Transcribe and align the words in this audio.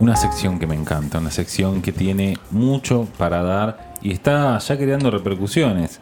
una 0.00 0.16
sección 0.16 0.58
que 0.58 0.66
me 0.66 0.74
encanta, 0.74 1.18
una 1.18 1.30
sección 1.30 1.82
que 1.82 1.92
tiene 1.92 2.36
mucho 2.50 3.06
para 3.18 3.42
dar 3.42 3.94
y 4.00 4.12
está 4.12 4.58
ya 4.58 4.76
creando 4.76 5.10
repercusiones. 5.10 6.00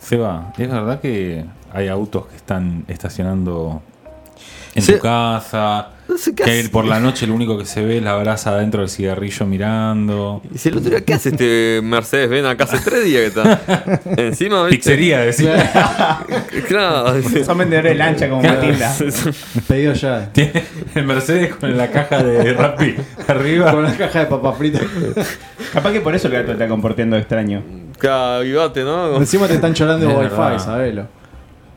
Seba, 0.00 0.52
¿es 0.58 0.70
verdad 0.70 1.00
que 1.00 1.44
hay 1.72 1.88
autos 1.88 2.26
que 2.26 2.36
están 2.36 2.84
estacionando 2.88 3.82
en 4.74 4.82
Sí. 4.82 4.92
tu 4.94 4.98
casa? 5.00 5.90
No 6.08 6.16
sé 6.16 6.34
qué 6.34 6.44
que 6.44 6.60
hace. 6.60 6.68
por 6.70 6.86
la 6.86 7.00
noche 7.00 7.26
lo 7.26 7.34
único 7.34 7.58
que 7.58 7.66
se 7.66 7.84
ve 7.84 7.98
es 7.98 8.02
la 8.02 8.16
brasa 8.16 8.50
adentro 8.50 8.80
del 8.80 8.88
cigarrillo 8.88 9.44
mirando. 9.46 10.40
Y 10.52 10.58
si 10.58 10.70
el 10.70 10.78
otro 10.78 10.90
día, 10.90 11.04
¿qué 11.04 11.14
hace 11.14 11.28
este 11.28 11.80
Mercedes? 11.82 12.30
Ven 12.30 12.46
acá 12.46 12.64
hace 12.64 12.78
tres 12.78 13.04
días 13.04 13.20
que 13.20 13.26
está. 13.26 14.00
Encima, 14.16 14.64
¿viste? 14.64 14.76
Pizzería, 14.78 15.20
decir. 15.20 15.50
Claro. 16.66 17.22
Son 17.44 17.58
vendedores 17.58 17.92
de 17.92 17.98
lancha 17.98 18.28
como 18.28 18.42
Matilda. 18.42 18.94
Pedido 19.68 19.92
ya. 19.92 20.32
Tiene 20.32 20.64
el 20.94 21.04
Mercedes 21.04 21.54
con 21.54 21.76
la 21.76 21.90
caja 21.90 22.22
de 22.22 22.52
Rappi 22.52 22.94
arriba. 23.26 23.70
Con 23.72 23.84
la 23.84 23.96
caja 23.96 24.20
de 24.20 24.26
papas 24.26 24.56
fritas. 24.58 24.82
Capaz 25.72 25.92
que 25.92 26.00
por 26.00 26.14
eso 26.14 26.28
el 26.28 26.34
gato 26.34 26.52
está 26.52 26.68
comportando 26.68 27.16
extraño. 27.16 27.62
Cada 27.98 28.38
avivate, 28.38 28.82
¿no? 28.84 29.16
Encima 29.16 29.46
te 29.46 29.54
están 29.54 29.74
llorando 29.74 30.08
Es 30.08 30.30
de 30.30 30.38
wifi, 30.38 30.58
sabelo. 30.60 31.17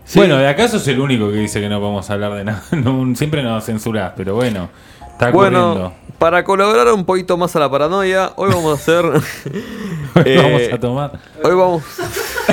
Sí. 0.06 0.20
Bueno, 0.20 0.38
de 0.38 0.48
acaso 0.48 0.78
es 0.78 0.88
el 0.88 1.00
único 1.00 1.30
que 1.30 1.38
dice 1.38 1.62
que 1.62 1.70
no 1.70 1.80
podemos 1.80 2.10
hablar 2.10 2.34
de 2.34 2.44
nada. 2.46 2.64
No, 2.72 3.16
siempre 3.16 3.44
nos 3.44 3.64
censurás, 3.66 4.14
pero 4.16 4.36
bueno, 4.36 4.70
está 5.12 5.32
Bueno, 5.32 5.62
corriendo. 5.62 5.94
para 6.18 6.44
colaborar 6.44 6.88
un 6.94 7.06
poquito 7.06 7.38
más 7.38 7.56
a 7.56 7.60
la 7.60 7.70
paranoia, 7.72 8.32
hoy 8.36 8.50
vamos 8.54 8.72
a 8.72 8.76
hacer. 8.76 9.06
Hoy 10.16 10.24
eh, 10.26 10.38
vamos 10.44 10.62
a 10.74 10.78
tomar. 10.80 11.12
Hoy 11.44 11.56
vamos. 11.56 11.84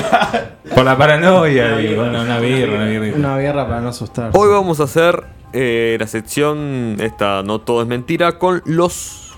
Por 0.75 0.85
la 0.85 0.97
paranoia, 0.97 1.81
y 1.81 1.93
bueno, 1.93 2.21
una 2.21 2.39
birra, 2.39 2.75
una 2.75 2.85
birra. 2.85 3.17
Una 3.17 3.37
guerra 3.37 3.67
para 3.67 3.81
no 3.81 3.89
asustarse. 3.89 4.37
Hoy 4.37 4.49
vamos 4.49 4.79
a 4.79 4.83
hacer 4.83 5.23
eh, 5.51 5.97
la 5.99 6.07
sección. 6.07 6.95
Esta 7.01 7.43
no 7.43 7.59
todo 7.59 7.81
es 7.81 7.87
mentira. 7.87 8.37
Con 8.39 8.61
los 8.65 9.33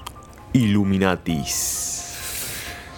Illuminatis. 0.54 1.91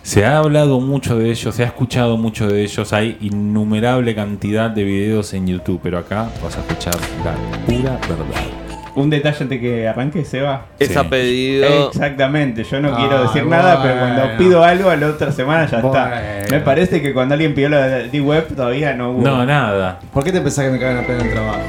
Se 0.04 0.26
ha 0.26 0.40
hablado 0.40 0.82
mucho 0.82 1.18
de 1.18 1.32
ellos, 1.32 1.56
se 1.56 1.64
ha 1.64 1.68
escuchado 1.68 2.18
mucho 2.18 2.48
de 2.48 2.62
ellos. 2.62 2.92
Hay 2.92 3.18
innumerable 3.22 4.14
cantidad 4.14 4.70
de 4.70 4.84
videos 4.84 5.34
en 5.34 5.48
YouTube, 5.48 5.80
pero 5.82 5.98
acá 5.98 6.30
vas 6.44 6.58
a 6.58 6.60
escuchar 6.60 6.96
la 7.24 7.34
pura 7.66 7.98
verdad. 8.10 8.63
Un 8.96 9.10
detalle 9.10 9.38
antes 9.42 9.60
que 9.60 9.88
arranque, 9.88 10.24
Seba. 10.24 10.66
Es 10.78 10.90
Sí. 10.90 10.98
a 10.98 11.10
pedido. 11.10 11.90
Exactamente, 11.90 12.64
yo 12.64 12.80
no 12.80 12.94
Ah, 12.94 12.98
quiero 13.00 13.24
decir 13.24 13.46
nada, 13.46 13.82
pero 13.82 13.98
cuando 14.00 14.38
pido 14.38 14.64
algo 14.64 14.90
a 14.90 14.96
la 14.96 15.08
otra 15.08 15.32
semana 15.32 15.66
ya 15.66 15.80
Bueno. 15.80 15.98
está. 16.06 16.52
Me 16.52 16.60
parece 16.60 17.02
que 17.02 17.12
cuando 17.14 17.34
alguien 17.34 17.56
pidió 17.56 17.70
la 17.70 17.88
de 17.88 18.10
D-Web 18.10 18.56
todavía 18.56 18.94
no 18.94 19.12
hubo. 19.12 19.22
No, 19.24 19.46
nada. 19.46 20.00
¿Por 20.14 20.24
qué 20.24 20.32
te 20.32 20.42
pensás 20.42 20.66
que 20.66 20.72
me 20.72 20.80
cagan 20.80 20.98
a 21.04 21.08
pedo 21.08 21.20
en 21.22 21.26
el 21.28 21.34
trabajo? 21.34 21.60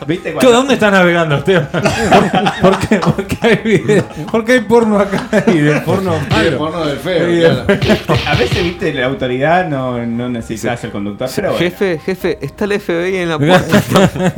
¿Viste? 0.06 0.28
¿Qué, 0.28 0.34
Cuando, 0.34 0.52
¿Dónde 0.52 0.74
estás 0.74 0.92
navegando, 0.92 1.34
Esteban? 1.36 1.68
¿Por, 1.72 2.70
por 2.72 2.78
qué, 2.88 2.96
por 2.98 3.26
qué 3.26 3.36
hay 3.46 3.56
video? 3.64 4.04
¿Por 4.30 4.44
qué 4.44 4.52
hay 4.52 4.60
porno 4.60 4.98
acá 5.00 5.24
y 5.48 5.58
de 5.58 5.80
porno 5.80 6.12
Ah, 6.30 6.40
el 6.42 6.44
malo? 6.52 6.58
porno 6.58 6.84
del 6.86 6.98
feo, 6.98 7.66
claro. 7.80 8.20
a 8.28 8.34
veces, 8.36 8.62
viste, 8.62 8.92
la 8.94 9.06
autoridad 9.06 9.68
no, 9.68 10.04
no 10.06 10.28
necesitas 10.28 10.82
el 10.84 10.90
conductor, 10.90 11.28
pero 11.34 11.52
bueno. 11.52 11.64
Jefe, 11.64 11.98
jefe, 12.04 12.38
está 12.40 12.64
el 12.66 12.80
FBI 12.80 13.16
en 13.16 13.28
la 13.30 13.38
puerta. 13.38 13.82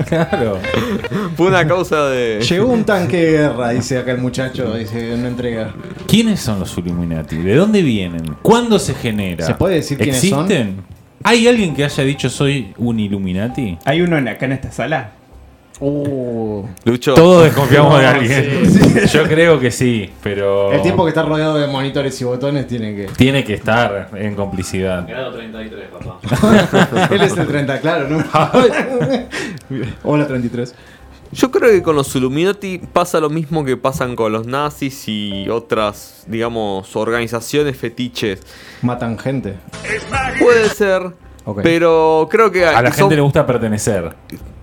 claro. 0.09 0.59
Fue 1.37 1.47
una 1.49 1.67
causa 1.67 1.98
de. 2.07 2.41
Llegó 2.41 2.69
un 2.69 2.85
tanque 2.85 3.17
de 3.17 3.31
guerra, 3.33 3.71
dice 3.71 3.99
acá 3.99 4.13
el 4.13 4.19
muchacho, 4.19 4.75
dice 4.75 5.15
una 5.15 5.29
entrega. 5.29 5.75
¿Quiénes 6.07 6.41
son 6.41 6.61
los 6.61 6.77
Illuminati? 6.79 7.37
¿De 7.37 7.55
dónde 7.55 7.83
vienen? 7.83 8.37
¿Cuándo 8.43 8.79
se 8.79 8.95
genera? 8.95 9.45
¿Se 9.45 9.55
puede 9.55 9.77
decir 9.77 9.99
quiénes 9.99 10.21
son? 10.21 10.41
¿Existen? 10.45 10.83
¿Hay 11.25 11.47
alguien 11.49 11.75
que 11.75 11.85
haya 11.85 12.05
dicho 12.05 12.31
soy 12.31 12.73
un 12.79 13.01
Illuminati? 13.01 13.79
¿Hay 13.85 14.01
uno 14.01 14.17
acá 14.17 14.47
en 14.47 14.53
esta 14.53 14.71
sala? 14.71 15.13
Uh, 15.81 16.65
Lucho. 16.85 17.15
Todos 17.15 17.45
desconfiamos 17.45 17.99
de 17.99 18.05
No, 18.05 18.11
alguien. 18.11 19.07
Yo 19.07 19.23
creo 19.25 19.61
que 19.61 19.71
sí, 19.71 20.11
pero 20.23 20.73
el 20.73 20.83
tiempo 20.83 21.05
que 21.05 21.11
está 21.11 21.23
rodeado 21.23 21.57
de 21.57 21.69
monitores 21.69 22.21
y 22.21 22.25
botones 22.25 22.67
tiene 22.67 22.97
que. 22.97 23.05
tiene 23.17 23.45
que 23.45 23.55
estar 23.55 24.11
en 24.17 24.35
complicidad. 24.35 25.07
Grado 25.07 25.33
33, 25.35 25.87
papá. 25.89 27.09
Él 27.15 27.23
es 27.23 27.37
el 27.37 27.47
30, 27.47 27.81
claro, 27.81 28.09
¿no? 28.09 28.25
Hola 30.03 30.27
33. 30.27 30.75
Yo 31.33 31.51
creo 31.51 31.71
que 31.71 31.83
con 31.83 31.95
los 31.95 32.15
Illuminati 32.17 32.79
pasa 32.79 33.21
lo 33.21 33.29
mismo 33.29 33.65
que 33.65 33.77
pasan 33.77 34.17
con 34.17 34.33
los 34.33 34.47
nazis 34.47 35.05
y 35.09 35.49
otras, 35.49 36.25
digamos, 36.27 36.97
organizaciones 36.97 37.77
fetiches. 37.77 38.41
Matan 38.83 39.19
gente. 39.19 39.57
Puede 40.41 40.69
ser, 40.71 41.13
pero 41.63 42.29
creo 42.31 42.51
que 42.51 42.65
A 42.65 42.81
la 42.81 42.91
son- 42.93 42.97
gente 43.03 43.17
le 43.17 43.21
gusta 43.23 43.45
pertenecer. 43.47 44.15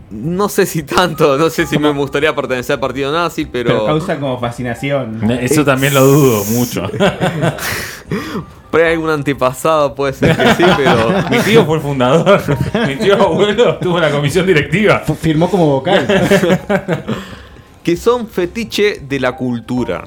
no 0.10 0.50
sé 0.50 0.66
si 0.66 0.82
tanto, 0.84 1.38
no 1.38 1.50
sé 1.52 1.66
si 1.68 1.78
me 1.78 1.92
gustaría 1.92 2.34
pertenecer 2.36 2.74
al 2.76 2.80
partido 2.80 3.12
nazi, 3.12 3.46
Pero 3.46 3.70
pero, 3.70 3.86
causa 3.86 4.20
como 4.20 4.40
fascinación. 4.40 5.30
Eso 5.42 5.64
también 5.66 5.94
lo 5.94 6.04
dudo 6.06 6.44
mucho. 6.46 6.84
por 8.80 8.86
ahí 8.86 8.94
algún 8.94 9.10
antepasado 9.10 9.96
puede 9.96 10.14
ser 10.14 10.36
que 10.36 10.46
sí, 10.56 10.64
pero 10.78 11.14
Mi 11.30 11.38
tío 11.40 11.66
fue 11.66 11.78
el 11.78 11.82
fundador. 11.82 12.42
Mi 12.88 12.96
tío 12.98 13.16
abuelo 13.22 13.72
estuvo 13.74 13.96
en 13.98 14.02
la 14.04 14.12
comisión 14.12 14.46
directiva. 14.46 15.02
F- 15.04 15.16
Firmó 15.16 15.50
como 15.50 15.68
vocal. 15.68 16.06
que 17.84 17.96
son 17.96 18.28
fetiche 18.28 19.00
de 19.08 19.20
la 19.20 19.34
cultura. 19.36 20.06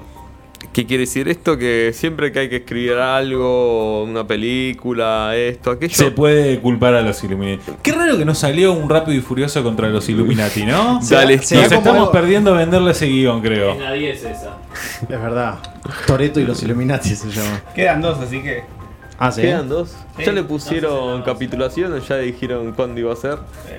¿Qué 0.73 0.85
quiere 0.87 1.03
decir 1.05 1.29
esto? 1.29 1.57
Que 1.57 1.93
siempre 1.95 2.31
que 2.31 2.41
hay 2.41 2.49
que 2.49 2.57
escribir 2.57 2.93
algo, 2.95 4.05
una 4.05 4.27
película, 4.27 5.35
esto, 5.35 5.71
aquello. 5.73 5.95
Se 5.95 6.11
puede 6.11 6.61
culpar 6.61 6.95
a 6.95 7.01
los 7.03 7.25
Illuminati. 7.25 7.73
Qué 7.83 7.93
raro 7.93 8.17
que 8.19 8.25
no 8.25 8.35
salió 8.35 8.73
un 8.75 8.89
rápido 8.89 9.17
y 9.17 9.21
furioso 9.21 9.63
contra 9.65 9.89
los 9.89 10.09
Illuminati, 10.09 10.65
¿no? 10.67 11.01
Dale, 11.09 11.37
Nos 11.37 11.51
estamos 11.53 11.87
algo- 11.89 12.13
perdiendo 12.13 12.55
venderle 12.55 12.91
ese 12.93 13.07
guion, 13.07 13.41
creo. 13.41 13.73
Es 13.73 13.81
la 13.81 13.93
10 13.93 14.25
esa. 14.25 14.59
Es 15.03 15.09
verdad. 15.09 15.55
Toreto 16.07 16.41
y 16.41 16.45
los 16.45 16.63
Illuminati 16.63 17.15
se 17.15 17.31
llama. 17.31 17.61
Quedan 17.75 18.01
dos, 18.01 18.19
así 18.19 18.43
que. 18.43 18.65
Ah, 19.19 19.33
sí. 19.33 19.43
Quedan 19.43 19.69
dos. 19.69 19.91
Sí. 20.17 20.25
Ya 20.25 20.33
le 20.33 20.43
No 20.43 20.49
pusieron 20.49 20.93
sé 20.93 21.13
si 21.13 21.19
no, 21.19 21.25
capitulación, 21.25 22.01
ya 22.01 22.17
dijeron 22.17 22.73
cuándo 22.73 23.01
iba 23.01 23.13
a 23.13 23.17
ser. 23.17 23.39
eh, 23.69 23.79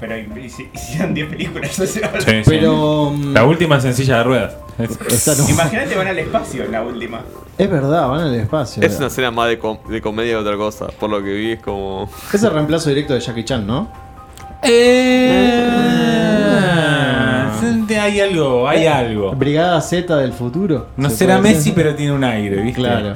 pero 0.00 0.16
hicieron 0.16 1.12
10 1.12 1.28
películas. 1.28 1.78
o 1.80 1.86
Sí, 1.86 1.98
sí. 1.98 2.40
Pero. 2.46 3.10
mm, 3.12 3.32
La 3.34 3.44
última 3.44 3.78
es 3.78 3.84
en 3.84 3.94
silla 3.94 4.18
de 4.18 4.24
ruedas. 4.24 4.56
no. 4.78 5.48
Imagínate 5.48 5.96
van 5.96 6.06
al 6.06 6.18
espacio 6.20 6.62
en 6.64 6.70
la 6.72 6.82
última. 6.82 7.20
Es 7.58 7.68
verdad, 7.68 8.06
van 8.08 8.20
al 8.20 8.34
espacio. 8.36 8.80
Es 8.82 8.96
una 8.98 9.08
escena 9.08 9.32
más 9.32 9.48
de, 9.48 9.58
com- 9.58 9.78
de 9.88 10.00
comedia 10.00 10.34
que 10.34 10.36
otra 10.36 10.56
cosa. 10.56 10.86
Por 10.86 11.10
lo 11.10 11.18
que 11.22 11.32
vi 11.34 11.52
es 11.52 11.60
como. 11.60 12.08
Es 12.32 12.40
el 12.44 12.52
reemplazo 12.52 12.88
directo 12.90 13.14
de 13.14 13.20
Jackie 13.20 13.44
Chan, 13.44 13.66
¿no? 13.66 13.90
Eh, 14.62 15.68
hay 18.00 18.20
algo, 18.20 18.68
hay 18.68 18.86
algo. 18.86 19.32
Brigada 19.32 19.80
Z 19.80 20.16
del 20.16 20.32
futuro. 20.32 20.86
No 20.96 21.10
¿Se 21.10 21.16
será 21.16 21.38
puede 21.38 21.54
Messi, 21.54 21.70
decir? 21.70 21.74
pero 21.74 21.94
tiene 21.94 22.12
un 22.12 22.24
aire, 22.24 22.56
¿viste? 22.62 22.80
Claro. 22.80 23.14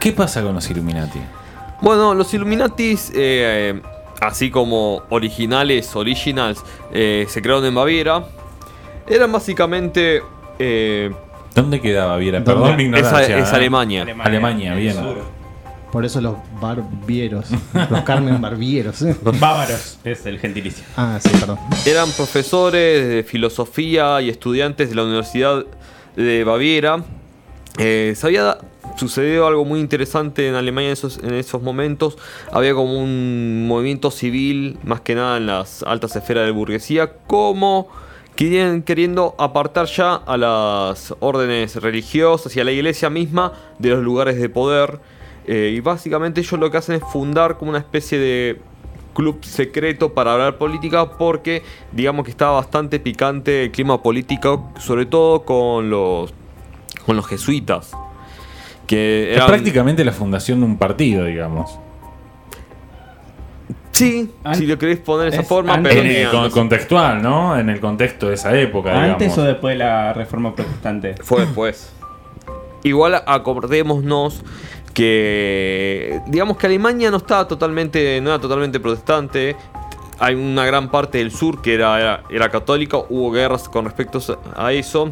¿Qué 0.00 0.12
pasa 0.12 0.42
con 0.42 0.54
los 0.54 0.68
Illuminati? 0.70 1.20
Bueno, 1.80 2.14
los 2.14 2.32
Illuminatis, 2.34 3.10
eh, 3.10 3.14
eh, 3.74 3.82
así 4.20 4.50
como 4.50 5.02
originales, 5.10 5.94
originals, 5.94 6.62
eh, 6.92 7.26
se 7.28 7.42
crearon 7.42 7.64
en 7.64 7.74
Baviera. 7.74 8.24
Eran 9.06 9.32
básicamente. 9.32 10.22
eh, 10.58 11.10
¿Dónde 11.54 11.80
quedaba 11.80 12.16
Viera? 12.16 12.40
¿Dónde? 12.40 12.52
Perdón 12.52 12.76
mi 12.76 12.82
es, 12.82 12.88
ignorancia. 12.88 13.38
es 13.38 13.52
¿eh? 13.52 13.56
Alemania. 13.56 14.06
Alemania, 14.22 14.72
el 14.72 14.80
bien. 14.80 14.96
Por 15.94 16.04
eso 16.04 16.20
los 16.20 16.34
barbieros. 16.60 17.46
los 17.88 18.00
Carmen 18.00 18.40
Barbieros. 18.40 19.00
¿eh? 19.02 19.14
Bávaros 19.38 20.00
es 20.02 20.26
el 20.26 20.40
gentilicio. 20.40 20.84
Ah, 20.96 21.20
sí, 21.22 21.28
perdón. 21.38 21.56
Eran 21.86 22.10
profesores 22.10 23.06
de 23.06 23.22
filosofía 23.22 24.20
y 24.20 24.28
estudiantes 24.28 24.88
de 24.88 24.96
la 24.96 25.04
Universidad 25.04 25.64
de 26.16 26.42
Baviera. 26.42 27.04
Eh, 27.78 28.12
se 28.16 28.26
había 28.26 28.58
sucedido 28.96 29.46
algo 29.46 29.64
muy 29.64 29.78
interesante 29.78 30.48
en 30.48 30.56
Alemania 30.56 30.88
en 30.88 30.94
esos, 30.94 31.18
en 31.18 31.32
esos 31.32 31.62
momentos. 31.62 32.18
Había 32.50 32.74
como 32.74 33.00
un 33.00 33.68
movimiento 33.68 34.10
civil, 34.10 34.78
más 34.82 35.00
que 35.00 35.14
nada 35.14 35.36
en 35.36 35.46
las 35.46 35.84
altas 35.84 36.16
esferas 36.16 36.44
de 36.44 36.50
burguesía, 36.50 37.12
como 37.28 37.86
querían, 38.34 38.82
queriendo 38.82 39.36
apartar 39.38 39.86
ya 39.86 40.14
a 40.16 40.36
las 40.36 41.14
órdenes 41.20 41.76
religiosas 41.76 42.56
y 42.56 42.60
a 42.60 42.64
la 42.64 42.72
iglesia 42.72 43.10
misma 43.10 43.52
de 43.78 43.90
los 43.90 44.02
lugares 44.02 44.40
de 44.40 44.48
poder. 44.48 44.98
Eh, 45.46 45.74
y 45.76 45.80
básicamente 45.80 46.40
ellos 46.40 46.58
lo 46.58 46.70
que 46.70 46.78
hacen 46.78 46.96
es 46.96 47.02
fundar 47.12 47.58
como 47.58 47.70
una 47.70 47.78
especie 47.78 48.18
de 48.18 48.60
club 49.14 49.44
secreto 49.44 50.12
para 50.12 50.32
hablar 50.32 50.56
política 50.58 51.10
porque 51.18 51.62
digamos 51.92 52.24
que 52.24 52.30
estaba 52.30 52.52
bastante 52.52 52.98
picante 52.98 53.64
el 53.64 53.70
clima 53.70 54.02
político, 54.02 54.70
sobre 54.78 55.06
todo 55.06 55.42
con 55.44 55.90
los 55.90 56.32
con 57.06 57.16
los 57.16 57.26
jesuitas. 57.26 57.92
Que 58.86 59.34
Es 59.34 59.44
prácticamente 59.44 60.04
la 60.04 60.12
fundación 60.12 60.60
de 60.60 60.66
un 60.66 60.78
partido, 60.78 61.24
digamos. 61.26 61.78
Sí, 63.92 64.28
An- 64.42 64.56
si 64.56 64.66
lo 64.66 64.76
queréis 64.76 64.98
poner 64.98 65.26
de 65.26 65.36
esa 65.36 65.42
es 65.42 65.48
forma, 65.48 65.74
antes- 65.74 65.94
pero 65.94 66.04
En 66.04 66.16
el 66.16 66.30
con- 66.30 66.50
contextual, 66.50 67.22
¿no? 67.22 67.56
En 67.56 67.68
el 67.70 67.78
contexto 67.80 68.28
de 68.28 68.34
esa 68.34 68.58
época, 68.58 68.90
¿Antes 68.92 69.18
digamos. 69.28 69.38
o 69.38 69.42
después 69.42 69.74
de 69.74 69.84
la 69.84 70.12
reforma 70.12 70.54
protestante? 70.54 71.14
fue 71.22 71.42
después. 71.42 71.92
Igual 72.82 73.22
acordémonos 73.26 74.42
que 74.94 76.20
digamos 76.26 76.56
que 76.56 76.66
Alemania 76.66 77.10
no 77.10 77.18
estaba 77.18 77.46
totalmente 77.46 78.20
no 78.20 78.30
era 78.30 78.38
totalmente 78.40 78.80
protestante. 78.80 79.56
Hay 80.20 80.34
una 80.36 80.64
gran 80.64 80.90
parte 80.90 81.18
del 81.18 81.32
sur 81.32 81.60
que 81.60 81.74
era, 81.74 82.00
era, 82.00 82.22
era 82.30 82.48
católica, 82.48 82.98
hubo 83.08 83.32
guerras 83.32 83.68
con 83.68 83.84
respecto 83.84 84.20
a 84.56 84.72
eso. 84.72 85.10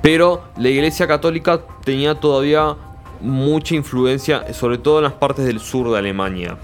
Pero 0.00 0.44
la 0.56 0.68
Iglesia 0.68 1.06
Católica 1.08 1.60
tenía 1.84 2.14
todavía 2.14 2.76
mucha 3.20 3.74
influencia, 3.74 4.54
sobre 4.54 4.78
todo 4.78 4.98
en 4.98 5.04
las 5.04 5.12
partes 5.14 5.44
del 5.44 5.58
sur 5.60 5.90
de 5.90 5.98
Alemania. 5.98 6.56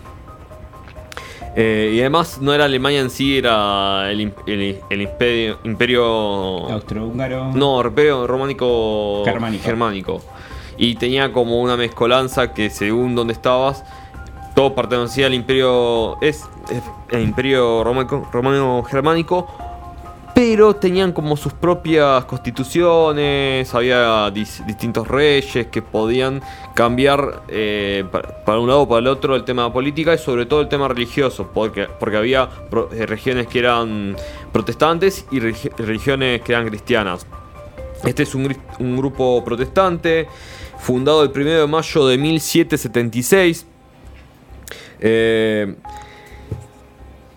Eh, 1.58 1.92
y 1.94 2.00
además 2.00 2.38
no 2.40 2.52
era 2.54 2.64
Alemania 2.66 3.00
en 3.00 3.10
sí, 3.10 3.38
era 3.38 4.10
el, 4.10 4.20
im- 4.20 4.34
el- 4.46 4.78
el 4.90 5.02
imperio, 5.02 5.58
imperio 5.64 6.04
Austrohúngaro. 6.70 7.52
no, 7.54 7.82
imperio 7.82 8.26
románico 8.26 9.22
Germánico. 9.24 9.64
germánico. 9.64 10.22
Y 10.78 10.94
tenía 10.96 11.32
como 11.32 11.60
una 11.60 11.76
mezcolanza 11.76 12.52
que 12.52 12.70
según 12.70 13.14
donde 13.14 13.32
estabas, 13.32 13.84
todo 14.54 14.74
pertenecía 14.74 15.26
al 15.26 15.34
imperio. 15.34 16.20
Es, 16.20 16.44
el 17.10 17.22
imperio 17.22 17.82
romano, 17.84 18.28
romano 18.32 18.82
germánico. 18.84 19.46
Pero 20.34 20.76
tenían 20.76 21.12
como 21.12 21.34
sus 21.34 21.54
propias 21.54 22.26
constituciones, 22.26 23.74
había 23.74 24.28
dis- 24.28 24.62
distintos 24.66 25.08
reyes 25.08 25.68
que 25.68 25.80
podían 25.80 26.42
cambiar 26.74 27.40
eh, 27.48 28.04
pa- 28.12 28.20
para 28.44 28.58
un 28.58 28.68
lado 28.68 28.82
o 28.82 28.88
para 28.88 28.98
el 28.98 29.06
otro 29.06 29.34
el 29.34 29.44
tema 29.44 29.72
política 29.72 30.12
y 30.12 30.18
sobre 30.18 30.44
todo 30.44 30.60
el 30.60 30.68
tema 30.68 30.88
religioso, 30.88 31.48
porque, 31.54 31.88
porque 31.98 32.18
había 32.18 32.50
eh, 32.92 33.06
regiones 33.06 33.46
que 33.46 33.60
eran 33.60 34.14
protestantes 34.52 35.24
y 35.30 35.40
regi- 35.40 35.74
regiones 35.78 36.42
que 36.42 36.52
eran 36.52 36.68
cristianas. 36.68 37.26
Este 38.04 38.24
es 38.24 38.34
un 38.34 38.96
grupo 38.98 39.42
protestante, 39.42 40.28
fundado 40.78 41.22
el 41.22 41.30
1 41.30 41.50
de 41.50 41.66
mayo 41.66 42.06
de 42.06 42.18
1776. 42.18 43.66
Eh, 45.00 45.74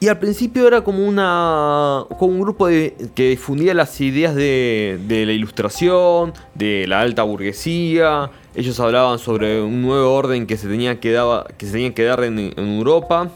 y 0.02 0.08
al 0.08 0.18
principio 0.18 0.66
era 0.66 0.82
como 0.82 1.06
una 1.06 2.06
como 2.18 2.32
un 2.34 2.40
grupo 2.40 2.68
de- 2.68 2.96
que 3.16 3.32
difundía 3.32 3.74
las 3.74 4.00
ideas 4.00 4.34
de, 4.34 4.98
de 5.08 5.26
la 5.26 5.34
ilustración, 5.34 6.34
de 6.56 6.86
la 6.88 7.02
alta 7.02 7.24
burguesía. 7.24 8.32
Ellos 8.56 8.80
hablaban 8.80 9.20
sobre 9.20 9.62
un 9.62 9.82
nuevo 9.82 10.14
orden 10.14 10.48
que 10.48 10.56
se 10.56 10.68
tenía 10.70 11.00
que, 11.02 11.12
daba- 11.12 11.48
que 11.58 11.66
se 11.66 11.74
tenía 11.74 11.94
que 11.94 12.04
dar 12.04 12.24
en, 12.24 12.40
en 12.40 12.78
Europa. 12.78 13.30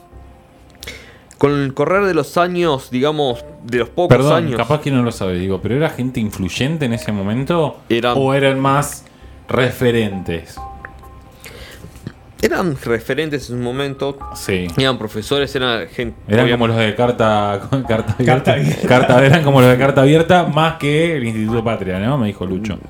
Con 1.37 1.51
el 1.51 1.73
correr 1.73 2.05
de 2.05 2.13
los 2.13 2.37
años, 2.37 2.89
digamos, 2.89 3.43
de 3.65 3.79
los 3.79 3.89
pocos 3.89 4.15
Perdón, 4.15 4.45
años. 4.45 4.55
capaz 4.55 4.79
que 4.79 4.91
no 4.91 5.03
lo 5.03 5.11
sabe, 5.11 5.37
digo, 5.37 5.59
pero 5.61 5.75
¿era 5.75 5.89
gente 5.89 6.21
influyente 6.21 6.85
en 6.85 6.93
ese 6.93 7.11
momento? 7.11 7.79
Eran- 7.89 8.15
¿O 8.17 8.33
eran 8.33 8.61
más 8.61 9.03
referentes? 9.47 10.55
Eran 12.41 12.75
referentes 12.83 13.49
en 13.49 13.55
su 13.57 13.63
momento. 13.63 14.17
Sí. 14.35 14.67
Eran 14.77 14.97
profesores, 14.97 15.55
eran 15.55 15.87
gente. 15.87 16.17
Eran 16.27 16.49
como 16.51 16.67
los 16.67 16.75
de 16.75 16.93
carta, 16.93 17.61
carta 17.87 18.13
abierta. 18.13 18.25
Carta 18.25 18.51
abierta. 18.55 18.87
Carta- 18.87 19.25
eran 19.25 19.43
como 19.45 19.61
los 19.61 19.69
de 19.69 19.77
carta 19.77 20.01
abierta 20.01 20.43
más 20.43 20.75
que 20.75 21.15
el 21.15 21.23
Instituto 21.23 21.63
Patria, 21.63 21.99
¿no? 21.99 22.17
Me 22.17 22.27
dijo 22.27 22.45
Lucho. 22.45 22.77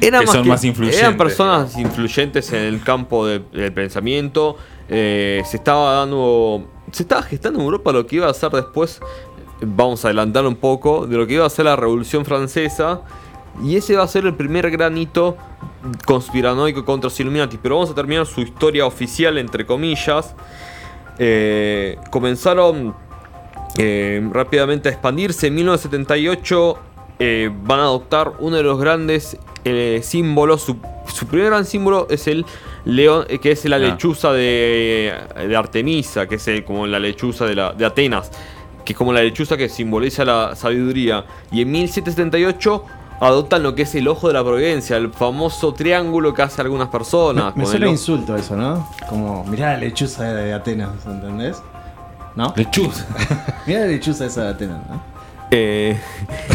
Eran 0.00 0.20
que 0.22 0.26
son 0.26 0.46
más 0.48 0.64
influyentes, 0.64 1.00
Eran 1.00 1.16
personas 1.16 1.76
influyentes 1.78 2.52
en 2.52 2.62
el 2.62 2.82
campo 2.82 3.26
de- 3.26 3.40
del 3.52 3.72
pensamiento. 3.72 4.56
eh, 4.88 5.42
se 5.46 5.56
estaba 5.56 5.92
dando. 5.94 6.68
Se 6.90 7.04
estaba 7.04 7.22
gestando 7.22 7.58
en 7.60 7.64
Europa 7.64 7.92
lo 7.92 8.06
que 8.06 8.16
iba 8.16 8.28
a 8.28 8.34
ser 8.34 8.50
después. 8.50 9.00
Vamos 9.64 10.04
a 10.04 10.08
adelantar 10.08 10.44
un 10.46 10.56
poco. 10.56 11.06
De 11.06 11.16
lo 11.16 11.26
que 11.26 11.34
iba 11.34 11.46
a 11.46 11.50
ser 11.50 11.64
la 11.66 11.76
Revolución 11.76 12.24
Francesa. 12.24 13.00
Y 13.62 13.76
ese 13.76 13.96
va 13.96 14.02
a 14.04 14.08
ser 14.08 14.24
el 14.26 14.34
primer 14.34 14.70
gran 14.70 14.96
hito 14.96 15.36
conspiranoico 16.06 16.84
contra 16.84 17.06
los 17.08 17.20
Illuminati. 17.20 17.58
Pero 17.62 17.76
vamos 17.76 17.90
a 17.90 17.94
terminar 17.94 18.26
su 18.26 18.40
historia 18.40 18.86
oficial, 18.86 19.38
entre 19.38 19.66
comillas. 19.66 20.34
Eh, 21.18 21.98
comenzaron 22.10 22.94
eh, 23.78 24.26
rápidamente 24.32 24.88
a 24.88 24.92
expandirse. 24.92 25.48
En 25.48 25.54
1978 25.56 26.78
eh, 27.18 27.50
van 27.64 27.80
a 27.80 27.84
adoptar 27.84 28.32
uno 28.38 28.56
de 28.56 28.62
los 28.62 28.80
grandes 28.80 29.36
símbolos. 30.02 30.62
Su, 30.62 30.76
su 31.06 31.26
primer 31.26 31.46
gran 31.50 31.64
símbolo 31.64 32.08
es 32.10 32.26
el 32.26 32.44
león, 32.84 33.26
que 33.40 33.52
es 33.52 33.64
la 33.66 33.76
Ah. 33.76 33.78
lechuza 33.78 34.32
de, 34.32 35.12
de 35.46 35.56
Artemisa, 35.56 36.26
que 36.26 36.34
es 36.36 36.48
el- 36.48 36.64
como 36.64 36.86
la 36.88 36.98
lechuza 36.98 37.44
de, 37.46 37.54
la, 37.54 37.72
de 37.72 37.84
Atenas, 37.86 38.32
que 38.84 38.92
es 38.92 38.96
como 38.98 39.12
la 39.12 39.22
lechuza 39.22 39.56
que 39.56 39.68
simboliza 39.68 40.24
la 40.24 40.54
sabiduría. 40.56 41.24
Y 41.50 41.62
en 41.62 41.70
1778 41.72 42.84
adoptan 43.20 43.62
lo 43.62 43.74
que 43.74 43.82
es 43.82 43.94
el 43.94 44.08
ojo 44.08 44.28
de 44.28 44.34
la 44.34 44.42
providencia, 44.42 44.96
el 44.96 45.10
famoso 45.12 45.72
triángulo 45.74 46.34
que 46.34 46.42
hace 46.42 46.60
algunas 46.60 46.88
personas. 46.88 47.54
Me 47.56 47.62
con 47.62 47.70
suena 47.70 47.76
el 47.86 47.88
ojo- 47.88 47.92
insulto 47.92 48.36
eso, 48.36 48.56
¿no? 48.56 48.88
Como, 49.08 49.44
mirá 49.44 49.72
la 49.74 49.78
lechuza 49.78 50.24
de, 50.24 50.44
de 50.46 50.52
Atenas, 50.54 50.90
¿entendés? 51.06 51.62
¿No? 52.34 52.52
Lechuz. 52.56 53.04
Mirá 53.66 53.80
la 53.80 53.86
lechuza 53.86 54.24
esa 54.26 54.44
de 54.44 54.48
Atenas, 54.48 54.80
¿no? 54.88 55.02
Eh, 55.50 56.00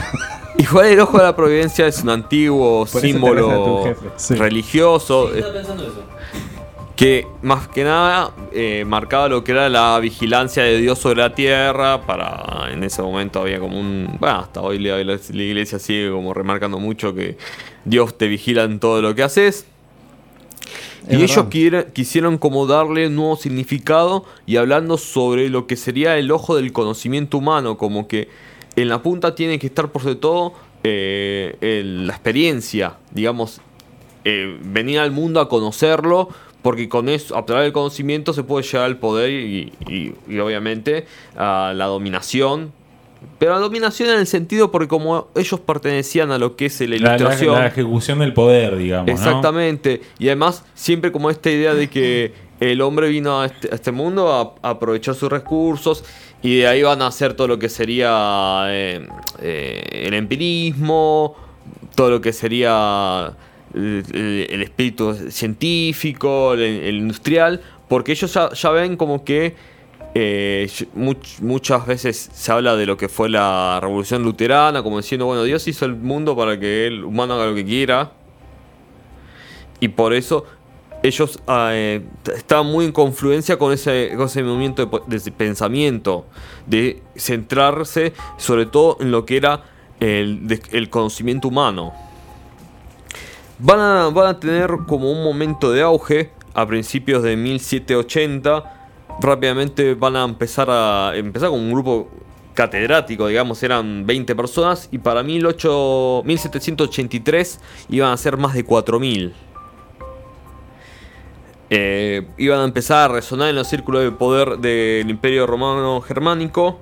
igual 0.58 0.88
el 0.88 1.00
ojo 1.00 1.20
de 1.20 1.24
la 1.24 1.36
providencia 1.36 1.86
es 1.86 2.02
un 2.02 2.10
antiguo 2.10 2.86
Por 2.92 3.02
símbolo 3.02 3.84
jefe. 3.84 4.08
Sí. 4.16 4.34
religioso 4.36 5.30
Sí, 5.32 5.38
estaba 5.38 5.54
pensando 5.54 5.84
eso. 5.84 6.02
Que 6.98 7.28
más 7.44 7.68
que 7.70 7.84
nada 7.86 8.34
eh, 8.52 8.84
marcaba 8.86 9.30
lo 9.30 9.44
que 9.44 9.52
era 9.54 9.70
la 9.70 9.98
vigilancia 10.00 10.64
de 10.64 10.78
Dios 10.80 10.98
sobre 11.00 11.22
la 11.22 11.34
tierra. 11.36 12.02
Para 12.06 12.70
en 12.74 12.84
ese 12.84 13.02
momento 13.02 13.40
había 13.40 13.60
como 13.60 13.80
un. 13.80 14.18
Bueno, 14.20 14.40
hasta 14.40 14.62
hoy 14.62 14.80
la, 14.80 14.98
la- 15.04 15.18
la 15.32 15.44
iglesia 15.44 15.80
sigue 15.80 16.10
como 16.12 16.34
remarcando 16.34 16.80
mucho 16.80 17.14
que 17.14 17.38
Dios 17.86 18.18
te 18.18 18.28
vigila 18.28 18.64
en 18.64 18.80
todo 18.80 19.02
lo 19.02 19.14
que 19.16 19.24
haces. 19.24 19.66
Es 21.08 21.20
y 21.20 21.24
ellos 21.24 21.46
quiere- 21.50 21.86
quisieron 21.94 22.38
como 22.40 22.66
darle 22.66 23.08
un 23.08 23.16
nuevo 23.16 23.36
significado 23.38 24.26
y 24.46 24.58
hablando 24.58 24.98
sobre 24.98 25.50
lo 25.50 25.68
que 25.68 25.78
sería 25.78 26.18
el 26.18 26.32
ojo 26.32 26.56
del 26.56 26.74
conocimiento 26.74 27.38
humano, 27.38 27.78
como 27.78 28.08
que 28.08 28.28
en 28.76 28.90
la 28.90 29.02
punta 29.04 29.34
tiene 29.36 29.60
que 29.60 29.68
estar 29.68 29.92
por 29.92 30.02
sobre 30.02 30.16
todo 30.16 30.54
eh, 30.84 31.56
el- 31.62 32.08
la 32.08 32.14
experiencia, 32.14 32.96
digamos, 33.12 33.62
eh, 34.26 34.58
venir 34.64 35.00
al 35.00 35.12
mundo 35.12 35.40
a 35.40 35.48
conocerlo, 35.48 36.28
porque 36.62 36.90
con 36.90 37.08
eso, 37.10 37.38
a 37.38 37.46
través 37.46 37.66
del 37.66 37.74
conocimiento 37.74 38.34
se 38.34 38.44
puede 38.44 38.64
llegar 38.66 38.86
al 38.86 38.98
poder 38.98 39.30
y, 39.32 39.72
y- 39.88 40.14
y 40.28 40.40
obviamente 40.40 41.06
a 41.38 41.74
la 41.76 41.86
dominación. 41.86 42.72
Pero 43.40 43.54
la 43.54 43.60
dominación 43.60 44.10
en 44.10 44.20
el 44.20 44.28
sentido 44.28 44.70
porque 44.72 44.88
como 44.88 45.28
ellos 45.36 45.60
pertenecían 45.60 46.32
a 46.32 46.38
lo 46.38 46.56
que 46.56 46.68
es 46.68 46.80
la 46.82 46.88
La, 46.88 46.96
la- 46.98 46.98
ilustración. 47.16 47.56
la 47.56 47.68
ejecución 47.68 48.20
del 48.20 48.34
poder, 48.34 48.78
digamos. 48.78 49.08
¿no? 49.08 49.12
Exactamente. 49.14 50.02
Y 50.20 50.28
además, 50.28 50.64
siempre 50.76 51.12
como 51.12 51.30
esta 51.30 51.50
idea 51.50 51.74
de 51.74 51.90
que 51.90 52.34
el 52.60 52.82
hombre 52.82 53.08
vino 53.10 53.42
a 53.42 53.46
este, 53.48 53.70
a 53.72 53.76
este 53.76 53.92
mundo 53.92 54.32
a, 54.32 54.68
a 54.68 54.72
aprovechar 54.72 55.16
sus 55.16 55.30
recursos 55.32 56.04
y 56.44 56.58
de 56.58 56.68
ahí 56.68 56.84
van 56.84 57.02
a 57.02 57.08
hacer 57.08 57.34
todo 57.34 57.48
lo 57.48 57.58
que 57.60 57.70
sería 57.70 58.66
eh, 58.70 59.08
eh, 59.42 60.04
el 60.08 60.14
empirismo, 60.14 61.36
todo 61.96 62.10
lo 62.12 62.22
que 62.22 62.34
sería 62.34 63.34
el, 63.78 64.48
el- 64.50 64.62
espíritu 64.62 65.14
científico, 65.30 66.54
el, 66.54 66.96
industrial, 66.98 67.62
porque 67.88 68.12
ellos 68.14 68.34
ya, 68.34 68.70
ven 68.72 68.98
como 68.98 69.24
que 69.24 69.56
eh, 70.16 70.68
much- 70.96 71.40
muchas 71.42 71.86
veces 71.86 72.30
se 72.34 72.52
habla 72.52 72.76
de 72.76 72.86
lo 72.86 72.98
que 72.98 73.08
fue 73.08 73.30
la 73.30 73.80
revolución 73.82 74.24
luterana, 74.24 74.82
como 74.84 74.98
diciendo, 74.98 75.26
bueno, 75.26 75.44
Dios 75.44 75.68
hizo 75.68 75.86
el 75.86 75.96
mundo 75.96 76.36
para 76.36 76.60
que 76.60 76.88
el 76.88 77.04
humano 77.04 77.36
haga 77.36 77.46
lo 77.48 77.56
que 77.56 77.66
quiera. 77.66 78.12
Y 79.80 79.90
por 79.90 80.14
eso 80.14 80.46
ellos 81.04 81.40
eh, 81.48 82.02
estaban 82.36 82.66
muy 82.66 82.86
en 82.86 82.92
confluencia 82.92 83.58
con 83.58 83.72
ese, 83.72 84.14
con 84.18 84.26
ese 84.26 84.42
movimiento 84.42 85.04
de, 85.06 85.32
pensamiento, 85.32 86.26
de 86.66 87.04
centrarse 87.16 88.14
sobre 88.38 88.66
todo 88.66 88.98
en 89.00 89.12
lo 89.12 89.24
que 89.24 89.38
era 89.38 89.64
el 90.00 90.88
conocimiento 90.90 91.48
humano. 91.48 91.94
Van 93.60 93.80
a, 93.80 94.40
tener 94.40 94.70
como 94.86 95.12
un 95.12 95.24
momento 95.24 95.72
de 95.72 95.82
auge 95.82 96.32
a 96.54 96.66
principios 96.68 97.24
de 97.24 97.36
1780. 97.36 98.64
Rápidamente 99.20 99.96
van 99.96 100.16
a 100.16 100.24
empezar 100.24 100.70
a 100.70 101.14
empezar 101.16 101.50
con 101.50 101.60
un 101.60 101.72
grupo 101.72 102.08
catedrático, 102.54 103.28
digamos, 103.28 103.62
eran 103.64 104.06
20 104.06 104.36
personas 104.36 104.90
y 104.92 104.98
para 105.00 105.24
18 105.24 106.24
1783 106.26 107.60
iban 107.90 108.12
a 108.12 108.18
ser 108.18 108.38
más 108.38 108.54
de 108.54 108.64
4000. 108.64 109.34
Eh, 111.70 112.28
iban 112.38 112.60
a 112.60 112.64
empezar 112.64 113.10
a 113.10 113.14
resonar 113.14 113.50
en 113.50 113.56
los 113.56 113.68
círculos 113.68 114.04
de 114.04 114.12
poder 114.12 114.60
del 114.60 115.10
Imperio 115.10 115.48
Romano 115.48 116.02
Germánico 116.02 116.80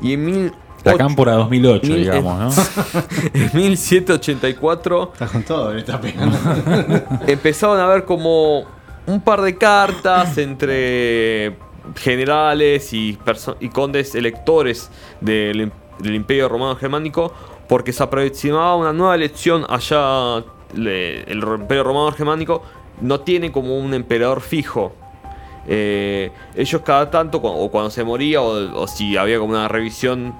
y 0.00 0.14
en 0.14 0.24
mil 0.24 0.52
La 0.84 0.94
cámpora 0.96 1.32
2008, 1.34 1.86
Mil- 1.86 1.96
digamos, 2.00 2.56
¿no? 2.56 2.62
en 3.34 3.50
1784 3.52 5.10
Estás 5.12 5.30
con 5.30 5.42
todo, 5.42 5.72
le 5.74 5.80
estás 5.80 5.98
pegando. 6.00 6.36
empezaron 7.26 7.80
a 7.80 7.86
ver 7.86 8.04
como 8.04 8.64
un 9.06 9.20
par 9.20 9.40
de 9.42 9.56
cartas 9.56 10.38
entre 10.38 11.56
generales 11.96 12.92
y, 12.92 13.18
condes 13.72 14.14
electores 14.14 14.90
del, 15.20 15.62
im- 15.68 15.72
del 15.98 16.14
Imperio 16.14 16.48
Romano 16.48 16.76
Germánico 16.76 17.32
porque 17.68 17.92
se 17.92 18.02
aproximaba 18.02 18.76
una 18.76 18.92
nueva 18.92 19.14
elección 19.14 19.64
allá 19.68 20.44
le- 20.74 21.22
el 21.30 21.38
Imperio 21.38 21.84
Romano 21.84 22.12
Germánico 22.12 22.62
no 23.00 23.20
tiene 23.20 23.50
como 23.52 23.78
un 23.78 23.94
emperador 23.94 24.40
fijo 24.40 24.92
Eh, 25.70 26.30
ellos 26.56 26.80
cada 26.82 27.10
tanto 27.10 27.38
o 27.38 27.70
cuando 27.70 27.90
se 27.90 28.02
moría 28.02 28.40
o, 28.40 28.80
o 28.82 28.86
si 28.88 29.18
había 29.18 29.38
como 29.38 29.50
una 29.52 29.68
revisión 29.68 30.34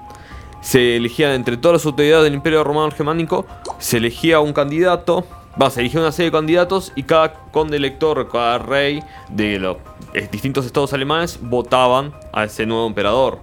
se 0.61 0.97
elegían 0.97 1.31
entre 1.31 1.57
todas 1.57 1.79
las 1.81 1.85
autoridades 1.85 2.25
del 2.25 2.33
Imperio 2.33 2.63
Romano 2.63 2.91
Germánico, 2.91 3.45
se 3.77 3.97
elegía 3.97 4.39
un 4.39 4.53
candidato, 4.53 5.25
va, 5.61 5.69
se 5.69 5.79
elegía 5.81 6.01
una 6.01 6.11
serie 6.11 6.31
de 6.31 6.37
candidatos 6.37 6.91
y 6.95 7.03
cada 7.03 7.33
conde 7.51 7.77
elector, 7.77 8.29
cada 8.31 8.57
rey 8.57 9.01
de 9.29 9.59
los 9.59 9.77
eh, 10.13 10.27
distintos 10.31 10.65
estados 10.65 10.93
alemanes 10.93 11.39
votaban 11.41 12.13
a 12.33 12.43
ese 12.43 12.65
nuevo 12.65 12.87
emperador. 12.87 13.39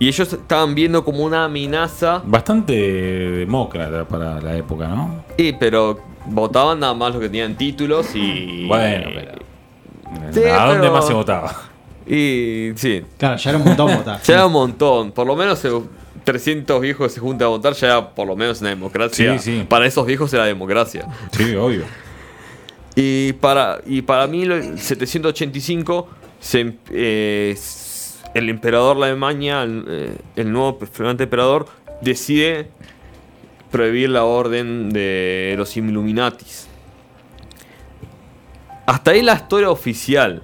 Y 0.00 0.06
ellos 0.06 0.32
estaban 0.32 0.76
viendo 0.76 1.04
como 1.04 1.24
una 1.24 1.46
amenaza, 1.46 2.22
Bastante 2.24 2.72
demócrata 2.72 4.04
para 4.06 4.40
la 4.40 4.56
época, 4.56 4.86
¿no? 4.86 5.24
y, 5.36 5.52
pero 5.54 5.98
votaban 6.26 6.78
nada 6.78 6.94
más 6.94 7.12
los 7.12 7.20
que 7.20 7.28
tenían 7.28 7.56
títulos 7.56 8.14
y... 8.14 8.66
Bueno, 8.68 9.08
pero. 9.12 9.32
Sí, 10.32 10.44
¿A 10.44 10.66
dónde 10.66 10.80
pero- 10.82 10.92
más 10.92 11.06
se 11.06 11.14
votaba? 11.14 11.52
Y 12.08 12.72
sí, 12.76 13.02
Claro, 13.18 13.36
ya 13.36 13.50
era 13.50 13.58
un 13.58 13.64
montón 13.64 13.96
votar. 13.96 14.20
Ya 14.24 14.34
era 14.34 14.46
un 14.46 14.52
montón. 14.52 15.12
Por 15.12 15.26
lo 15.26 15.36
menos 15.36 15.64
eh, 15.64 15.70
300 16.24 16.80
viejos 16.80 17.08
que 17.08 17.14
se 17.14 17.20
juntan 17.20 17.46
a 17.46 17.48
votar 17.48 17.74
ya 17.74 17.86
era 17.86 18.10
por 18.10 18.26
lo 18.26 18.34
menos 18.34 18.60
una 18.60 18.70
democracia. 18.70 19.38
Sí, 19.38 19.58
sí. 19.58 19.66
Para 19.68 19.86
esos 19.86 20.06
viejos 20.06 20.32
era 20.32 20.44
democracia. 20.44 21.06
Sí, 21.32 21.54
obvio. 21.54 21.84
Y 22.96 23.34
para, 23.34 23.80
y 23.86 24.02
para 24.02 24.26
1785, 24.26 26.08
se 26.40 26.74
eh, 26.90 27.56
el 28.34 28.48
emperador 28.48 28.98
de 28.98 29.04
Alemania, 29.04 29.62
el, 29.62 29.84
eh, 29.88 30.16
el 30.36 30.52
nuevo 30.52 30.78
primer 30.78 31.20
emperador, 31.20 31.66
decide 32.00 32.70
prohibir 33.70 34.10
la 34.10 34.24
orden 34.24 34.90
de 34.90 35.54
los 35.56 35.76
Illuminatis. 35.76 36.66
Hasta 38.86 39.10
ahí 39.10 39.22
la 39.22 39.34
historia 39.34 39.70
oficial. 39.70 40.42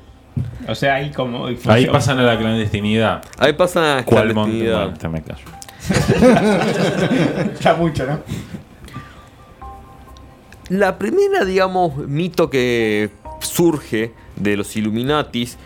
O 0.69 0.75
sea, 0.75 0.95
ahí 0.95 1.11
como. 1.13 1.47
Ahí 1.67 1.87
pasan 1.87 2.19
a 2.19 2.23
la 2.23 2.39
clandestinidad. 2.39 3.23
Ahí 3.39 3.53
pasa 3.53 3.97
la 3.97 4.05
¿Cuál 4.05 4.35
monte? 4.35 4.67
clandestinidad. 4.67 4.83
Bueno, 4.83 4.99
te 4.99 5.09
me 5.09 5.23
callo. 5.23 5.45
Ya 7.61 7.75
mucho, 7.75 8.07
¿no? 8.07 8.19
La 10.71 10.99
primera, 10.99 11.45
digamos, 11.45 11.97
mito 12.09 12.49
que 12.49 13.11
surge 13.41 14.15
de 14.37 14.57
los 14.57 14.75
Illuminatis 14.77 15.59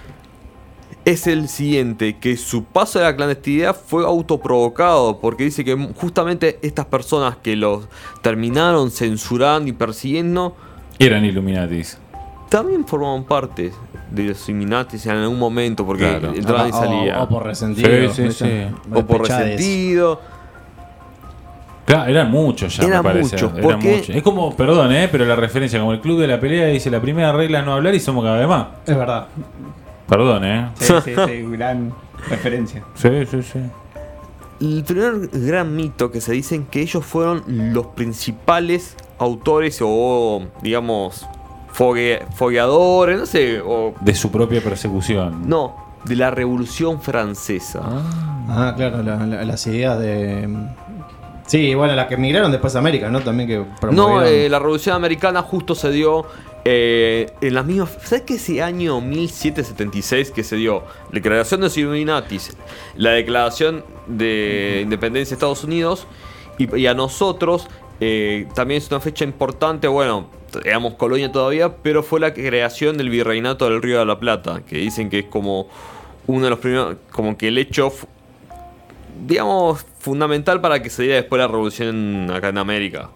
es 1.05 1.27
el 1.27 1.49
siguiente, 1.49 2.19
que 2.19 2.37
su 2.37 2.65
paso 2.65 2.99
a 2.99 3.03
la 3.05 3.17
clandestinidad 3.17 3.75
fue 3.77 4.05
autoprovocado, 4.05 5.21
porque 5.21 5.45
dice 5.45 5.65
que 5.65 5.75
justamente 5.97 6.59
estas 6.63 6.87
personas 6.87 7.37
que 7.37 7.55
los 7.57 7.89
terminaron 8.23 8.91
censurando 8.91 9.69
y 9.69 9.73
persiguiendo, 9.73 10.55
Eran 10.99 11.25
Illuminatis. 11.25 11.97
también 12.51 12.85
formaban 12.87 13.25
parte 13.25 13.73
de 14.11 14.25
los 14.25 14.49
Illuminatis 14.49 15.05
en 15.07 15.13
algún 15.17 15.39
momento, 15.39 15.85
porque 15.87 16.05
Claro. 16.09 16.33
entraban 16.35 16.69
y 16.69 16.71
O- 16.71 16.75
salían. 16.75 17.19
O, 17.21 17.23
o 17.25 17.29
por 17.29 17.45
resentido. 17.47 18.13
Sí, 18.13 18.31
sí. 18.33 18.67
O 18.95 19.05
por 19.05 19.21
resentido. 19.27 20.21
Claro, 21.85 22.11
eran 22.11 22.31
muchos 22.31 22.77
ya, 22.77 22.85
Eran 22.85 22.99
me 22.99 23.03
parece. 23.11 23.37
muchos, 23.37 23.51
Eran 23.53 23.63
porque- 23.63 23.97
muchos. 23.97 24.17
Es 24.17 24.23
como, 24.23 24.55
perdón, 24.55 24.93
¿eh? 24.93 25.09
pero 25.11 25.25
la 25.25 25.37
referencia, 25.37 25.79
como 25.81 25.93
el 25.93 26.01
club 26.01 26.21
de 26.21 26.27
la 26.27 26.39
pelea 26.39 26.67
dice 26.67 26.91
la 26.91 27.01
primera 27.01 27.33
regla 27.33 27.61
es 27.61 27.65
no 27.65 27.73
hablar 27.75 27.95
y 27.95 28.01
somos 28.01 28.23
cada 28.25 28.39
vez 28.39 28.47
más. 28.49 28.67
Es 28.87 28.97
verdad. 28.97 29.27
Perdón, 30.07 30.45
¿eh? 30.45 30.69
Sí, 30.75 30.93
sí, 31.05 31.13
sí, 31.27 31.43
gran 31.51 31.93
referencia. 32.29 32.83
Sí, 32.95 33.09
sí, 33.31 33.43
sí. 33.43 33.59
El 34.61 34.85
primer 34.85 35.29
gran 35.33 35.75
mito 35.77 36.11
que 36.11 36.21
se 36.21 36.33
dicen 36.33 36.67
que 36.67 36.81
ellos 36.83 37.05
fueron 37.07 37.43
los 37.73 37.87
principales 37.87 38.95
autores 39.19 39.79
o, 39.83 40.43
digamos, 40.63 41.27
fogue- 41.79 42.23
fogueadores, 42.35 43.19
no 43.21 43.27
sé, 43.27 43.61
o 43.65 43.95
De 44.01 44.15
su 44.15 44.31
propia 44.33 44.61
persecución. 44.61 45.49
no, 45.49 45.77
de 46.05 46.17
la 46.17 46.31
Revolución 46.31 47.01
Francesa. 47.01 47.81
Ah, 48.49 48.73
claro, 48.77 49.03
la- 49.03 49.25
la- 49.27 49.45
las 49.45 49.67
ideas 49.67 49.99
de. 50.01 50.49
Sí, 51.47 51.75
bueno, 51.75 51.95
las 51.95 52.07
que 52.09 52.15
emigraron 52.15 52.51
después 52.53 52.75
a 52.77 52.79
América, 52.81 53.09
¿no? 53.09 53.21
También 53.21 53.49
que 53.49 53.57
No, 53.59 53.67
promovieron. 53.81 54.25
eh, 54.27 54.49
la 54.51 54.59
Revolución 54.59 54.95
Americana 54.97 55.41
justo 55.43 55.75
se 55.75 55.91
dio 55.91 56.27
eh, 56.65 57.31
en 57.41 57.55
las 57.55 57.65
mismas... 57.65 57.97
¿Sabes 58.03 58.23
que 58.25 58.35
ese 58.35 58.61
año 58.63 59.01
1776 59.01 60.31
que 60.31 60.45
se 60.45 60.57
dio? 60.57 60.83
La 61.11 61.15
declaración 61.15 61.61
de 61.61 61.67
los 61.69 61.77
Illuminatis, 61.79 62.55
la 62.97 63.11
declaración 63.13 63.85
de 64.07 64.81
independencia 64.83 65.31
de 65.31 65.35
Estados 65.37 65.65
Unidos 65.65 66.07
y, 66.59 66.77
y 66.77 66.87
a 66.87 66.93
nosotros 66.95 67.69
eh, 68.01 68.47
también 68.55 68.83
es 68.83 68.91
una 68.91 69.01
fecha 69.01 69.25
importante, 69.25 69.89
bueno, 69.89 70.27
éramos 70.65 70.95
colonia 70.95 71.31
todavía, 71.31 71.77
pero 71.77 72.03
fue 72.03 72.21
la 72.21 72.35
creación 72.35 72.97
del 72.97 73.11
virreinato 73.11 73.69
del 73.69 73.83
Río 73.83 73.99
de 73.99 74.07
la 74.07 74.19
Plata, 74.19 74.63
que 74.67 74.79
dicen 74.79 75.11
que 75.11 75.21
es 75.21 75.27
como 75.27 75.69
uno 76.27 76.45
de 76.45 76.51
los 76.51 76.59
primeros, 76.59 76.97
como 77.11 77.37
que 77.37 77.49
el 77.49 77.59
hecho 77.59 77.93
digamos, 79.27 79.85
fundamental 79.99 80.61
para 80.61 80.81
que 80.83 80.91
se 80.91 81.03
diera 81.03 81.17
después 81.17 81.39
la 81.39 81.49
revolución 81.49 82.31
acá 82.31 82.49
en 82.49 82.59
América. 82.59 83.11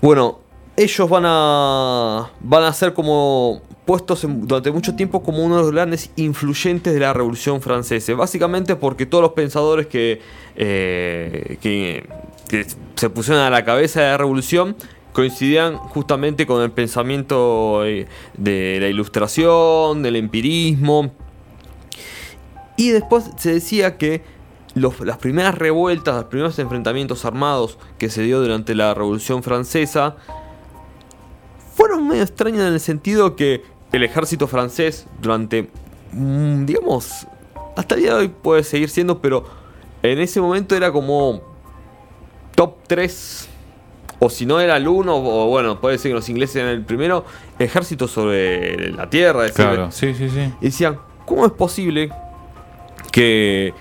Bueno, 0.00 0.40
ellos 0.76 1.08
van 1.08 1.24
a 1.26 2.30
van 2.40 2.64
a 2.64 2.72
ser 2.72 2.94
como 2.94 3.62
puestos 3.84 4.24
durante 4.26 4.70
mucho 4.70 4.94
tiempo 4.94 5.22
como 5.22 5.44
uno 5.44 5.56
de 5.56 5.62
los 5.62 5.72
grandes 5.72 6.10
influyentes 6.16 6.94
de 6.94 7.00
la 7.00 7.12
Revolución 7.12 7.60
Francesa. 7.60 8.14
Básicamente 8.14 8.76
porque 8.76 9.04
todos 9.04 9.22
los 9.22 9.32
pensadores 9.32 9.88
que, 9.88 10.20
eh, 10.56 11.58
que, 11.60 12.08
que 12.48 12.66
se 12.94 13.10
pusieron 13.10 13.42
a 13.42 13.50
la 13.50 13.64
cabeza 13.64 14.00
de 14.00 14.06
la 14.06 14.18
revolución 14.18 14.76
coincidían 15.12 15.76
justamente 15.76 16.46
con 16.46 16.62
el 16.62 16.70
pensamiento 16.70 17.84
eh, 17.84 18.06
de 18.36 18.78
la 18.80 18.88
ilustración, 18.88 20.02
del 20.02 20.16
empirismo. 20.16 21.12
Y 22.76 22.90
después 22.90 23.30
se 23.36 23.52
decía 23.52 23.98
que 23.98 24.22
las 24.74 25.18
primeras 25.18 25.56
revueltas, 25.56 26.14
los 26.14 26.24
primeros 26.26 26.58
enfrentamientos 26.58 27.24
armados 27.24 27.78
que 27.98 28.08
se 28.08 28.22
dio 28.22 28.40
durante 28.40 28.74
la 28.74 28.94
Revolución 28.94 29.42
Francesa 29.42 30.16
fueron 31.74 32.06
medio 32.06 32.22
extraños 32.22 32.60
en 32.60 32.74
el 32.74 32.80
sentido 32.80 33.36
que 33.36 33.62
el 33.92 34.04
ejército 34.04 34.46
francés 34.46 35.06
durante, 35.20 35.68
mm, 36.12 36.64
digamos, 36.64 37.26
hasta 37.76 37.94
el 37.94 38.02
día 38.02 38.14
de 38.14 38.20
hoy 38.20 38.28
puede 38.28 38.62
seguir 38.62 38.88
siendo, 38.90 39.20
pero 39.20 39.44
en 40.02 40.20
ese 40.20 40.40
momento 40.40 40.76
era 40.76 40.92
como 40.92 41.42
top 42.54 42.76
3, 42.86 43.48
o 44.20 44.30
si 44.30 44.46
no 44.46 44.60
era 44.60 44.76
el 44.76 44.86
1, 44.86 45.16
o 45.16 45.46
bueno, 45.48 45.80
puede 45.80 45.98
ser 45.98 46.10
que 46.10 46.14
los 46.14 46.28
ingleses 46.28 46.56
eran 46.56 46.68
el 46.70 46.82
primero, 46.84 47.24
ejército 47.58 48.06
sobre 48.06 48.92
la 48.92 49.08
tierra. 49.10 49.42
decir, 49.42 49.56
Claro, 49.56 49.90
sí, 49.90 50.14
sí, 50.14 50.28
sí. 50.30 50.52
y 50.60 50.66
decían, 50.66 50.98
¿cómo 51.26 51.46
es 51.46 51.52
posible 51.52 52.10
que 53.10 53.74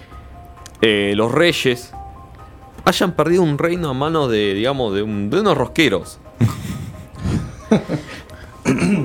eh, 0.81 1.13
los 1.15 1.31
reyes 1.31 1.93
hayan 2.86 3.12
perdido 3.12 3.43
un 3.43 3.58
reino 3.58 3.89
a 3.89 3.93
mano 3.93 4.27
de, 4.29 4.53
digamos, 4.53 4.96
de, 4.96 5.03
un- 5.03 5.29
de 5.29 5.41
unos 5.41 5.58
rosqueros? 5.58 6.19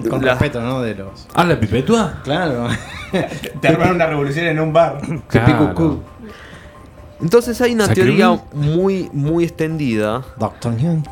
Con 0.08 0.24
La- 0.24 0.32
respeto, 0.32 0.60
¿no? 0.60 0.80
De 0.82 0.94
los. 0.94 1.26
¿Ah, 1.34 1.44
la 1.44 1.58
pipetua? 1.58 2.20
Claro. 2.24 2.68
Te 3.60 3.68
armaron 3.68 3.96
una 3.96 4.06
revolución 4.06 4.46
en 4.46 4.60
un 4.60 4.72
bar. 4.72 5.00
Picucú. 5.30 6.02
Entonces 7.24 7.58
hay 7.62 7.72
una 7.72 7.88
teoría 7.88 8.38
muy, 8.52 9.08
muy 9.14 9.44
extendida 9.44 10.22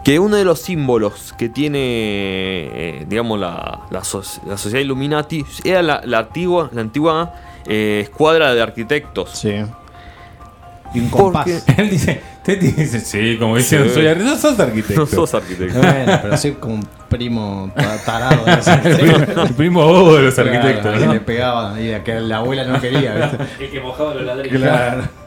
que 0.05 0.19
uno 0.19 0.37
de 0.37 0.45
los 0.45 0.61
símbolos 0.61 1.33
que 1.39 1.49
tiene, 1.49 1.79
eh, 1.81 3.07
digamos, 3.09 3.41
la, 3.41 3.81
la, 3.91 4.05
so- 4.05 4.23
la 4.47 4.59
sociedad 4.59 4.85
Illuminati 4.85 5.43
era 5.65 5.81
la, 5.81 6.03
la 6.05 6.19
antigua, 6.19 6.69
la 6.75 6.83
antigua 6.83 7.33
eh, 7.67 8.01
escuadra 8.03 8.53
de 8.53 8.61
arquitectos. 8.61 9.31
Sí. 9.31 9.55
Y 10.95 11.01
un 11.01 11.09
Porque- 11.09 11.33
compás. 11.33 11.65
Él 11.79 11.89
dice, 11.89 12.21
te 12.45 12.57
dice, 12.57 13.01
sí, 13.01 13.39
como 13.39 13.57
diciendo, 13.57 13.89
Sí. 13.89 13.95
soy 13.95 14.07
arquitecto, 14.07 14.37
sos 14.37 14.61
arquitecto. 14.61 15.01
No 15.01 15.07
sos 15.07 15.33
arquitecto. 15.35 15.79
Bueno, 15.79 16.19
pero 16.21 16.37
soy 16.37 16.53
como 16.53 16.75
un 16.75 16.89
primo 17.09 17.73
ta- 17.75 17.97
tarado. 18.05 18.45
de 18.45 18.53
el, 18.91 18.99
primo, 19.27 19.43
el 19.45 19.55
primo 19.55 19.87
bobo 19.87 20.17
de 20.17 20.23
los 20.25 20.35
Claro, 20.35 20.51
arquitectos, 20.51 20.99
que 20.99 21.07
¿no? 21.07 21.15
le 21.15 21.21
pegaba 21.21 21.81
y 21.81 21.99
que 22.03 22.21
la 22.21 22.37
abuela 22.37 22.65
no 22.65 22.79
quería, 22.83 23.15
¿viste? 23.15 23.65
El 23.65 23.71
que 23.71 23.81
mojaba 23.81 24.13
los 24.15 24.25
ladrillos. 24.27 24.61
Claro. 24.61 25.22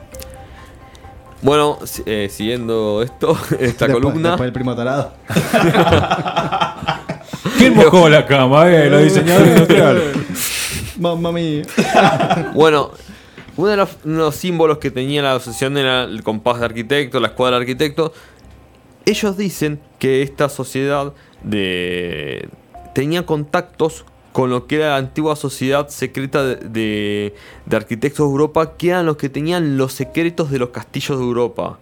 Bueno, 1.45 1.77
eh, 2.07 2.27
siguiendo 2.31 3.03
esto, 3.03 3.31
esta 3.59 3.85
Después- 3.85 3.91
columna. 3.93 4.29
Después 4.31 4.47
el 4.47 4.53
primo 4.53 4.75
tarado. 4.75 5.13
¿Quién 7.59 7.75
mojó 7.75 8.09
la 8.09 8.25
cama? 8.25 8.67
Eh, 8.71 8.89
los 8.89 9.03
diseñadores 9.03 9.49
industriales. 9.49 10.03
Mamma 10.99 11.31
mía. 11.31 11.61
Bueno, 12.55 12.89
uno 13.57 13.69
de 13.69 13.77
los, 13.77 13.89
uno 14.05 14.13
de 14.15 14.19
los 14.21 14.35
símbolos 14.35 14.79
que 14.79 14.89
tenía 14.89 15.21
la 15.21 15.35
asociación 15.35 15.77
era 15.77 16.05
el 16.05 16.23
compás 16.23 16.59
de 16.59 16.65
arquitectos, 16.65 17.21
la 17.21 17.27
escuadra 17.27 17.57
de 17.57 17.61
arquitectos. 17.63 18.11
Ellos 19.05 19.37
dicen 19.37 19.79
que 19.99 20.23
esta 20.23 20.49
sociedad 20.49 21.13
de, 21.43 22.49
tenía 22.95 23.23
contactos 23.25 24.03
con 24.35 24.49
lo 24.49 24.67
que 24.67 24.75
era 24.75 24.89
la 24.89 24.97
antigua 24.97 25.37
sociedad 25.37 25.87
secreta 25.87 26.43
de, 26.43 26.55
de- 26.57 27.35
de 27.65 27.75
arquitectos 27.77 28.25
de 28.27 28.31
Europa, 28.31 28.75
que 28.75 28.89
eran 28.89 29.05
los 29.05 29.15
que 29.15 29.29
tenían 29.29 29.77
los 29.77 29.93
secretos 29.93 30.51
de 30.51 30.59
los 30.59 30.71
castillos 30.71 31.17
de 31.17 31.23
Europa. 31.23 31.79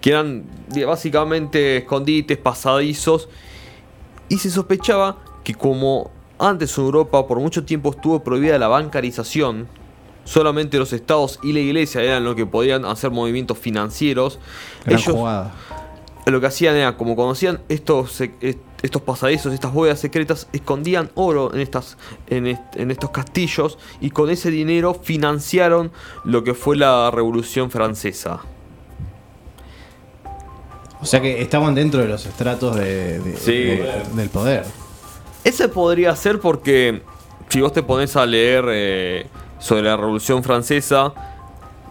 Que 0.00 0.10
eran 0.10 0.42
básicamente 0.84 1.76
escondites, 1.76 2.38
pasadizos. 2.38 3.28
Y 4.28 4.38
se 4.38 4.50
sospechaba 4.50 5.18
que 5.44 5.54
como 5.54 6.10
antes 6.40 6.76
en 6.76 6.84
Europa 6.86 7.24
por 7.28 7.38
mucho 7.38 7.64
tiempo 7.64 7.90
estuvo 7.90 8.18
prohibida 8.24 8.58
la 8.58 8.66
bancarización, 8.66 9.68
solamente 10.24 10.78
los 10.78 10.92
estados 10.92 11.38
y 11.44 11.52
la 11.52 11.60
iglesia 11.60 12.02
eran 12.02 12.24
los 12.24 12.34
que 12.34 12.46
podían 12.46 12.84
hacer 12.84 13.12
movimientos 13.12 13.58
financieros, 13.58 14.40
Gran 14.84 14.98
ellos 14.98 15.14
jugada. 15.14 15.54
lo 16.26 16.40
que 16.40 16.46
hacían 16.48 16.74
era, 16.74 16.96
como 16.96 17.14
conocían 17.14 17.60
estos, 17.68 18.20
est- 18.20 18.58
estos 18.82 19.02
pasadizos, 19.02 19.52
estas 19.52 19.72
bóvedas 19.72 19.98
secretas, 20.00 20.48
escondían 20.52 21.10
oro 21.14 21.52
en, 21.54 21.60
estas, 21.60 21.96
en, 22.28 22.46
est- 22.46 22.76
en 22.76 22.90
estos 22.90 23.10
castillos 23.10 23.78
y 24.00 24.10
con 24.10 24.30
ese 24.30 24.50
dinero 24.50 24.94
financiaron 24.94 25.90
lo 26.24 26.44
que 26.44 26.54
fue 26.54 26.76
la 26.76 27.10
Revolución 27.10 27.70
Francesa. 27.70 28.40
O 31.00 31.04
sea 31.06 31.20
que 31.20 31.42
estaban 31.42 31.74
dentro 31.74 32.00
de 32.00 32.08
los 32.08 32.24
estratos 32.26 32.76
de- 32.76 33.20
de- 33.20 33.36
Sí. 33.36 33.52
de- 33.52 34.02
del 34.14 34.28
poder. 34.28 34.64
Ese 35.44 35.68
podría 35.68 36.14
ser 36.16 36.40
porque 36.40 37.02
si 37.48 37.60
vos 37.60 37.72
te 37.72 37.82
pones 37.82 38.16
a 38.16 38.26
leer 38.26 38.64
eh, 38.68 39.26
sobre 39.58 39.82
la 39.82 39.96
Revolución 39.96 40.42
Francesa, 40.42 41.12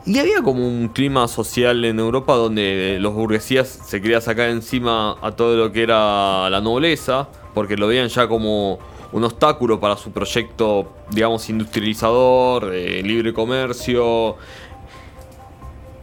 y 0.06 0.20
había 0.20 0.42
como 0.44 0.68
un 0.68 0.90
clima 0.90 1.28
social 1.28 1.84
en 1.84 2.00
Europa 2.00 2.36
donde 2.36 2.98
los 3.00 3.14
burguesías 3.14 3.68
se 3.68 4.02
querían 4.02 4.22
sacar 4.22 4.50
encima 4.50 5.18
a 5.22 5.32
todo 5.32 5.56
lo 5.56 5.72
que 5.72 5.82
era 5.82 6.48
la 6.50 6.62
nobleza, 6.62 7.28
porque 7.56 7.76
lo 7.76 7.88
veían 7.88 8.08
ya 8.10 8.28
como 8.28 8.78
un 9.12 9.24
obstáculo 9.24 9.80
para 9.80 9.98
su 9.98 10.12
proyecto, 10.12 10.92
digamos, 11.10 11.50
industrializador, 11.50 12.70
de 12.70 13.02
libre 13.02 13.34
comercio. 13.34 14.36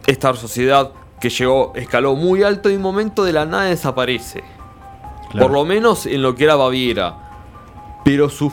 Esta 0.05 0.35
sociedad 0.35 0.93
que 1.21 1.31
llegó, 1.31 1.73
escaló 1.77 2.17
muy 2.17 2.43
alto 2.43 2.69
y 2.71 2.73
en 2.73 2.79
un 2.79 2.83
momento 2.83 3.23
de 3.23 3.33
la 3.33 3.47
nada 3.47 3.65
desaparece. 3.65 4.43
Claro. 5.31 5.47
Por 5.47 5.55
lo 5.55 5.65
menos 5.65 6.07
en 6.07 6.23
lo 6.23 6.35
que 6.35 6.45
era 6.45 6.57
Baviera. 6.57 7.19
Pero 8.05 8.29
sus 8.29 8.53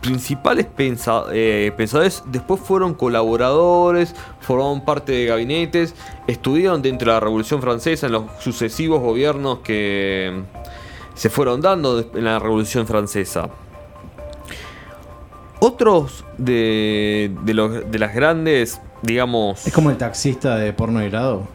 principales 0.00 0.66
pensa- 0.66 1.24
eh, 1.32 1.72
pensadores 1.76 2.22
después 2.26 2.60
fueron 2.60 2.94
colaboradores, 2.94 4.14
formaron 4.40 4.84
parte 4.84 5.12
de 5.12 5.26
gabinetes, 5.26 5.94
estuvieron 6.26 6.82
dentro 6.82 7.10
de 7.10 7.14
la 7.14 7.20
Revolución 7.20 7.60
Francesa 7.60 8.06
en 8.06 8.12
los 8.12 8.24
sucesivos 8.40 9.00
gobiernos 9.00 9.58
que 9.60 10.42
se 11.14 11.30
fueron 11.30 11.60
dando 11.60 12.00
en 12.14 12.24
la 12.24 12.38
Revolución 12.38 12.86
Francesa. 12.86 13.48
Otros 15.60 16.24
de, 16.36 17.34
de, 17.42 17.54
los- 17.54 17.90
de 17.90 17.98
las 17.98 18.14
grandes, 18.14 18.80
digamos... 19.02 19.66
Es 19.66 19.72
como 19.72 19.90
el 19.90 19.96
taxista 19.96 20.56
de 20.56 20.72
porno 20.72 21.00
grado. 21.04 21.48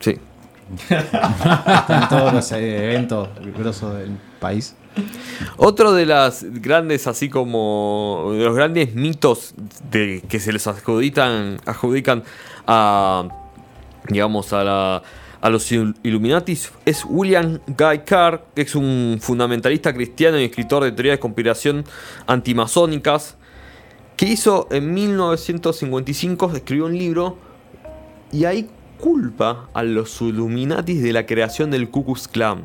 Sí. 0.00 0.18
En 0.90 2.08
todos 2.10 2.32
los 2.34 2.52
eh, 2.52 2.84
eventos 2.92 3.28
grosos 3.56 3.94
del 3.96 4.18
país. 4.40 4.74
Otro 5.58 5.92
de 5.92 6.06
las 6.06 6.44
grandes, 6.44 7.06
así 7.06 7.28
como 7.28 8.30
de 8.32 8.44
los 8.44 8.54
grandes 8.54 8.94
mitos 8.94 9.54
que 9.90 10.40
se 10.40 10.52
les 10.52 10.66
adjudican, 10.66 11.58
adjudican 11.66 12.24
a, 12.66 13.28
digamos, 14.08 14.52
a, 14.52 15.02
los 15.42 15.70
il- 15.72 15.94
Illuminatis 16.02 16.72
es 16.84 17.04
William 17.08 17.60
Guy 17.66 18.00
Carr, 18.04 18.44
que 18.54 18.62
es 18.62 18.74
un 18.74 19.18
fundamentalista 19.20 19.92
cristiano 19.94 20.38
y 20.40 20.44
escritor 20.44 20.82
de 20.84 20.92
teorías 20.92 21.14
de 21.16 21.20
conspiración 21.20 21.84
antimasónicas, 22.26 23.36
que 24.16 24.26
hizo 24.26 24.66
en 24.70 24.92
1955, 24.94 26.52
escribió 26.54 26.86
un 26.86 26.96
libro 26.98 27.38
y 28.32 28.44
ahí 28.46 28.68
culpa 28.98 29.68
a 29.74 29.82
los 29.82 30.20
Illuminatis 30.22 31.02
de 31.02 31.12
la 31.12 31.26
creación 31.26 31.70
del 31.70 31.90
Ku 31.90 32.04
Klux 32.04 32.28
Klan. 32.28 32.62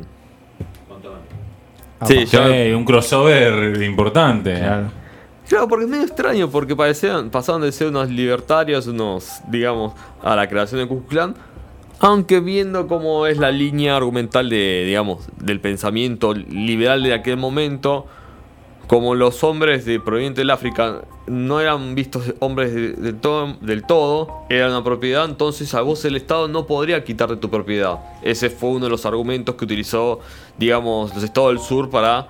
Sí, 2.08 2.72
un 2.74 2.86
crossover 2.86 3.82
importante. 3.82 4.58
Claro. 4.58 5.02
Claro, 5.48 5.68
porque 5.68 5.84
es 5.84 5.92
medio 5.92 6.06
extraño, 6.06 6.50
porque 6.50 6.78
parecían, 6.78 7.30
pasaron 7.30 7.62
de 7.62 7.74
ser 7.74 7.88
unos 7.88 8.10
libertarios, 8.10 8.88
unos, 8.88 9.42
digamos, 9.50 9.94
a 10.24 10.34
la 10.34 10.48
creación 10.48 10.80
de 10.80 10.88
Ku. 10.88 11.04
Aunque 12.00 12.40
viendo 12.40 12.88
cómo 12.88 13.28
es 13.28 13.38
la 13.38 13.52
línea 13.52 13.98
argumental 13.98 14.50
de, 14.50 14.86
digamos, 14.88 15.28
del 15.38 15.60
pensamiento 15.60 16.34
liberal 16.34 17.04
de 17.04 17.14
aquel 17.14 17.36
momento, 17.36 18.08
como 18.92 19.16
los 19.16 19.42
hombres 19.46 19.86
de 19.86 20.02
provenientes 20.02 20.42
del 20.42 20.50
África 20.50 21.04
no 21.26 21.62
eran 21.62 21.96
vistos 21.96 22.34
hombres 22.40 22.74
de- 22.76 22.92
de 22.92 23.14
todo- 23.14 23.56
del 23.62 23.84
todo, 23.84 24.44
eran 24.50 24.72
una 24.72 24.84
propiedad, 24.84 25.24
entonces 25.24 25.74
a 25.74 25.80
vos 25.80 26.04
el 26.04 26.18
Estado 26.18 26.50
no 26.50 26.68
podría 26.68 27.02
quitarte 27.02 27.38
tu 27.38 27.50
propiedad. 27.50 28.00
Ese 28.22 28.50
fue 28.50 28.72
uno 28.72 28.84
de 28.88 28.90
los 28.92 29.06
argumentos 29.06 29.56
que 29.56 29.64
utilizó, 29.64 30.20
digamos, 30.58 31.16
los 31.16 31.24
Estados 31.24 31.52
del 31.54 31.60
Sur 31.60 31.90
para 31.90 32.28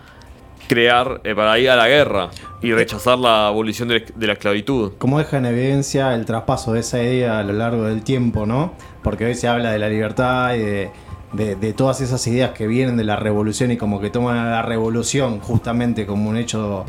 crear, 0.67 1.19
eh, 1.23 1.33
para 1.33 1.57
ir 1.57 1.67
a 1.71 1.75
la 1.75 1.87
guerra 1.87 2.29
y 2.61 2.71
rechazar 2.73 3.17
la 3.17 3.47
abolición 3.47 3.87
de, 3.89 4.05
de 4.15 4.27
la 4.27 4.33
esclavitud. 4.33 4.91
Como 4.99 5.17
deja 5.17 5.39
en 5.39 5.47
evidencia 5.47 6.13
el 6.13 6.25
traspaso 6.25 6.73
de 6.73 6.81
esa 6.81 7.01
idea 7.01 7.39
a 7.39 7.43
lo 7.43 7.53
largo 7.53 7.85
del 7.85 8.03
tiempo, 8.03 8.45
¿no? 8.45 8.73
Porque 9.03 9.25
hoy 9.25 9.33
se 9.33 9.47
habla 9.47 9.71
de 9.71 9.79
la 9.79 9.89
libertad 9.89 10.53
y 10.53 10.59
de, 10.59 10.91
de- 11.33 11.55
de 11.55 11.73
todas 11.73 12.01
esas 12.01 12.25
ideas 12.27 12.51
que 12.51 12.67
vienen 12.67 12.97
de 12.97 13.03
la 13.03 13.15
revolución 13.15 13.71
y 13.71 13.77
como 13.77 13.99
que 14.01 14.09
toman 14.09 14.37
a 14.37 14.49
la 14.51 14.61
revolución 14.61 15.39
justamente 15.39 16.05
como 16.05 16.29
un 16.29 16.37
hecho 16.37 16.85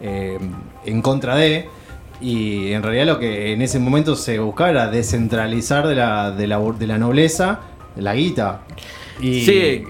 eh, 0.00 0.38
en 0.84 1.00
contra 1.02 1.36
de. 1.36 1.68
Y 2.20 2.72
en 2.72 2.82
realidad 2.82 3.06
lo 3.06 3.18
que 3.18 3.52
en 3.52 3.62
ese 3.62 3.78
momento 3.78 4.16
se 4.16 4.38
buscaba 4.38 4.70
era 4.70 4.88
descentralizar 4.88 5.86
de 5.86 5.94
la, 5.96 6.30
de 6.30 6.46
la, 6.46 6.58
de 6.60 6.86
la 6.86 6.98
nobleza 6.98 7.60
la 7.96 8.14
guita. 8.14 8.60
Y, 9.20 9.42
Sí, 9.42 9.84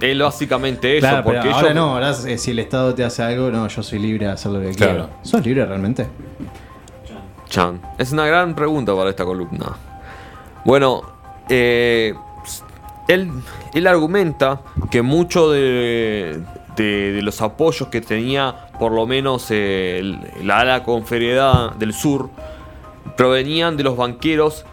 es 0.00 0.18
básicamente 0.18 0.96
eso, 0.96 1.06
Claro, 1.06 1.24
porque 1.24 1.40
pero 1.42 1.54
ahora 1.54 1.66
ellos- 1.68 1.74
no, 1.76 1.90
ahora 1.94 2.14
si 2.14 2.50
el 2.50 2.58
Estado 2.58 2.94
te 2.94 3.04
hace 3.04 3.22
algo, 3.22 3.50
no, 3.50 3.68
yo 3.68 3.82
soy 3.82 3.98
libre 3.98 4.26
de 4.26 4.32
hacer 4.32 4.50
lo 4.52 4.60
que 4.60 4.70
Claro. 4.74 4.92
quiero. 4.92 5.10
¿Sos 5.22 5.44
libre 5.44 5.66
realmente? 5.66 6.06
Chan. 7.48 7.80
Es 7.98 8.12
una 8.12 8.26
gran 8.26 8.54
pregunta 8.54 8.94
para 8.96 9.10
esta 9.10 9.24
columna. 9.26 9.76
Bueno, 10.64 11.02
eh, 11.48 12.14
él, 13.14 13.86
argumenta 13.86 14.60
que 14.90 15.02
mucho 15.02 15.50
de, 15.50 16.42
los 17.22 17.40
apoyos 17.42 17.88
que 17.88 18.00
tenía, 18.00 18.68
por 18.78 18.92
lo 18.92 19.06
menos 19.06 19.46
eh, 19.50 20.18
la 20.42 20.60
ala 20.60 20.82
confederada 20.84 21.74
del 21.78 21.92
sur, 21.92 22.30
provenían 23.16 23.76
de 23.76 23.82
los 23.84 23.96
banqueros 23.96 24.64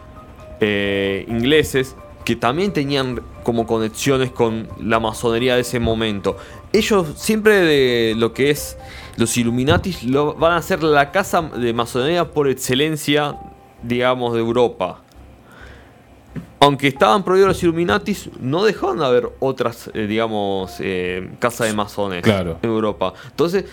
eh, 0.60 1.24
ingleses 1.28 1.96
que 2.24 2.36
también 2.36 2.72
tenían 2.72 3.20
como 3.42 3.66
conexiones 3.66 4.30
con 4.30 4.68
la 4.80 5.00
masonería 5.00 5.54
de 5.54 5.62
ese 5.62 5.80
momento. 5.80 6.36
Ellos 6.72 7.08
siempre 7.16 7.60
de 7.60 8.14
lo 8.16 8.32
que 8.32 8.50
es 8.50 8.76
los 9.16 9.36
Illuminatis 9.36 10.04
lo, 10.04 10.34
van 10.34 10.52
a 10.52 10.62
ser 10.62 10.82
la 10.82 11.10
casa 11.12 11.42
de 11.42 11.72
masonería 11.72 12.30
por 12.30 12.48
excelencia, 12.48 13.36
digamos, 13.82 14.34
de 14.34 14.40
Europa. 14.40 15.02
Aunque 16.60 16.88
estaban 16.88 17.24
prohibidos 17.24 17.48
los 17.48 17.62
Illuminatis, 17.62 18.28
no 18.38 18.64
dejaron 18.64 18.98
de 18.98 19.06
haber 19.06 19.30
otras, 19.40 19.90
eh, 19.94 20.06
digamos, 20.06 20.76
eh, 20.80 21.30
casas 21.38 21.66
de 21.68 21.72
masones 21.72 22.22
Claro. 22.22 22.58
en 22.62 22.68
Europa. 22.68 23.14
Entonces, 23.30 23.64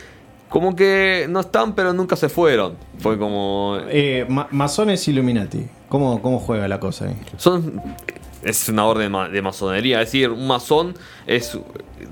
como 0.50 0.74
que 0.76 1.28
no 1.30 1.42
están, 1.42 1.76
pero 1.76 1.92
nunca 1.92 2.16
se 2.16 2.30
fueron. 2.30 2.76
Fue 3.00 3.18
como... 3.20 3.78
Eh, 3.90 4.26
ma- 4.30 4.48
masones 4.52 5.06
Illuminati. 5.08 5.68
¿Cómo, 5.90 6.22
¿Cómo 6.22 6.40
juega 6.40 6.68
la 6.70 6.80
cosa 6.80 7.06
ahí? 7.06 7.16
Son, 7.36 7.82
es 8.42 8.70
una 8.70 8.86
orden 8.86 9.04
de, 9.04 9.10
ma- 9.10 9.28
de 9.30 9.42
masonería. 9.42 10.02
Es 10.02 10.08
decir, 10.08 10.30
un 10.30 10.48
masón 10.48 10.96
es 11.26 11.58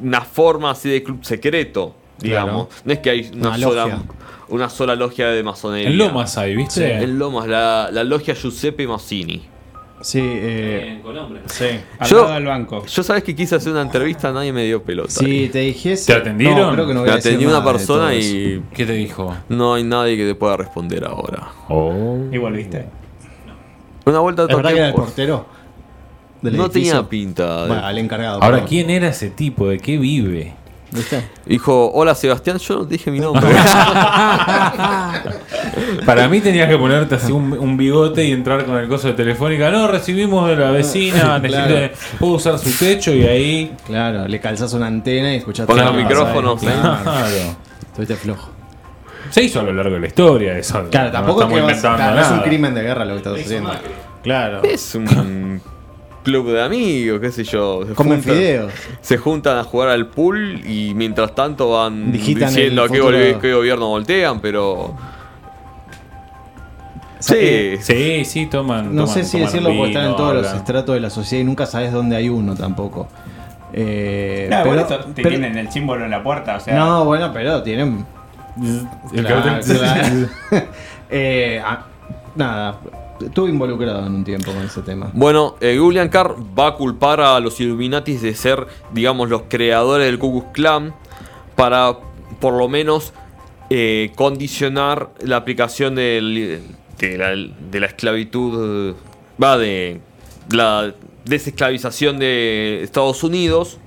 una 0.04 0.22
forma 0.22 0.72
así 0.72 0.90
de 0.90 1.02
club 1.04 1.24
secreto, 1.24 1.96
digamos. 2.20 2.68
No 2.84 2.92
es 2.92 3.00
que 3.00 3.10
hay 3.10 3.32
una, 3.34 3.50
Una 3.50 3.58
sola, 3.60 3.82
logia. 3.84 4.02
una 4.50 4.70
sola 4.70 4.96
logia 4.96 5.28
de 5.30 5.42
masonería. 5.42 5.88
En 5.90 5.98
Lomas 5.98 6.38
hay, 6.38 6.54
¿viste? 6.56 6.98
En 7.02 7.18
Lomas, 7.18 7.48
la, 7.48 7.90
la 7.92 8.04
logia 8.04 8.34
Giuseppe 8.36 8.86
Mazzini. 8.86 9.55
Sí, 10.02 10.20
eh, 10.22 10.90
En 10.98 11.02
Colombia. 11.02 11.42
sí. 11.48 11.66
Al 11.98 12.08
Yo- 12.10 12.22
lado 12.24 12.34
del 12.36 12.46
banco. 12.46 12.86
Yo 12.86 13.02
sabes 13.02 13.24
que 13.24 13.36
quise 13.36 13.56
hacer 13.56 13.72
una 13.72 13.82
entrevista, 13.82 14.32
nadie 14.32 14.52
me 14.54 14.64
dio 14.66 14.84
pelota. 14.84 15.10
Si 15.10 15.50
te 15.50 15.60
dijese. 15.60 16.14
¿Te 16.14 16.20
atendieron? 16.20 16.60
No, 16.60 16.74
creo 16.74 16.88
que 16.88 16.94
no 16.94 17.00
voy 17.00 17.08
Me 17.08 17.14
a 17.14 17.16
decir 17.16 17.32
atendió 17.32 17.50
una 17.50 17.64
persona 17.66 18.14
y 18.14 18.62
¿Qué 18.74 18.86
te 18.86 18.94
dijo? 18.94 19.36
no 19.50 19.74
hay 19.74 19.84
nadie 19.84 20.18
que 20.18 20.26
te 20.26 20.36
pueda 20.36 20.58
responder 20.58 21.06
ahora. 21.06 21.48
Oh. 21.70 22.18
¿Y 22.32 22.38
volviste? 22.38 22.86
Una 24.06 24.20
vuelta 24.20 24.44
¿Es 24.48 24.56
verdad 24.56 24.70
que 24.72 24.78
era 24.78 24.88
el 24.90 24.94
portero? 24.94 25.46
del 26.42 26.58
No 26.58 26.66
edificio? 26.66 26.92
tenía 26.94 27.10
pinta. 27.10 27.62
de- 27.64 27.68
Bueno, 27.70 27.90
el 27.90 27.98
encargado. 27.98 28.36
Ahora, 28.44 28.58
perdón. 28.58 28.68
¿quién 28.70 28.90
era 28.92 29.08
ese 29.08 29.30
tipo? 29.32 29.68
¿De 29.70 29.80
qué 29.80 29.98
vive? 29.98 30.54
¿Viste? 30.96 31.24
Dijo, 31.46 31.92
hola 31.94 32.16
Sebastián, 32.16 32.58
yo 32.58 32.78
no 32.78 32.86
dije 32.86 33.12
mi 33.12 33.20
nombre. 33.20 33.48
Para 36.06 36.28
mí 36.28 36.42
tenías 36.42 36.70
que 36.70 36.78
ponerte 36.78 37.16
así 37.16 37.32
un, 37.32 37.54
un 37.54 37.78
bigote 37.78 38.24
y 38.24 38.32
entrar 38.32 38.66
con 38.66 38.78
el 38.78 38.88
coso 38.88 39.08
de 39.08 39.14
telefónica. 39.14 39.70
No, 39.72 39.88
recibimos 39.88 40.48
de 40.50 40.56
la 40.56 40.72
vecina, 40.72 41.40
necesito, 41.44 41.68
Claro. 41.68 41.94
puedo 42.20 42.34
usar 42.34 42.60
su 42.60 42.72
techo 42.78 43.12
y 43.14 43.24
ahí. 43.24 43.76
Claro, 43.86 44.28
le 44.28 44.40
calzas 44.40 44.74
una 44.74 44.88
antena 44.88 45.34
y 45.34 45.38
escuchás 45.38 45.66
Pones 45.66 45.84
todo 45.86 45.94
los 45.94 46.04
micrófonos, 46.04 46.60
Claro. 46.62 47.00
Claro. 47.04 47.56
Estuviste 47.88 48.16
flojo. 48.16 48.50
Se 49.30 49.44
hizo 49.44 49.60
a 49.60 49.64
lo 49.64 49.74
largo 49.74 49.96
de 49.96 50.02
la 50.02 50.08
historia 50.08 50.58
eso. 50.58 50.84
Claro, 50.90 51.08
No 51.08 51.12
tampoco 51.12 51.42
es 51.42 51.46
estamos 51.46 51.56
que 51.56 51.62
vas- 51.62 51.70
inventando 51.72 51.98
claro, 51.98 52.16
no 52.16 52.22
es 52.22 52.32
un 52.32 52.40
crimen 52.40 52.74
de 52.76 52.82
guerra 52.84 53.06
lo 53.06 53.12
que 53.14 53.18
estás 53.18 53.40
haciendo. 53.40 53.72
Claro. 54.24 54.64
es 54.64 54.96
un 54.96 55.62
club 56.26 56.50
de 56.52 56.62
amigos, 56.62 57.22
qué 57.22 57.32
sé 57.32 57.44
yo. 57.46 57.86
Se 57.88 57.94
Comen 57.94 58.22
juntan- 58.22 58.34
fideos. 58.36 58.74
Se 59.00 59.18
juntan 59.18 59.58
a 59.58 59.64
jugar 59.64 59.88
al 59.90 60.08
pool 60.08 60.62
y 60.68 60.94
mientras 60.94 61.34
tanto 61.34 61.70
van 61.70 62.12
Digitan 62.12 62.50
diciendo 62.50 62.84
a 62.84 62.90
qué, 62.90 63.38
qué 63.40 63.54
gobierno 63.54 63.88
voltean, 63.88 64.42
pero 64.42 64.94
Sí, 67.20 67.78
Sí, 67.82 68.26
sí, 68.26 68.46
toman. 68.48 68.94
No 68.96 69.04
toman- 69.06 69.14
sé 69.14 69.24
si 69.24 69.40
decirlo 69.40 69.70
porque 69.70 69.88
están 69.94 70.06
en 70.12 70.16
todos 70.16 70.34
los 70.36 70.54
estratos 70.54 70.94
de 70.96 71.02
la 71.02 71.10
sociedad 71.10 71.42
y 71.42 71.46
nunca 71.46 71.66
sabes 71.66 71.92
dónde 71.92 72.16
hay 72.16 72.30
uno 72.30 72.56
tampoco. 72.56 73.08
Eh, 73.74 74.48
No, 74.52 74.58
pero- 74.64 74.80
esto 74.82 75.00
te 75.06 75.24
pero- 75.24 75.30
tienen 75.30 75.58
el 75.58 75.72
símbolo 75.72 76.06
en 76.06 76.12
la 76.12 76.22
puerta, 76.24 76.58
o 76.58 76.60
sea. 76.60 76.76
no, 76.76 77.06
bueno, 77.06 77.32
pero 77.34 77.64
tienen. 77.64 78.06
El 79.14 79.26
Claro, 79.26 79.44
cartel- 79.44 79.78
claro. 79.78 80.66
Eh, 81.10 81.62
nada, 82.36 82.78
estuve 83.24 83.50
involucrado 83.50 84.06
en 84.06 84.16
un 84.16 84.24
tiempo 84.24 84.52
con 84.52 84.64
ese 84.64 84.82
tema. 84.82 85.12
Bueno, 85.14 85.56
eh, 85.62 85.78
Julian 85.80 86.10
Carr 86.10 86.36
va 86.58 86.68
a 86.68 86.76
culpar 86.76 87.22
a 87.22 87.40
los 87.40 87.60
Illuminatis 87.60 88.22
de 88.22 88.36
ser, 88.36 88.68
digamos, 88.92 89.30
los 89.30 89.44
creadores 89.48 90.06
del 90.08 90.20
Ku 90.20 90.52
Klan 90.52 90.94
para, 91.56 91.98
por 92.40 92.54
lo 92.54 92.68
menos, 92.68 93.14
eh, 93.70 94.12
condicionar 94.16 95.10
la 95.22 95.38
aplicación 95.38 95.96
de, 95.96 96.62
la, 97.00 97.86
esclavitud, 97.86 98.96
va, 99.42 99.58
de 99.58 100.02
la 100.52 100.94
desesclavización 101.24 102.20
de 102.20 102.84
Estados 102.84 103.24
Unidos. 103.24 103.80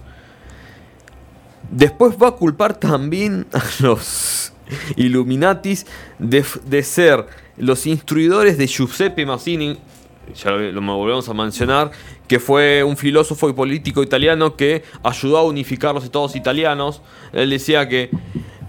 Después 1.70 2.16
va 2.20 2.28
a 2.28 2.32
culpar 2.32 2.78
también 2.78 3.46
a 3.52 3.62
los 3.80 4.52
Illuminatis 4.96 5.86
de 6.18 6.82
ser 6.82 7.26
los 7.58 7.86
instruidores 7.86 8.58
de 8.58 8.66
Giuseppe 8.66 9.26
Mazzini, 9.26 9.76
ya 10.34 10.50
lo, 10.50 10.80
volvemos 10.96 11.28
a 11.28 11.34
mencionar, 11.34 11.90
que 12.26 12.38
fue 12.38 12.84
un 12.84 12.96
filósofo 12.96 13.48
y 13.48 13.52
político 13.54 14.02
italiano 14.02 14.56
que 14.56 14.82
ayudó 15.02 15.38
a 15.38 15.44
unificar 15.44 15.94
los 15.94 16.04
estados 16.04 16.36
italianos. 16.36 17.00
Él 17.32 17.50
decía 17.50 17.88
que 17.88 18.10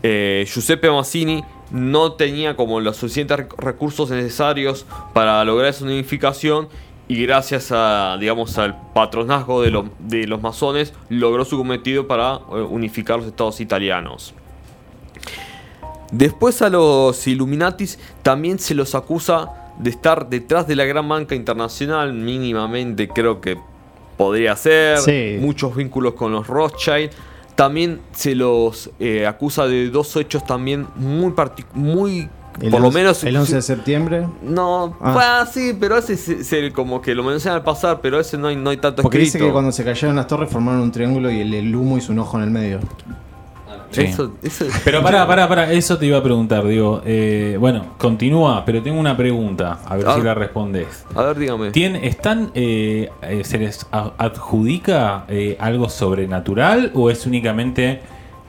eh, 0.03 0.45
Giuseppe 0.47 0.89
Mazzini 0.89 1.43
no 1.71 2.13
tenía 2.13 2.55
como 2.55 2.79
los 2.79 2.97
suficientes 2.97 3.37
rec- 3.37 3.55
recursos 3.57 4.09
necesarios 4.09 4.85
para 5.13 5.43
lograr 5.43 5.69
esa 5.69 5.83
unificación 5.85 6.67
y 7.07 7.23
gracias 7.23 7.71
a 7.71 8.17
digamos 8.19 8.57
al 8.57 8.79
patronazgo 8.93 9.61
de, 9.61 9.71
los- 9.71 9.85
de 9.99 10.25
los 10.27 10.41
masones 10.41 10.93
logró 11.09 11.43
su 11.45 11.57
cometido 11.57 12.07
para 12.07 12.35
eh, 12.35 12.61
unificar 12.69 13.17
los 13.17 13.27
estados 13.27 13.59
italianos. 13.59 14.33
Después 16.11 16.61
a 16.61 16.69
los 16.69 17.27
Illuminatis 17.27 17.99
también 18.23 18.57
se 18.59 18.73
los 18.75 18.95
acusa 18.95 19.49
de 19.77 19.89
estar 19.91 20.27
detrás 20.29 20.67
de 20.67 20.75
la 20.75 20.85
gran 20.85 21.07
banca 21.07 21.35
internacional, 21.35 22.13
mínimamente 22.13 23.07
creo 23.07 23.39
que 23.41 23.57
podría 24.17 24.55
ser, 24.55 24.97
Sí. 24.99 25.37
muchos 25.39 25.75
vínculos 25.75 26.13
con 26.15 26.31
los 26.31 26.47
Rothschild. 26.47 27.11
También 27.55 27.99
se 28.13 28.35
los 28.35 28.89
eh, 28.99 29.27
acusa 29.27 29.67
de 29.67 29.89
dos 29.89 30.15
hechos 30.15 30.45
también 30.45 30.87
muy 30.95 31.33
muy 31.73 32.29
El 32.61 32.71
por 32.71 32.81
lo 32.81 32.87
11 32.87 32.99
menos 32.99 33.23
El 33.23 33.37
11 33.37 33.55
de 33.55 33.61
septiembre. 33.61 34.27
no, 34.41 34.97
Ah. 34.99 35.41
ah, 35.41 35.45
sí, 35.49 35.73
pero 35.79 35.97
ese 35.97 36.17
se, 36.17 36.43
se- 36.43 36.71
como 36.73 37.01
que 37.01 37.13
lo 37.15 37.23
menciona 37.23 37.55
al 37.57 37.63
pasar, 37.63 37.99
pero 38.01 38.19
ese 38.19 38.37
no 38.37 38.47
hay, 38.47 38.55
no 38.57 38.69
hay 38.71 38.77
tanto 38.77 39.01
Porque 39.01 39.19
dice 39.19 39.39
que 39.39 39.51
cuando 39.51 39.71
se 39.71 39.83
cayeron 39.85 40.15
las 40.15 40.27
torres 40.27 40.49
formaron 40.49 40.81
un 40.81 40.91
triángulo 40.91 41.29
y 41.31 41.39
el, 41.41 41.53
el 41.53 41.73
humo 41.75 41.97
hizo 41.97 42.11
un 42.11 42.19
ojo 42.19 42.37
en 42.37 42.43
el 42.43 42.49
medio. 42.49 42.79
Sí. 43.91 44.01
Eso- 44.01 44.31
eso- 44.43 44.65
Pero 44.85 45.01
pará, 45.01 45.25
pará, 45.25 45.47
pará, 45.47 45.71
eso 45.73 45.97
te 45.97 46.05
iba 46.05 46.19
a 46.19 46.23
preguntar, 46.23 46.63
digo. 46.67 47.01
eh, 47.05 47.57
bueno, 47.59 47.85
continúa, 47.97 48.63
pero 48.63 48.83
tengo 48.83 48.99
una 48.99 49.17
pregunta, 49.17 49.79
a 49.85 49.95
ver 49.95 50.05
Ah. 50.07 50.15
si 50.15 50.21
la 50.21 50.33
respondes. 50.35 51.05
A 51.15 51.23
ver, 51.23 51.37
dígame. 51.39 51.71
¿Tien- 51.71 51.95
¿Están, 52.01 52.51
eh, 52.53 53.09
eh, 53.23 53.41
se 53.43 53.57
les 53.57 53.87
adjudica 53.91 55.25
eh, 55.27 55.57
algo 55.59 55.89
sobrenatural 55.89 56.91
o 56.93 57.09
es 57.09 57.25
únicamente 57.25 58.01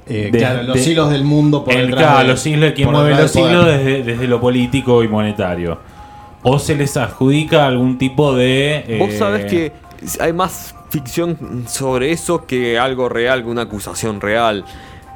Eh, 0.07 0.29
de- 0.33 0.39
claro, 0.39 0.63
los 0.65 0.77
de- 0.85 0.91
hilos 0.91 1.11
del 1.11 1.25
mundo 1.25 1.65
por 1.65 1.73
el, 1.75 1.87
detrás 1.87 2.03
claro, 2.05 2.19
de- 2.21 2.29
los 2.29 2.47
hilos, 2.47 2.73
quien 2.73 2.91
mueve 2.91 3.11
los 3.15 3.35
hilos 3.37 3.67
desde, 3.67 4.03
desde 4.03 4.27
lo 4.29 4.41
político 4.41 5.03
y 5.03 5.09
monetario? 5.09 5.79
¿O 6.43 6.59
se 6.59 6.75
les 6.75 6.97
adjudica 6.97 7.67
algún 7.67 7.99
tipo 7.99 8.35
de... 8.35 8.97
Vos 8.99 9.11
eh, 9.11 9.19
sabés 9.19 9.45
que 9.47 9.73
hay 10.21 10.33
más 10.33 10.75
ficción 10.89 11.65
sobre 11.69 12.11
eso 12.13 12.47
que 12.47 12.79
algo 12.79 13.09
real, 13.09 13.43
que 13.45 13.49
una 13.49 13.63
acusación 13.63 14.21
real. 14.21 14.65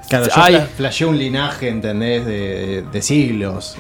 Claro, 0.09 0.27
yo 0.27 0.67
flasheé 0.77 1.07
un 1.07 1.19
linaje, 1.19 1.69
¿entendés? 1.69 2.27
De, 2.27 2.83
de 2.83 3.03
siglos. 3.03 3.77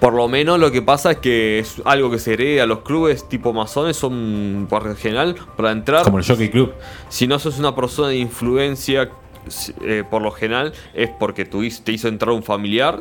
Por 0.00 0.12
lo 0.12 0.28
menos 0.28 0.60
lo 0.60 0.70
que 0.70 0.80
pasa 0.80 1.12
es 1.12 1.16
que 1.18 1.58
es 1.58 1.82
algo 1.84 2.10
que 2.10 2.20
se 2.20 2.34
hereda. 2.34 2.66
Los 2.66 2.80
clubes 2.80 3.28
tipo 3.28 3.52
masones 3.52 3.96
son, 3.96 4.66
por 4.70 4.86
lo 4.86 4.94
general, 4.94 5.34
para 5.56 5.72
entrar. 5.72 6.04
Como 6.04 6.18
el 6.18 6.24
Jockey 6.24 6.50
Club. 6.50 6.72
Si 7.08 7.26
no 7.26 7.38
sos 7.40 7.58
una 7.58 7.74
persona 7.74 8.08
de 8.08 8.18
influencia, 8.18 9.10
eh, 9.82 10.04
por 10.08 10.22
lo 10.22 10.30
general, 10.30 10.72
es 10.94 11.10
porque 11.18 11.44
tu, 11.44 11.62
te 11.84 11.92
hizo 11.92 12.08
entrar 12.08 12.32
un 12.32 12.42
familiar. 12.42 13.00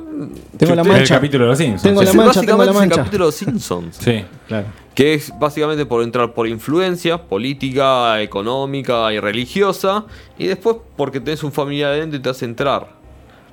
Tengo 0.57 0.75
la 0.75 0.81
El 0.81 0.87
mancha. 0.87 1.15
capítulo 1.15 1.45
de 1.45 1.49
los 1.49 1.57
Simpsons. 1.57 1.83
Tengo 1.83 2.01
la 2.03 2.13
mancha, 2.13 2.41
tengo 2.41 2.63
la 2.63 2.71
básicamente 2.71 2.93
es 2.95 2.99
el 2.99 3.03
capítulo 3.03 3.25
de 3.25 3.27
los 3.27 3.35
Simpsons. 3.35 3.97
Sí. 3.97 4.25
Claro. 4.47 4.67
que 4.95 5.13
es 5.13 5.31
básicamente 5.37 5.85
por 5.85 6.01
entrar 6.01 6.33
por 6.33 6.47
influencia 6.47 7.21
política, 7.21 8.21
económica 8.21 9.11
y 9.13 9.19
religiosa, 9.19 10.05
y 10.37 10.47
después 10.47 10.77
porque 10.95 11.19
tenés 11.19 11.43
un 11.43 11.51
familiar 11.51 11.91
adentro 11.91 12.17
y 12.17 12.21
te 12.21 12.29
hace 12.29 12.45
entrar. 12.45 12.89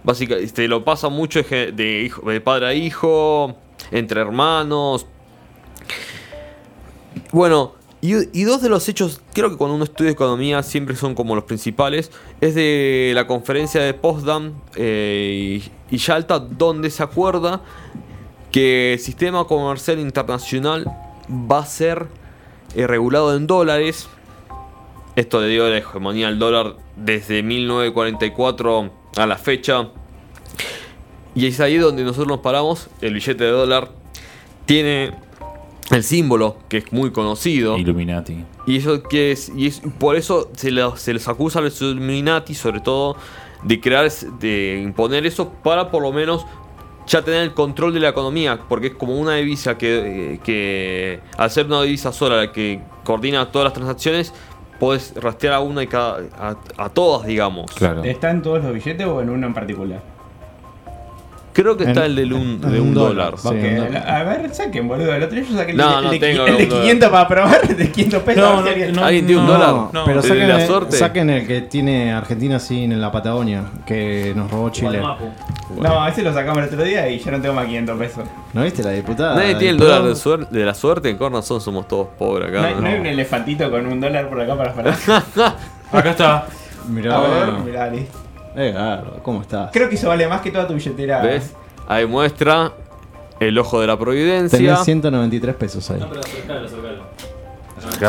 Básicamente, 0.02 0.52
te 0.52 0.68
lo 0.68 0.84
pasa 0.84 1.08
mucho 1.08 1.40
hijo, 1.40 2.20
de 2.30 2.40
padre 2.42 2.66
a 2.66 2.74
hijo, 2.74 3.56
entre 3.90 4.20
hermanos. 4.20 5.06
Bueno, 7.32 7.74
y, 8.06 8.44
dos 8.44 8.60
de 8.60 8.68
los 8.68 8.88
hechos, 8.88 9.22
creo 9.32 9.50
que 9.50 9.56
cuando 9.56 9.76
uno 9.76 9.84
estudia 9.84 10.10
economía 10.10 10.62
siempre 10.62 10.94
son 10.94 11.14
como 11.14 11.34
los 11.34 11.44
principales, 11.44 12.10
es 12.40 12.54
de 12.54 13.12
la 13.14 13.26
conferencia 13.26 13.80
de 13.80 13.94
Potsdam 13.94 14.52
eh, 14.76 15.62
y, 15.90 15.94
y 15.94 15.98
Yalta, 15.98 16.38
donde 16.38 16.90
se 16.90 17.02
acuerda 17.02 17.62
que 18.52 18.92
el 18.92 18.98
sistema 18.98 19.44
comercial 19.46 19.98
internacional 19.98 20.84
va 21.30 21.60
a 21.60 21.66
ser 21.66 22.06
eh, 22.74 22.86
regulado 22.86 23.36
en 23.36 23.46
dólares. 23.46 24.08
Esto 25.16 25.40
le 25.40 25.48
dio 25.48 25.68
la 25.68 25.78
hegemonía 25.78 26.28
al 26.28 26.38
dólar 26.38 26.76
desde 26.96 27.42
1944 27.42 28.90
a 29.16 29.26
la 29.26 29.38
fecha. 29.38 29.88
Y 31.34 31.46
es 31.46 31.60
ahí 31.60 31.78
donde 31.78 32.04
nosotros 32.04 32.28
nos 32.28 32.40
paramos. 32.40 32.88
El 33.00 33.14
billete 33.14 33.44
de 33.44 33.50
dólar 33.50 33.90
tiene 34.66 35.12
el 35.90 36.02
símbolo 36.02 36.56
que 36.68 36.78
es 36.78 36.92
muy 36.92 37.10
conocido. 37.12 37.76
Illuminati. 37.76 38.44
Y 38.66 38.76
eso 38.78 39.02
que 39.02 39.32
es, 39.32 39.52
y 39.54 39.66
es 39.66 39.82
por 39.98 40.16
eso 40.16 40.50
se, 40.54 40.70
los- 40.70 41.00
se 41.00 41.12
les 41.12 41.28
acusa 41.28 41.58
a 41.58 41.62
los 41.62 41.80
Illuminati, 41.82 42.54
sobre 42.54 42.80
todo, 42.80 43.16
de 43.62 43.80
crear, 43.80 44.10
de 44.40 44.80
imponer 44.82 45.26
eso 45.26 45.50
para 45.62 45.90
por 45.90 46.02
lo 46.02 46.12
menos 46.12 46.44
ya 47.06 47.20
tener 47.22 47.42
el 47.42 47.52
control 47.52 47.92
de 47.92 48.00
la 48.00 48.08
economía, 48.08 48.58
porque 48.68 48.86
es 48.88 48.94
como 48.94 49.18
una 49.18 49.34
divisa 49.36 49.76
que, 49.76 50.34
eh, 50.34 50.40
que 50.42 51.20
al 51.36 51.50
ser 51.50 51.66
una 51.66 51.82
divisa 51.82 52.12
sola 52.12 52.36
la 52.36 52.52
que 52.52 52.80
coordina 53.04 53.52
todas 53.52 53.64
las 53.66 53.72
transacciones, 53.74 54.32
puedes 54.80 55.14
rastrear 55.16 55.54
a 55.54 55.60
una 55.60 55.82
y 55.82 55.86
cada, 55.86 56.22
a, 56.38 56.56
a 56.78 56.88
todas, 56.88 57.26
digamos. 57.26 57.70
Claro. 57.72 58.02
¿Está 58.04 58.30
en 58.30 58.40
todos 58.40 58.64
los 58.64 58.72
billetes 58.72 59.06
o 59.06 59.20
en 59.20 59.28
uno 59.28 59.46
en 59.46 59.52
particular? 59.54 60.13
Creo 61.54 61.76
que 61.76 61.84
está 61.84 62.04
el 62.04 62.16
del 62.16 62.32
un, 62.32 62.60
de 62.60 62.80
un 62.80 62.88
un 62.88 62.94
dólar, 62.94 63.14
dólar. 63.14 63.38
sí. 63.38 63.48
Porque, 63.48 63.68
un 63.78 63.86
dólar. 63.86 64.08
a 64.10 64.22
ver, 64.24 64.54
saquen, 64.54 64.88
boludo. 64.88 65.14
El 65.14 65.22
otro 65.22 65.36
día 65.38 65.46
yo 65.48 65.56
saqué 65.56 65.70
el, 65.70 65.76
No, 65.76 65.98
el 66.00 66.04
no 66.04 66.10
de, 66.10 66.18
tengo 66.18 66.46
el 66.46 66.56
de 66.56 66.62
un 66.64 66.68
dólar. 66.68 66.82
500 66.82 67.08
para 67.10 67.28
probar, 67.28 67.68
de 67.76 67.90
500 67.92 68.22
pesos. 68.24 68.42
No, 68.42 68.58
alguien- 68.68 68.92
no. 68.92 69.04
¿Alguien 69.04 69.26
tiene 69.26 69.40
un 69.40 69.46
No, 69.46 69.52
dólar? 69.52 69.74
no. 69.92 70.04
pero 70.04 70.16
¿El 70.16 70.22
de 70.22 70.28
saquen, 70.28 70.48
la 70.48 70.60
el- 70.60 70.66
suerte? 70.66 70.96
saquen 70.96 71.30
el 71.30 71.46
que 71.46 71.60
tiene 71.62 72.12
Argentina 72.12 72.56
así 72.56 72.84
en 72.84 73.00
la 73.00 73.12
Patagonia, 73.12 73.62
que 73.86 74.32
nos 74.34 74.50
robó 74.50 74.68
Chile. 74.70 75.00
No, 75.80 76.06
ese 76.08 76.22
lo 76.22 76.32
sacamos 76.34 76.58
el 76.58 76.64
otro 76.68 76.82
día 76.82 77.08
y 77.08 77.18
ya 77.18 77.30
no 77.30 77.40
tengo 77.40 77.54
más 77.54 77.66
500 77.66 77.98
pesos. 77.98 78.24
¿No 78.52 78.62
viste 78.64 78.82
la 78.82 78.90
diputada? 78.90 79.36
Nadie 79.36 79.54
tiene 79.54 79.70
el 79.70 79.78
dólar 79.78 80.02
de, 80.02 80.12
suer- 80.12 80.48
de 80.48 80.64
la 80.64 80.74
suerte. 80.74 81.08
En 81.08 81.16
Cornazón 81.16 81.60
somos 81.60 81.86
todos 81.88 82.08
pobres 82.18 82.52
¿No 82.52 82.58
acá. 82.58 82.80
no 82.80 82.86
hay 82.88 82.94
un 82.98 83.06
elefantito 83.06 83.70
con 83.70 83.86
un 83.86 84.00
dólar 84.00 84.28
por 84.28 84.40
acá 84.40 84.56
para 84.56 84.72
parar? 84.74 84.94
Acá 85.92 86.10
está. 86.10 86.46
Mirá, 86.88 87.16
A 87.16 87.20
ver, 87.20 87.52
mirá, 87.64 87.86
listo. 87.88 88.18
Eh, 88.56 88.72
Gardo, 88.72 89.20
¿cómo 89.22 89.40
estás? 89.42 89.70
Creo 89.72 89.88
que 89.88 89.96
eso 89.96 90.08
vale 90.08 90.26
más 90.28 90.40
que 90.40 90.50
toda 90.50 90.66
tu 90.66 90.74
billetera. 90.74 91.20
¿Ves? 91.20 91.52
Ahí 91.88 92.06
muestra 92.06 92.72
el 93.40 93.58
ojo 93.58 93.80
de 93.80 93.86
la 93.86 93.98
providencia. 93.98 94.58
Tenés 94.58 94.84
193 94.84 95.54
pesos 95.56 95.90
ahí. 95.90 96.00
No, 96.00 96.08
pero 96.08 96.20
acercalo, 96.20 96.66
acercalo. 96.66 97.04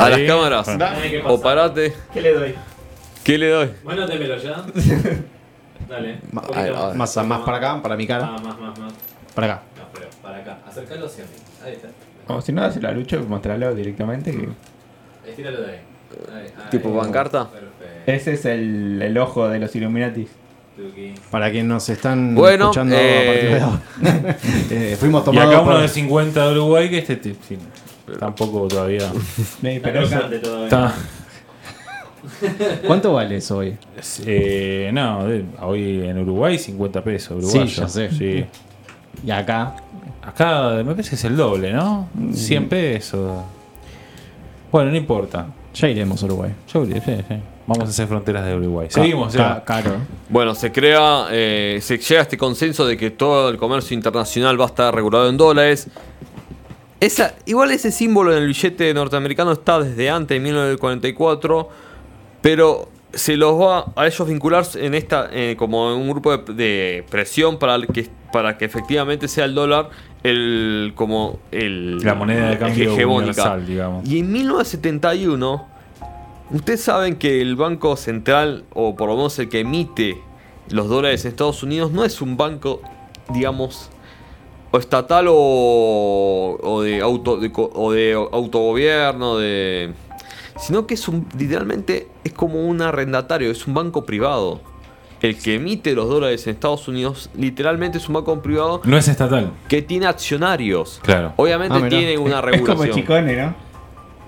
A 0.05 0.09
las 0.09 0.19
Ahí. 0.19 0.27
cámaras. 0.27 0.77
Dame, 0.77 1.09
¿qué 1.09 1.19
pasa? 1.19 1.33
O 1.33 1.41
parate. 1.41 1.93
¿Qué 2.13 2.21
le 2.21 2.33
doy? 2.33 2.55
¿Qué 3.23 3.37
le 3.37 3.49
doy? 3.49 3.71
Bueno, 3.83 4.05
démelo 4.07 4.37
ya. 4.37 4.63
Dale. 5.89 6.13
un 6.13 6.29
Ma- 6.31 6.41
poquito 6.41 6.59
ahí, 6.59 6.71
más. 6.71 6.95
Más, 7.17 7.25
más 7.27 7.41
para 7.41 7.57
acá, 7.57 7.81
para 7.81 7.95
mi 7.97 8.07
cara. 8.07 8.25
Más, 8.27 8.41
más, 8.43 8.59
más, 8.59 8.79
más. 8.79 8.93
Para 9.33 9.47
acá. 9.47 9.61
No, 9.77 9.83
pero 9.93 10.07
para 10.21 10.37
acá. 10.37 10.59
Acercalo 10.67 11.07
hacia 11.07 11.23
mí. 11.25 11.31
Ahí 11.65 11.73
está. 11.73 11.87
O 12.27 12.41
si 12.41 12.51
no, 12.53 12.61
dáselo 12.61 12.87
a 12.87 12.91
Lucho, 12.91 13.19
mostrarlo 13.27 13.73
directamente. 13.75 14.31
que- 14.31 14.49
Estíralo 15.29 15.61
de 15.61 15.71
ahí. 15.71 15.79
¿Tipo 16.71 16.95
pancarta? 16.97 17.49
Ese 18.05 18.33
es 18.33 18.45
el, 18.45 19.01
el 19.01 19.17
ojo 19.17 19.47
de 19.47 19.59
los 19.59 19.75
Illuminatis. 19.75 20.27
Para 21.31 21.49
quienes 21.51 21.69
nos 21.69 21.87
están 21.89 22.35
Bueno, 22.35 22.65
escuchando 22.65 22.95
eh, 22.97 23.21
a 23.21 23.31
partir 23.31 23.49
de 23.49 23.61
ahora. 23.61 24.37
Eh, 24.71 24.97
fuimos 24.99 25.21
Y 25.21 25.25
tomados 25.25 25.49
acá 25.53 25.61
uno 25.61 25.71
por- 25.71 25.81
de 25.81 25.87
50 25.87 26.45
de 26.47 26.51
Uruguay 26.51 26.89
que 26.89 26.97
este 26.97 27.15
te- 27.15 27.35
sí, 27.47 27.57
tampoco 28.19 28.67
todavía. 28.67 29.09
Pero 29.61 30.01
esa- 30.01 30.29
¿Cuánto 32.87 33.13
vale 33.13 33.37
eso 33.37 33.57
hoy? 33.57 33.77
eh, 34.25 34.89
no, 34.93 35.25
de- 35.27 35.45
hoy 35.61 36.05
en 36.07 36.17
Uruguay 36.19 36.57
50 36.57 37.03
pesos. 37.03 37.37
Uruguayo. 37.37 37.67
Sí, 37.67 37.75
ya 37.81 37.87
sé. 37.87 38.09
Sí. 38.11 38.45
Y 39.25 39.31
acá, 39.31 39.75
Acá 40.21 40.71
me 40.83 40.91
parece 40.91 41.11
que 41.11 41.15
es 41.17 41.23
el 41.25 41.37
doble, 41.37 41.71
¿no? 41.71 42.09
100 42.33 42.67
pesos. 42.67 43.43
Bueno, 44.71 44.89
no 44.89 44.97
importa. 44.97 45.45
Ya 45.75 45.87
iremos 45.89 46.21
a 46.23 46.25
Uruguay. 46.25 46.51
Yo 46.73 46.85
sí, 46.85 46.93
sí. 46.93 47.35
Vamos 47.67 47.85
a 47.87 47.89
hacer 47.89 48.07
fronteras 48.07 48.45
de 48.45 48.55
Uruguay. 48.55 48.87
Seguimos, 48.91 49.35
Ca- 49.35 49.63
ya. 49.67 49.97
Bueno, 50.29 50.53
se 50.55 50.71
crea, 50.71 51.27
eh, 51.31 51.79
se 51.81 51.97
llega 51.97 52.19
a 52.21 52.23
este 52.23 52.37
consenso 52.37 52.85
de 52.85 52.95
que 52.95 53.09
todo 53.11 53.49
el 53.49 53.57
comercio 53.57 53.95
internacional 53.95 54.59
va 54.59 54.65
a 54.65 54.67
estar 54.67 54.93
regulado 54.93 55.29
en 55.29 55.37
dólares. 55.37 55.87
Esa, 56.99 57.33
igual 57.45 57.71
ese 57.71 57.91
símbolo 57.91 58.31
en 58.31 58.39
el 58.43 58.47
billete 58.47 58.93
norteamericano 58.93 59.51
está 59.51 59.79
desde 59.79 60.09
antes 60.09 60.35
de 60.35 60.39
1944, 60.39 61.69
pero 62.41 62.89
se 63.13 63.35
los 63.37 63.59
va 63.59 63.91
a 63.95 64.07
ellos 64.07 64.27
vincular 64.27 64.65
en 64.75 64.93
esta 64.93 65.29
eh, 65.31 65.55
como 65.57 65.91
en 65.91 65.99
un 66.01 66.09
grupo 66.09 66.37
de, 66.37 66.53
de 66.53 67.05
presión 67.09 67.57
para 67.59 67.75
el 67.75 67.87
que 67.87 68.07
para 68.35 68.57
que 68.57 68.65
efectivamente 68.65 69.29
sea 69.29 69.45
el 69.45 69.55
dólar 69.55 69.87
el 70.21 70.91
como 70.93 71.39
el 71.53 71.99
La 71.99 72.15
moneda 72.15 72.49
de 72.49 72.57
cambio 72.57 72.91
hegemónica. 72.91 73.31
universal, 73.31 73.65
digamos. 73.65 74.09
Y 74.09 74.19
en 74.19 74.29
1971 74.29 75.75
Ustedes 76.51 76.81
saben 76.81 77.15
que 77.15 77.41
el 77.41 77.55
Banco 77.55 77.95
Central, 77.95 78.65
o 78.73 78.95
por 78.95 79.09
lo 79.09 79.15
menos 79.15 79.39
el 79.39 79.47
que 79.47 79.61
emite 79.61 80.21
los 80.69 80.89
dólares 80.89 81.23
en 81.25 81.31
Estados 81.31 81.63
Unidos, 81.63 81.91
no 81.91 82.03
es 82.03 82.21
un 82.21 82.37
banco, 82.37 82.81
digamos, 83.33 83.89
o 84.71 84.77
estatal 84.77 85.27
o, 85.29 86.59
o 86.61 86.81
de, 86.83 87.01
auto, 87.01 87.37
de 87.37 87.51
o 87.55 87.91
de 87.91 88.13
autogobierno, 88.13 89.37
de, 89.37 89.93
sino 90.59 90.85
que 90.85 90.93
es 90.95 91.07
un, 91.07 91.25
literalmente 91.37 92.09
es 92.23 92.33
como 92.33 92.63
un 92.67 92.81
arrendatario, 92.81 93.49
es 93.49 93.65
un 93.65 93.73
banco 93.73 94.05
privado. 94.05 94.61
El 95.21 95.37
que 95.37 95.55
emite 95.55 95.93
los 95.93 96.07
dólares 96.09 96.45
en 96.47 96.53
Estados 96.53 96.87
Unidos 96.87 97.29
literalmente 97.35 97.97
es 97.97 98.07
un 98.07 98.15
banco 98.15 98.41
privado 98.41 98.81
No 98.83 98.97
es 98.97 99.07
estatal. 99.07 99.51
que 99.67 99.81
tiene 99.81 100.05
accionarios. 100.05 100.99
Claro. 101.03 101.33
Obviamente 101.37 101.77
Ah, 101.81 101.89
tiene 101.89 102.17
una 102.17 102.35
Es 102.35 102.41
como 102.41 102.51
regulación. 102.51 102.95
Chicone, 102.95 103.35
¿no? 103.35 103.55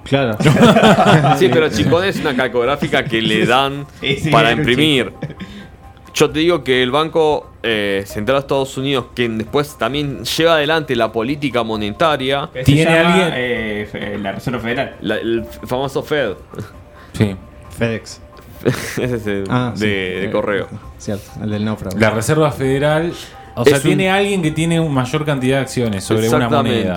Claro. 0.04 0.38
Sí, 1.38 1.50
pero 1.52 1.70
Chicone 1.70 2.08
es 2.08 2.20
una 2.22 2.36
calcográfica 2.36 3.04
que 3.04 3.22
le 3.22 3.46
dan 3.46 3.86
Sí, 4.02 4.16
sí, 4.16 4.30
para 4.30 4.52
imprimir. 4.52 5.12
Yo 6.14 6.32
te 6.32 6.40
digo 6.40 6.64
que 6.64 6.82
el 6.82 6.90
Banco 6.90 7.52
eh, 7.62 8.04
Central 8.08 8.38
de 8.38 8.40
Estados 8.40 8.76
Unidos, 8.78 9.06
quien 9.14 9.38
después 9.38 9.78
también 9.78 10.24
lleva 10.24 10.56
adelante 10.56 10.96
la 10.96 11.12
política 11.12 11.62
monetaria, 11.64 12.50
¿Tiene 12.66 12.86
llama, 12.86 13.10
alguien? 13.14 13.30
eh, 13.36 13.90
fe- 13.92 14.18
la 14.18 14.32
Reserva 14.32 14.60
Federal. 14.60 14.96
la- 15.02 15.16
el 15.18 15.46
famoso 15.68 16.02
Fed, 16.02 16.32
Sí. 17.14 17.36
FedEx. 17.78 18.22
ese 18.98 19.16
es 19.16 19.28
el 19.28 19.44
Ah, 19.50 19.72
de, 19.74 19.80
sí. 19.80 19.86
de 19.86 20.26
Eh, 20.26 20.32
correo. 20.32 20.68
Cierto, 20.98 21.30
el 21.42 21.50
del 21.50 21.66
náufrago. 21.66 21.98
La 22.00 22.10
Reserva 22.12 22.52
Federal. 22.52 23.14
O 23.56 23.64
sea, 23.66 23.78
Es 23.78 23.84
un- 23.84 23.90
tiene 23.90 24.10
alguien 24.12 24.42
que 24.42 24.52
tiene 24.52 24.80
una 24.80 24.94
mayor 24.94 25.26
cantidad 25.26 25.58
de 25.58 25.62
acciones 25.64 26.04
sobre 26.04 26.30
una 26.30 26.48
moneda. 26.50 26.96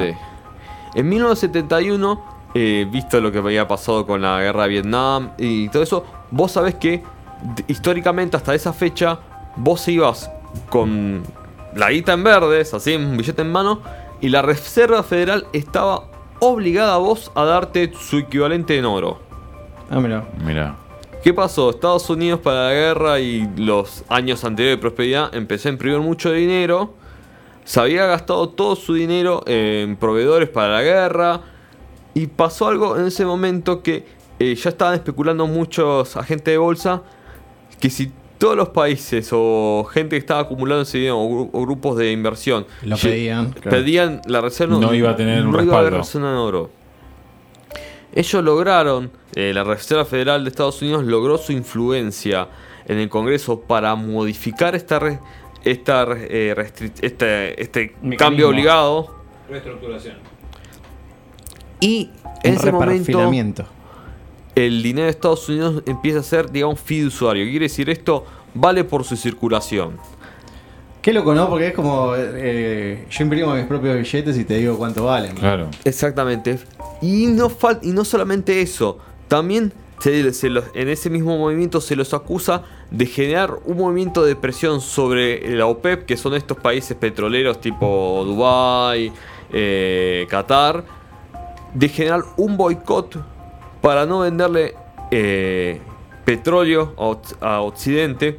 En 0.94 1.09
1971, 1.09 2.22
eh, 2.54 2.87
visto 2.90 3.20
lo 3.20 3.30
que 3.33 3.38
había 3.38 3.66
pasado 3.68 4.04
con 4.06 4.20
la 4.22 4.40
guerra 4.40 4.64
de 4.64 4.68
Vietnam 4.68 5.30
y 5.38 5.68
todo 5.68 5.83
eso, 5.83 6.04
vos 6.30 6.52
sabés 6.52 6.74
que 6.74 7.02
históricamente 7.68 8.37
hasta 8.37 8.54
esa 8.54 8.72
fecha 8.72 9.18
vos 9.56 9.87
ibas 9.88 10.30
con 10.68 11.22
la 11.74 11.90
guita 11.90 12.12
en 12.12 12.24
verdes, 12.24 12.74
así 12.74 12.94
un 12.96 13.16
billete 13.16 13.42
en 13.42 13.52
mano, 13.52 13.80
y 14.20 14.28
la 14.28 14.42
Reserva 14.42 15.02
Federal 15.02 15.46
estaba 15.52 16.02
obligada 16.40 16.94
a 16.94 16.98
vos 16.98 17.30
a 17.35 17.44
darte 17.44 17.92
su 17.98 18.18
equivalente 18.18 18.76
en 18.76 18.85
oro. 18.85 19.20
Ah, 19.90 20.00
mira. 20.00 20.24
Mira. 20.44 20.74
¿Qué 21.22 21.35
pasó? 21.35 21.70
Estados 21.70 22.09
Unidos 22.09 22.40
para 22.40 22.68
la 22.68 22.72
guerra 22.72 23.20
y 23.20 23.46
los 23.56 24.04
años 24.09 24.42
anteriores 24.44 24.78
de 24.78 24.80
prosperidad 24.80 25.35
empezó 25.35 25.68
a 25.68 25.72
imprimir 25.72 26.00
mucho 26.00 26.33
dinero. 26.33 26.94
Se 27.64 27.78
había 27.78 28.06
gastado 28.06 28.48
todo 28.48 28.74
su 28.74 28.94
dinero 28.94 29.42
en 29.46 29.96
proveedores 29.96 30.48
para 30.48 30.68
la 30.74 30.83
guerra. 30.83 31.40
Y 32.14 32.26
pasó 32.26 32.68
algo 32.68 32.96
en 32.96 33.06
ese 33.06 33.26
momento 33.26 33.83
que 33.83 34.06
eh, 34.38 34.54
ya 34.54 34.70
estaban 34.70 34.94
especulando 34.94 35.46
muchos 35.46 36.16
agentes 36.16 36.46
de 36.52 36.59
bolsa 36.59 37.02
que 37.78 37.90
si 37.90 38.11
todos 38.38 38.56
los 38.56 38.70
países 38.70 39.28
o 39.33 39.87
gente 39.92 40.16
que 40.16 40.20
estaba 40.20 40.40
acumulando 40.40 40.83
ese 40.83 40.96
dinero 40.98 41.18
o, 41.20 41.28
gru- 41.28 41.50
o 41.52 41.61
grupos 41.62 41.96
de 41.98 42.11
inversión 42.12 42.66
Lo 42.83 42.96
pedían, 42.96 43.52
claro. 43.52 44.22
la 44.26 44.40
reserva 44.40 44.78
No 44.78 44.94
iba 44.94 45.11
a 45.11 45.16
tener 45.16 45.44
un 45.44 45.52
no 45.52 45.62
iba 45.62 45.76
a 45.76 45.78
haber 45.80 45.92
respaldo. 45.92 45.98
reserva 46.22 46.30
en 46.30 46.37
oro. 46.37 46.70
Ellos 48.12 48.42
lograron, 48.42 49.11
eh, 49.35 49.53
la 49.55 49.62
Reserva 49.64 50.05
Federal 50.05 50.42
de 50.44 50.51
Estados 50.51 50.83
Unidos 50.83 51.05
logró 51.05 51.38
su 51.38 51.53
influencia 51.53 52.49
en 52.87 52.99
el 52.99 53.09
Congreso 53.09 53.61
para 53.61 53.94
modificar 53.94 54.75
esta 54.75 54.99
re- 54.99 55.20
esta, 55.64 56.07
eh, 56.16 56.55
este, 57.03 57.62
este 57.62 57.94
cambio 58.18 58.49
obligado. 58.49 59.14
Reestructuración. 59.49 60.16
Y 61.81 62.11
en 62.42 62.53
Un 62.53 62.57
ese 62.59 62.73
momento 62.73 63.66
el 64.55 64.83
dinero 64.83 65.05
de 65.05 65.11
Estados 65.11 65.49
Unidos 65.49 65.83
empieza 65.87 66.18
a 66.18 66.23
ser, 66.23 66.51
digamos, 66.51 66.81
fiduciario. 66.81 67.44
¿Qué 67.44 67.51
quiere 67.51 67.64
decir 67.66 67.88
esto? 67.88 68.27
Vale 68.53 68.85
por 68.85 69.05
su 69.05 69.16
circulación. 69.16 69.96
Qué 71.02 71.12
loco, 71.14 71.34
¿no? 71.34 71.48
Porque 71.48 71.68
es 71.68 71.74
como. 71.74 72.12
eh, 72.16 73.06
yo 73.10 73.24
imprimo 73.24 73.54
mis 73.54 73.64
propios 73.64 73.96
billetes 73.96 74.36
y 74.38 74.44
te 74.44 74.54
digo 74.58 74.76
cuánto 74.76 75.04
valen. 75.04 75.34
Claro. 75.34 75.68
Exactamente. 75.84 76.58
Y 77.00 77.26
no, 77.26 77.48
fal- 77.48 77.78
y 77.82 77.92
no 77.92 78.04
solamente 78.04 78.60
eso, 78.60 78.98
también 79.28 79.72
se- 80.00 80.32
se 80.34 80.50
los- 80.50 80.64
en 80.74 80.88
ese 80.88 81.08
mismo 81.08 81.38
movimiento 81.38 81.80
se 81.80 81.96
los 81.96 82.12
acusa 82.12 82.62
de 82.90 83.06
generar 83.06 83.54
un 83.64 83.78
movimiento 83.78 84.24
de 84.24 84.36
presión 84.36 84.80
sobre 84.82 85.54
la 85.56 85.66
OPEP, 85.66 86.04
que 86.04 86.16
son 86.18 86.34
estos 86.34 86.58
países 86.58 86.96
petroleros 86.96 87.60
tipo 87.60 88.22
Dubái, 88.26 89.10
eh, 89.52 90.26
Qatar, 90.28 90.84
de 91.72 91.88
generar 91.88 92.22
un 92.36 92.56
boicot 92.58 93.16
para 93.80 94.04
no 94.04 94.20
venderle 94.20 94.74
eh, 95.10 95.80
petróleo 96.26 96.94
a 97.40 97.60
Occidente, 97.62 98.36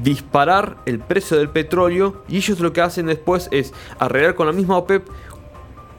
disparar 0.00 0.76
el 0.86 0.98
precio 1.00 1.36
del 1.36 1.48
petróleo 1.50 2.22
y 2.28 2.36
ellos 2.38 2.60
lo 2.60 2.72
que 2.72 2.80
hacen 2.80 3.06
después 3.06 3.48
es 3.50 3.72
arreglar 3.98 4.34
con 4.34 4.46
la 4.46 4.52
misma 4.52 4.76
OPEP 4.78 5.06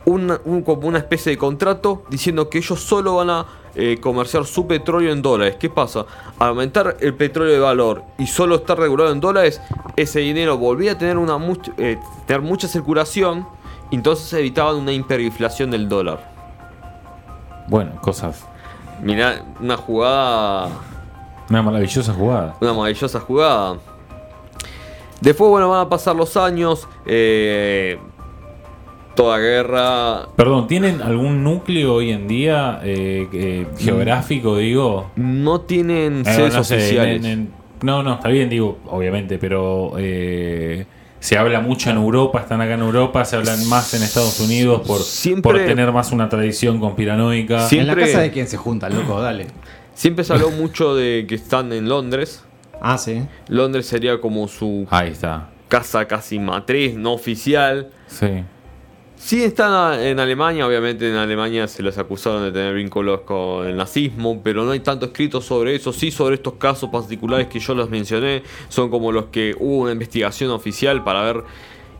una, 0.06 0.40
un- 0.46 0.64
como 0.64 0.88
una 0.88 0.98
especie 0.98 1.32
de 1.32 1.38
contrato 1.38 2.04
diciendo 2.10 2.50
que 2.50 2.58
ellos 2.58 2.80
solo 2.82 3.16
van 3.16 3.30
a 3.30 3.46
eh, 3.76 3.98
comerciar 4.00 4.46
su 4.46 4.68
petróleo 4.68 5.12
en 5.12 5.22
dólares. 5.22 5.56
¿Qué 5.60 5.70
pasa? 5.70 6.06
Al 6.38 6.50
aumentar 6.50 6.98
el 7.00 7.16
petróleo 7.16 7.54
de 7.54 7.60
valor 7.60 8.04
y 8.20 8.28
solo 8.28 8.56
estar 8.56 8.78
regulado 8.78 9.12
en 9.12 9.20
dólares, 9.20 9.62
ese 9.96 10.20
dinero 10.20 10.58
volvía 10.58 10.92
a 10.92 10.98
tener, 10.98 11.18
una 11.18 11.38
much- 11.38 11.74
eh, 11.78 11.98
tener 12.28 12.42
mucha 12.42 12.68
circulación 12.68 13.48
entonces 13.92 14.32
evitaban 14.34 14.76
una 14.76 14.92
hiperinflación 14.92 15.70
del 15.72 15.88
dólar. 15.88 16.32
Bueno, 17.68 17.92
cosas. 18.02 18.44
Mirá, 19.02 19.44
una 19.60 19.78
jugada 19.78 20.70
Una 21.50 21.62
maravillosa 21.62 22.14
jugada. 22.14 22.56
Una 22.62 22.74
maravillosa 22.74 23.20
jugada. 23.20 23.78
Después, 25.22 25.50
bueno, 25.50 25.70
van 25.70 25.86
a 25.86 25.90
pasar 25.90 26.16
los 26.16 26.36
años. 26.38 26.88
eh, 27.06 27.98
toda 29.16 29.38
guerra. 29.38 30.28
Perdón, 30.36 30.66
¿tienen 30.68 31.00
algún 31.04 31.44
núcleo 31.44 31.94
hoy 31.94 32.12
en 32.12 32.28
día 32.28 32.80
eh, 32.84 33.28
eh, 33.32 33.68
geográfico, 33.78 34.58
digo? 34.58 35.12
No 35.16 35.62
tienen 35.62 36.24
Eh, 36.26 36.34
sedes 36.34 36.56
no 36.56 36.64
sé, 36.64 36.78
oficiales. 36.78 37.24
en- 37.24 37.26
en- 37.32 37.54
no, 37.84 38.02
no, 38.02 38.16
está 38.16 38.30
bien, 38.30 38.50
digo, 38.50 38.80
obviamente, 38.88 39.38
pero 39.38 39.94
eh, 40.00 40.88
se 41.20 41.38
habla 41.38 41.60
mucho 41.60 41.92
en 41.92 41.98
Europa, 41.98 42.40
están 42.40 42.60
acá 42.62 42.74
en 42.74 42.80
Europa, 42.82 43.24
se 43.24 43.36
hablan 43.36 43.68
más 43.70 43.94
en 43.94 44.02
Estados 44.02 44.40
Unidos 44.40 44.82
por, 44.88 45.00
Siempre- 45.02 45.42
por 45.60 45.64
tener 45.64 45.92
más 45.92 46.12
una 46.12 46.28
tradición 46.28 46.80
conspiranoica. 46.80 47.68
Sí. 47.68 47.78
En 47.78 47.86
la 47.86 47.94
Siempre- 47.94 48.12
casa 48.14 48.24
de 48.24 48.32
quién 48.32 48.48
se 48.48 48.58
juntan, 48.58 48.96
loco, 48.96 49.22
dale. 49.22 49.46
Siempre 49.94 50.24
se 50.24 50.34
habló 50.34 50.50
mucho 50.52 50.96
de 50.96 51.26
que 51.28 51.36
están 51.36 51.72
en 51.74 51.88
Londres. 51.88 52.44
Ah, 52.82 52.98
sí. 52.98 53.24
Londres 53.48 53.86
sería 53.86 54.20
como 54.20 54.48
su 54.48 54.88
Ahí 54.90 55.10
está. 55.12 55.50
casa 55.70 56.06
casi 56.08 56.40
matriz, 56.40 56.96
no 56.96 57.14
oficial. 57.14 57.90
Sí. 58.08 58.44
Sí 59.16 59.42
están 59.42 60.02
en 60.02 60.20
Alemania, 60.20 60.68
obviamente 60.68 61.10
en 61.10 61.16
Alemania 61.16 61.66
se 61.70 61.82
les 61.82 61.98
acusaron 61.98 62.44
de 62.44 62.52
tener 62.52 62.74
vínculos 62.74 63.22
con 63.22 63.66
el 63.66 63.78
nazismo, 63.78 64.42
pero 64.44 64.66
no 64.66 64.72
hay 64.72 64.82
tanto 64.82 65.06
escrito 65.06 65.40
sobre 65.40 65.76
eso, 65.76 65.94
sí 65.94 66.12
sobre 66.12 66.36
estos 66.36 66.56
casos 66.56 66.90
particulares 66.90 67.48
que 67.48 67.60
yo 67.62 67.74
los 67.74 67.90
mencioné, 67.90 68.44
son 68.68 68.90
como 68.90 69.14
los 69.14 69.26
que 69.28 69.56
hubo 69.58 69.78
una 69.84 69.94
investigación 69.94 70.52
oficial 70.52 71.06
para 71.06 71.22
ver 71.22 71.44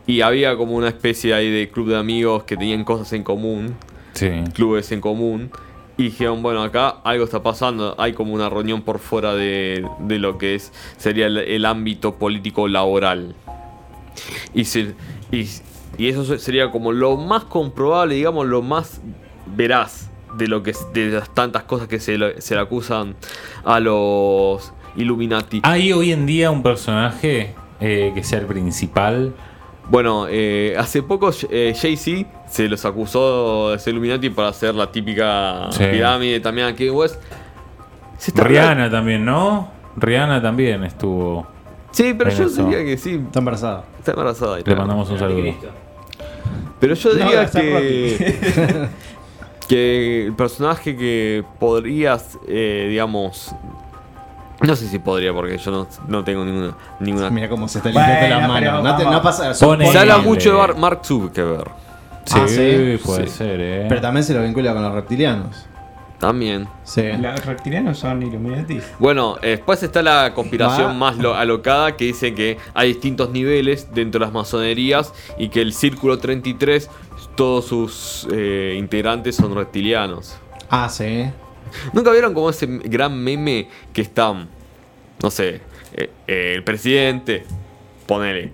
y 0.06 0.20
había 0.20 0.54
como 0.58 0.74
una 0.74 0.88
especie 0.88 1.32
ahí 1.32 1.50
de 1.50 1.70
club 1.70 1.88
de 1.88 1.96
amigos 1.96 2.44
que 2.44 2.58
tenían 2.58 2.84
cosas 2.84 3.10
en 3.14 3.22
común, 3.22 3.74
Sí. 4.12 4.28
clubes 4.52 4.92
en 4.92 5.00
común, 5.00 5.50
y 5.96 6.04
dijeron, 6.04 6.42
bueno, 6.42 6.62
acá 6.62 6.88
algo 7.04 7.24
está 7.24 7.42
pasando, 7.42 7.94
hay 7.98 8.12
como 8.14 8.34
una 8.34 8.48
reunión 8.48 8.82
por 8.82 8.98
fuera 8.98 9.34
de, 9.34 9.86
de 10.00 10.18
lo 10.18 10.38
que 10.38 10.56
es 10.56 10.72
sería 10.96 11.26
el, 11.26 11.64
ámbito 11.64 12.14
político 12.16 12.66
laboral. 12.68 13.34
Y, 14.52 14.64
se- 14.64 14.94
y, 15.30 15.48
y 15.98 16.08
eso 16.08 16.24
se- 16.24 16.38
sería 16.38 16.70
como 16.70 16.92
lo 16.92 17.16
más 17.16 17.44
comprobable, 17.44 18.14
digamos, 18.16 18.46
lo 18.46 18.62
más 18.62 19.00
veraz 19.46 20.10
de 20.36 20.48
lo 20.48 20.62
que 20.64 20.72
de 20.92 21.10
las 21.10 21.32
tantas 21.32 21.62
cosas 21.64 21.86
que 21.86 22.00
se, 22.00 22.40
se 22.40 22.54
le 22.54 22.60
acusan 22.60 23.14
a 23.64 23.78
los 23.80 24.72
Illuminati. 24.96 25.60
¿Hay 25.64 25.92
hoy 25.92 26.12
en 26.12 26.26
día 26.26 26.50
un 26.50 26.62
personaje 26.62 27.54
eh, 27.80 28.12
que 28.14 28.22
sea 28.24 28.38
el 28.40 28.46
principal 28.46 29.32
Bueno, 29.90 30.26
eh, 30.30 30.74
hace 30.78 31.02
poco 31.02 31.30
eh, 31.50 31.74
Jay-Z 31.78 32.28
se 32.48 32.68
los 32.68 32.84
acusó 32.84 33.70
de 33.72 33.78
ser 33.78 33.92
Illuminati 33.92 34.30
para 34.30 34.48
hacer 34.48 34.74
la 34.74 34.90
típica 34.90 35.68
Sí. 35.72 35.84
pirámide 35.84 36.40
también 36.40 36.68
aquí 36.68 36.88
en 36.88 36.94
West. 36.94 37.20
Se 38.18 38.30
está 38.30 38.44
Rihanna 38.44 38.90
también, 38.90 39.24
¿no? 39.24 39.68
Rihanna 39.96 40.40
también 40.40 40.84
estuvo. 40.84 41.46
Sí, 41.90 42.14
pero 42.16 42.30
yo 42.30 42.44
eso. 42.44 42.64
diría 42.64 42.84
que 42.84 42.96
sí. 42.96 43.22
Está 43.26 43.40
embarazada. 43.40 43.84
Está 43.98 44.12
embarazada. 44.12 44.60
y 44.60 44.64
Le 44.64 44.74
mandamos 44.74 45.10
un 45.10 45.18
saludo. 45.18 45.52
Pero 46.80 46.94
yo 46.94 47.14
diría 47.14 47.46
que, 47.50 48.88
que 49.68 50.26
el 50.26 50.32
personaje 50.34 50.96
que 50.96 51.44
podrías, 51.60 52.38
eh, 52.48 52.86
digamos... 52.90 53.54
No 54.66 54.76
sé 54.76 54.88
si 54.88 54.98
podría, 54.98 55.32
porque 55.32 55.58
yo 55.58 55.70
no, 55.70 55.86
no 56.08 56.24
tengo 56.24 56.44
ninguna... 56.44 56.74
ninguna 57.00 57.30
Mira 57.30 57.48
cómo 57.48 57.68
se 57.68 57.78
está 57.78 57.90
Bueno, 57.90 58.08
limpiando 58.08 58.38
las 58.48 58.58
pero 58.60 58.70
manos. 58.72 58.84
No, 58.84 58.96
te- 58.96 59.04
vamos. 59.04 59.18
no 59.18 59.22
pasa. 59.22 59.52
Pone- 59.66 59.90
Se 59.92 59.98
habla 59.98 60.18
mucho 60.18 60.50
de 60.50 60.56
Bar- 60.56 60.76
Mark 60.76 61.00
Zuckerberg. 61.04 61.70
Sí, 62.24 62.34
Ah, 62.40 62.48
¿sí? 62.48 62.98
puede 63.04 63.26
Sí. 63.26 63.32
ser, 63.38 63.60
¿eh? 63.60 63.86
Pero 63.88 64.00
también 64.00 64.24
se 64.24 64.32
lo 64.34 64.42
vincula 64.42 64.72
con 64.72 64.82
los 64.82 64.94
reptilianos. 64.94 65.66
También. 66.18 66.66
Sí. 66.84 67.02
Los 67.20 67.44
reptilianos 67.44 67.98
son 67.98 68.22
Illuminati. 68.22 68.80
Bueno, 68.98 69.36
eh, 69.42 69.48
después 69.50 69.82
está 69.82 70.00
la 70.02 70.32
conspiración 70.32 70.90
Va. 70.90 70.94
más 70.94 71.16
lo- 71.18 71.34
alocada 71.34 71.96
que 71.96 72.06
dice 72.06 72.34
que 72.34 72.56
hay 72.72 72.88
distintos 72.94 73.30
niveles 73.30 73.88
dentro 73.92 74.20
de 74.20 74.26
las 74.26 74.32
masonerías 74.32 75.12
y 75.36 75.48
que 75.50 75.60
el 75.60 75.74
Círculo 75.74 76.16
33, 76.18 76.88
todos 77.36 77.66
sus 77.66 78.26
eh, 78.32 78.76
integrantes 78.78 79.36
son 79.36 79.54
reptilianos. 79.54 80.36
Ah, 80.70 80.88
sí. 80.88 81.26
¿Nunca 81.92 82.10
vieron 82.12 82.32
como 82.32 82.48
ese 82.48 82.66
gran 82.66 83.18
meme 83.22 83.68
que 83.92 84.00
está, 84.00 84.32
no 85.24 85.30
sé, 85.30 85.62
eh, 85.94 86.10
eh, 86.26 86.52
el 86.54 86.64
presidente, 86.64 87.44
ponele, 88.06 88.52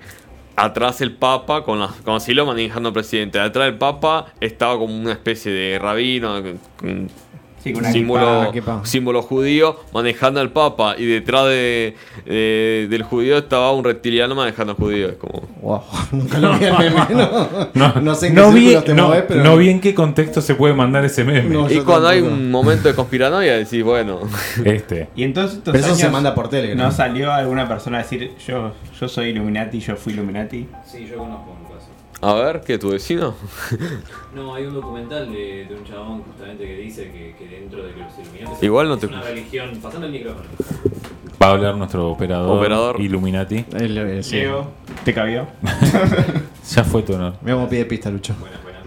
atrás 0.54 1.00
el 1.00 1.10
papa 1.10 1.64
con, 1.64 1.80
las, 1.80 1.90
con 2.02 2.14
así 2.14 2.32
lo 2.32 2.46
manejando 2.46 2.90
al 2.90 2.92
presidente, 2.92 3.40
atrás 3.40 3.66
del 3.66 3.76
papa 3.76 4.32
estaba 4.40 4.78
como 4.78 4.96
una 4.96 5.10
especie 5.10 5.50
de 5.50 5.80
rabino, 5.80 6.40
Sí, 7.62 7.72
con 7.72 7.82
una 7.82 7.92
símbolo, 7.92 8.42
equipa, 8.44 8.48
equipa. 8.76 8.80
símbolo 8.86 9.22
judío 9.22 9.76
manejando 9.92 10.40
al 10.40 10.50
papa 10.50 10.94
y 10.96 11.04
detrás 11.04 11.44
de, 11.46 11.94
de- 12.24 12.86
del 12.88 13.02
judío 13.02 13.36
estaba 13.38 13.70
un 13.72 13.84
reptiliano 13.84 14.34
manejando 14.34 14.72
al 14.72 14.78
judío. 14.78 15.08
Es 15.08 15.16
como... 15.16 15.42
Wow. 15.60 15.82
Nunca 16.12 16.38
lo 16.38 16.58
vi 16.58 16.64
el 16.64 16.72
meme, 16.78 17.06
¿no? 17.10 17.68
No, 17.74 18.00
No 18.00 18.14
sé 18.14 18.28
en 18.28 18.34
qué 18.34 18.40
no 18.40 18.52
vi, 18.52 18.74
te 18.84 18.94
no, 18.94 19.08
movés, 19.08 19.24
pero- 19.28 19.44
no 19.44 19.56
vi 19.58 19.68
en 19.68 19.80
qué 19.80 19.94
contexto 19.94 20.40
se 20.40 20.54
puede 20.54 20.72
mandar 20.74 21.04
ese 21.04 21.22
meme. 21.24 21.50
No. 21.54 21.70
Y 21.70 21.80
cuando 21.80 22.08
hay 22.08 22.20
un 22.20 22.50
momento 22.50 22.88
de 22.88 22.94
conspiranoia 22.94 23.56
decís, 23.58 23.82
bueno, 23.84 24.20
Este. 24.64 25.08
Y 25.14 25.24
entonces 25.24 25.58
estos 25.58 25.72
Pero 25.72 25.84
eso 25.86 25.94
se 25.96 26.08
manda 26.08 26.34
por 26.34 26.48
Telegram. 26.48 26.78
¿No 26.78 26.90
salió 26.92 27.30
alguna 27.32 27.68
persona 27.68 27.98
a 27.98 28.02
decir 28.02 28.30
yo, 28.46 28.72
yo 28.98 29.08
soy 29.08 29.28
Illuminati, 29.28 29.80
yo 29.80 29.96
fui 29.96 30.12
Illuminati? 30.14 30.66
Sí, 30.90 31.06
yo 31.10 31.18
conozco. 31.18 31.56
A 32.22 32.34
ver, 32.34 32.60
¿qué 32.62 32.78
tu 32.78 32.90
vecino? 32.90 33.34
No, 34.34 34.54
hay 34.54 34.64
un 34.64 34.74
documental 34.74 35.32
de, 35.32 35.64
de 35.68 35.74
un 35.74 35.84
chabón 35.84 36.22
justamente 36.22 36.64
que 36.64 36.76
dice 36.76 37.10
que, 37.10 37.34
que 37.36 37.48
dentro 37.60 37.82
de 37.82 37.90
los 37.96 38.12
Illuminati 38.16 38.64
Igual 38.66 38.86
no 38.88 38.94
es 38.94 39.00
te 39.00 39.06
una 39.06 39.22
religión. 39.22 39.70
Pasame 39.82 40.06
el 40.06 40.12
micrófono. 40.12 40.44
Va 41.42 41.46
a 41.46 41.50
hablar 41.50 41.74
nuestro 41.76 42.08
operador, 42.10 42.58
Operador. 42.58 43.00
Illuminati. 43.00 43.64
Él, 43.76 43.98
eh, 43.98 44.22
sí. 44.22 44.36
Diego, 44.36 44.70
¿te 45.04 45.12
cabió? 45.14 45.46
Ya 46.76 46.84
fue 46.84 47.02
tu 47.02 47.14
honor. 47.14 47.34
Mira 47.42 47.56
cómo 47.56 47.68
pide 47.68 47.84
pista, 47.86 48.08
Lucho. 48.10 48.34
Buena, 48.38 48.56
buena. 48.62 48.78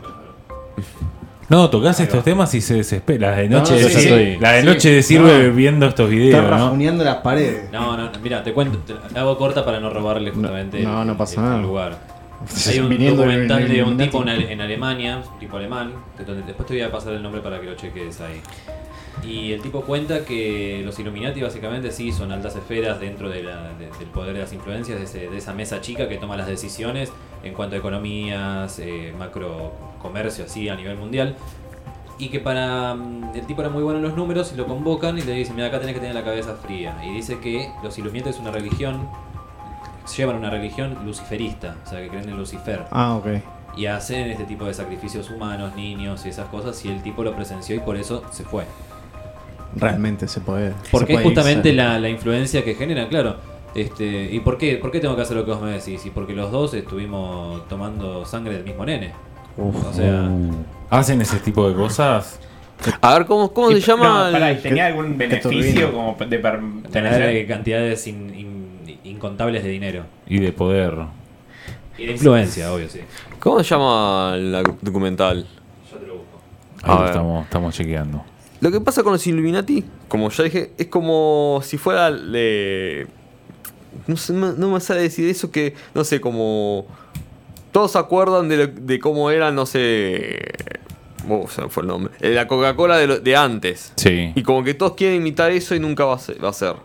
No, 1.50 1.70
tocas 1.70 2.00
estos 2.00 2.24
temas 2.24 2.54
y 2.56 2.62
se 2.62 2.76
desespera. 2.76 3.32
La 3.32 3.38
de 3.38 3.50
No, 3.50 3.60
noche, 3.60 3.74
no, 3.74 3.80
de- 3.80 3.90
sí, 3.90 4.00
sí. 4.00 4.38
la 4.40 4.52
de 4.54 4.64
noche 4.64 5.04
sirve 5.04 5.50
No. 5.50 5.54
viendo 5.56 5.86
estos 5.88 6.10
videos, 6.10 6.42
¿no? 6.44 6.50
rajuneando 6.50 7.04
las 7.04 7.18
paredes. 7.18 7.70
No, 7.72 7.98
no, 7.98 8.10
mira, 8.24 8.42
te 8.44 8.54
cuento, 8.54 8.78
te 8.80 8.94
la 9.14 9.20
hago 9.22 9.38
corta 9.38 9.66
para 9.66 9.80
no 9.82 9.90
robarle 9.90 10.32
justamente 10.32 10.82
no, 10.82 11.02
el- 11.02 11.08
no 11.08 11.18
pasa 11.18 11.42
el 11.42 11.48
nada. 11.48 11.62
lugar. 11.62 12.13
Hay 12.68 12.80
un 12.80 12.90
documental 13.16 13.68
de 13.70 13.84
un 13.84 13.98
tipo 14.06 14.22
en, 14.24 14.30
Ale- 14.30 14.52
en 14.54 14.62
Alemania, 14.62 15.24
un 15.34 15.40
tipo 15.40 15.58
alemán, 15.58 15.94
donde 16.26 16.44
después 16.44 16.68
te 16.68 16.74
voy 16.74 16.84
a 16.84 16.92
pasar 16.92 17.14
el 17.14 17.24
nombre 17.24 17.42
para 17.42 17.60
que 17.60 17.68
lo 17.68 17.76
cheques 17.76 18.20
ahí. 18.22 18.42
Y 19.24 19.54
el 19.54 19.62
tipo 19.62 19.82
cuenta 19.82 20.26
que 20.26 20.82
los 20.84 20.98
Illuminati 21.00 21.42
básicamente 21.42 21.92
sí 21.92 22.12
son 22.12 22.32
altas 22.32 22.56
esferas 22.56 23.00
dentro 23.00 23.30
de 23.30 23.44
la- 23.44 23.70
de- 23.74 23.86
del 24.00 24.08
poder 24.14 24.34
de 24.34 24.42
las 24.42 24.52
influencias, 24.54 24.98
de, 24.98 25.06
ese- 25.06 25.30
de 25.30 25.38
esa 25.38 25.54
mesa 25.54 25.80
chica 25.82 26.10
que 26.10 26.18
toma 26.18 26.36
las 26.36 26.48
decisiones 26.48 27.12
en 27.44 27.54
cuanto 27.54 27.76
a 27.76 27.80
economías, 27.80 28.80
eh, 28.80 29.14
macro 29.18 29.72
comercio 30.02 30.46
así 30.46 30.68
a 30.68 30.76
nivel 30.76 30.98
mundial. 30.98 31.36
Y 32.20 32.30
que 32.30 32.40
para. 32.40 32.94
mm, 32.96 33.32
El 33.36 33.46
tipo 33.48 33.62
era 33.62 33.70
muy 33.70 33.82
bueno 33.84 33.98
en 34.00 34.04
los 34.06 34.16
números 34.16 34.52
y 34.54 34.58
lo 34.58 34.66
convocan 34.68 35.18
y 35.18 35.22
le 35.22 35.34
dicen: 35.34 35.56
Mira, 35.56 35.68
acá 35.70 35.80
tenés 35.80 35.94
que 35.96 36.00
tener 36.00 36.14
la 36.16 36.24
cabeza 36.24 36.56
fría. 36.56 36.96
Y 37.06 37.12
dice 37.14 37.40
que 37.40 37.70
los 37.84 37.98
Illuminati 37.98 38.30
es 38.30 38.40
una 38.40 38.52
religión. 38.52 39.08
Llevan 40.18 40.36
una 40.36 40.50
religión 40.50 40.98
luciferista, 41.06 41.76
o 41.86 41.90
sea, 41.90 42.02
que 42.02 42.10
creen 42.10 42.30
en 42.30 42.38
Lucifer. 42.38 42.82
Ah, 42.92 43.16
ok. 43.16 43.28
Y 43.78 43.86
hacen 43.88 44.30
este 44.30 44.44
tipo 44.44 44.66
de 44.66 44.74
sacrificios 44.74 45.30
humanos, 45.32 45.76
niños 45.76 46.26
y 46.26 46.30
esas 46.30 46.48
cosas. 46.50 46.84
Y 46.86 46.90
el 46.90 47.02
tipo 47.02 47.24
lo 47.24 47.36
presenció 47.36 47.76
y 47.76 47.80
por 47.80 47.96
eso 47.98 48.24
se 48.32 48.44
fue. 48.44 48.66
Realmente 49.76 50.28
se 50.28 50.40
puede. 50.42 50.74
Porque 50.92 51.14
se 51.14 51.20
es 51.20 51.26
justamente 51.26 51.74
la, 51.74 51.98
la 52.00 52.10
influencia 52.10 52.64
que 52.64 52.76
genera, 52.76 53.08
claro. 53.10 53.38
Este, 53.74 54.30
¿Y 54.32 54.40
por 54.42 54.58
qué? 54.60 54.76
¿Por 54.78 54.92
qué 54.92 55.00
tengo 55.00 55.16
que 55.16 55.24
hacer 55.24 55.36
lo 55.36 55.46
que 55.46 55.52
vos 55.52 55.62
me 55.62 55.72
decís? 55.72 56.06
Y 56.06 56.12
porque 56.12 56.34
los 56.34 56.52
dos 56.52 56.74
estuvimos 56.76 57.68
tomando 57.68 58.24
sangre 58.26 58.54
del 58.56 58.64
mismo 58.66 58.86
nene. 58.86 59.14
o 59.58 59.92
sea, 59.94 60.30
Hacen 60.92 61.22
ese 61.22 61.38
tipo 61.40 61.68
de 61.68 61.74
cosas. 61.74 62.40
A 63.02 63.14
ver, 63.18 63.26
¿cómo, 63.26 63.52
cómo 63.52 63.72
Y- 63.72 63.82
se 63.82 63.88
llama? 63.88 64.26
no, 64.28 64.32
pará, 64.32 64.52
el- 64.52 64.60
¿y 64.60 64.62
¿Tenía 64.62 64.88
algún 64.88 65.18
beneficio 65.18 65.92
como 65.92 66.16
de 66.20 66.38
per- 66.38 66.60
tener 66.92 67.48
cantidades 67.48 68.06
in- 68.08 68.34
in- 68.36 68.63
incontables 69.24 69.64
de 69.64 69.70
dinero. 69.70 70.04
Y 70.28 70.40
de 70.40 70.52
poder. 70.52 70.94
Y 71.98 72.06
de 72.08 72.12
influencia, 72.14 72.74
obvio, 72.74 72.90
sí. 72.90 73.00
¿Cómo 73.40 73.64
se 73.64 73.70
llama 73.70 74.34
el 74.36 74.64
documental? 74.82 75.48
Yo 75.92 75.98
te 75.98 76.08
lo 76.08 76.16
busco. 76.16 76.42
Ahí 76.84 76.98
lo 77.00 77.06
estamos, 77.06 77.44
estamos 77.46 77.76
chequeando. 77.76 78.24
Lo 78.60 78.72
que 78.72 78.82
pasa 78.82 79.04
con 79.04 79.14
los 79.14 79.26
Illuminati, 79.26 79.84
como 80.10 80.30
ya 80.30 80.44
dije, 80.44 80.72
es 80.78 80.88
como 80.88 81.62
si 81.64 81.78
fuera. 81.78 82.12
eh, 82.34 83.08
no, 84.08 84.18
sé, 84.18 84.34
no 84.34 84.70
me 84.72 84.80
sale 84.82 85.02
decir 85.02 85.30
eso 85.30 85.52
que. 85.52 85.74
No 85.94 86.04
sé, 86.04 86.20
como. 86.20 86.86
Todos 87.72 87.92
se 87.94 87.98
acuerdan 88.00 88.50
de, 88.50 88.58
lo- 88.58 88.68
de 88.68 89.00
cómo 89.00 89.32
era, 89.32 89.52
no 89.52 89.66
sé. 89.66 90.40
Oh, 91.30 91.48
se 91.48 91.62
me 91.62 91.70
fue 91.70 91.82
el 91.84 91.88
nombre. 91.88 92.14
La 92.20 92.48
Coca-Cola 92.48 92.98
de, 92.98 93.08
lo- 93.08 93.20
de 93.20 93.36
antes. 93.36 93.94
Sí. 93.96 94.32
Y 94.36 94.44
como 94.44 94.64
que 94.64 94.74
todos 94.74 94.94
quieren 94.96 95.18
imitar 95.18 95.52
eso 95.52 95.74
y 95.76 95.80
nunca 95.80 96.06
va 96.06 96.16
a 96.16 96.20
ser. 96.20 96.44
Va 96.44 96.50
a 96.50 96.54
ser. 96.54 96.76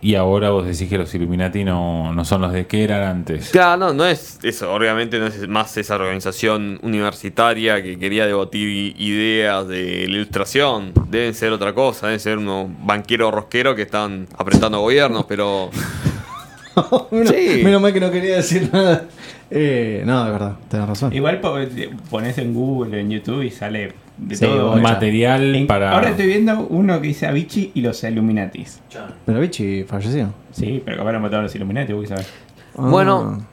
Y 0.00 0.14
ahora 0.14 0.50
vos 0.50 0.64
decís 0.64 0.88
que 0.88 0.96
los 0.96 1.12
Illuminati 1.14 1.64
no, 1.64 2.14
no 2.14 2.24
son 2.24 2.42
los 2.42 2.52
de 2.52 2.66
que 2.68 2.84
eran 2.84 3.02
antes. 3.02 3.50
Claro, 3.50 3.78
no, 3.88 3.92
no 3.94 4.06
es 4.06 4.38
eso. 4.44 4.72
Obviamente 4.72 5.18
no 5.18 5.26
es 5.26 5.48
más 5.48 5.76
esa 5.76 5.96
organización 5.96 6.78
universitaria 6.82 7.82
que 7.82 7.98
quería 7.98 8.24
debatir 8.26 8.94
ideas 9.00 9.66
de 9.66 10.06
la 10.08 10.14
ilustración. 10.16 10.92
Deben 11.10 11.34
ser 11.34 11.50
otra 11.52 11.72
cosa. 11.74 12.06
Deben 12.06 12.20
ser 12.20 12.38
unos 12.38 12.68
banqueros 12.84 13.34
rosqueros 13.34 13.74
que 13.74 13.82
están 13.82 14.28
apretando 14.38 14.78
gobiernos, 14.80 15.24
pero. 15.26 15.70
menos, 17.10 17.30
Sí. 17.30 17.60
menos 17.64 17.82
mal 17.82 17.92
que 17.92 18.00
no 18.00 18.10
quería 18.12 18.36
decir 18.36 18.70
nada. 18.72 19.06
Eh, 19.50 20.02
no, 20.06 20.24
de 20.26 20.30
verdad, 20.30 20.56
tenés 20.68 20.86
razón. 20.88 21.12
Igual 21.12 21.40
po- 21.40 21.56
pones 22.10 22.38
en 22.38 22.54
Google, 22.54 23.00
en 23.00 23.10
YouTube 23.10 23.42
y 23.42 23.50
sale 23.50 23.92
de 24.18 24.36
Sí, 24.36 24.44
todo. 24.46 24.76
Material 24.76 25.54
En- 25.54 25.66
para. 25.66 25.92
Ahora 25.92 26.10
estoy 26.10 26.26
viendo 26.26 26.66
uno 26.68 27.00
que 27.00 27.08
dice 27.08 27.26
Avicii 27.26 27.70
y 27.74 27.80
los 27.82 28.02
Illuminatis. 28.04 28.80
Pero 29.24 29.40
Vichy 29.40 29.84
falleció. 29.84 30.32
Sí, 30.52 30.82
pero 30.84 30.98
capaz 30.98 31.12
lo 31.12 31.20
mataron 31.20 31.44
los 31.44 31.54
Illuminati, 31.54 31.92
vos 31.92 32.08
sabés. 32.08 32.28
Ah. 32.76 32.82
Bueno. 32.88 33.46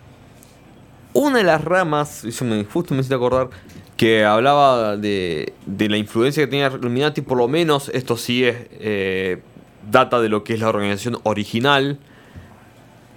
Una 1.13 1.37
de 1.37 1.43
las 1.45 1.63
ramas, 1.63 2.25
eso 2.25 2.43
me, 2.43 2.65
justo 2.65 2.93
me 2.93 2.99
hiciste 2.99 3.15
acordar, 3.15 3.47
que 3.95 4.25
hablaba 4.25 4.97
de, 4.97 5.53
de 5.65 5.87
la 5.87 5.95
influencia 5.95 6.43
que 6.43 6.47
tenía 6.47 6.67
Illuminati, 6.67 7.21
por 7.21 7.37
lo 7.37 7.47
menos 7.47 7.87
esto 7.93 8.17
sí 8.17 8.43
es 8.43 8.55
eh, 8.81 9.41
data 9.89 10.19
de 10.19 10.27
lo 10.27 10.43
que 10.43 10.55
es 10.55 10.59
la 10.59 10.67
organización 10.67 11.17
original, 11.23 11.99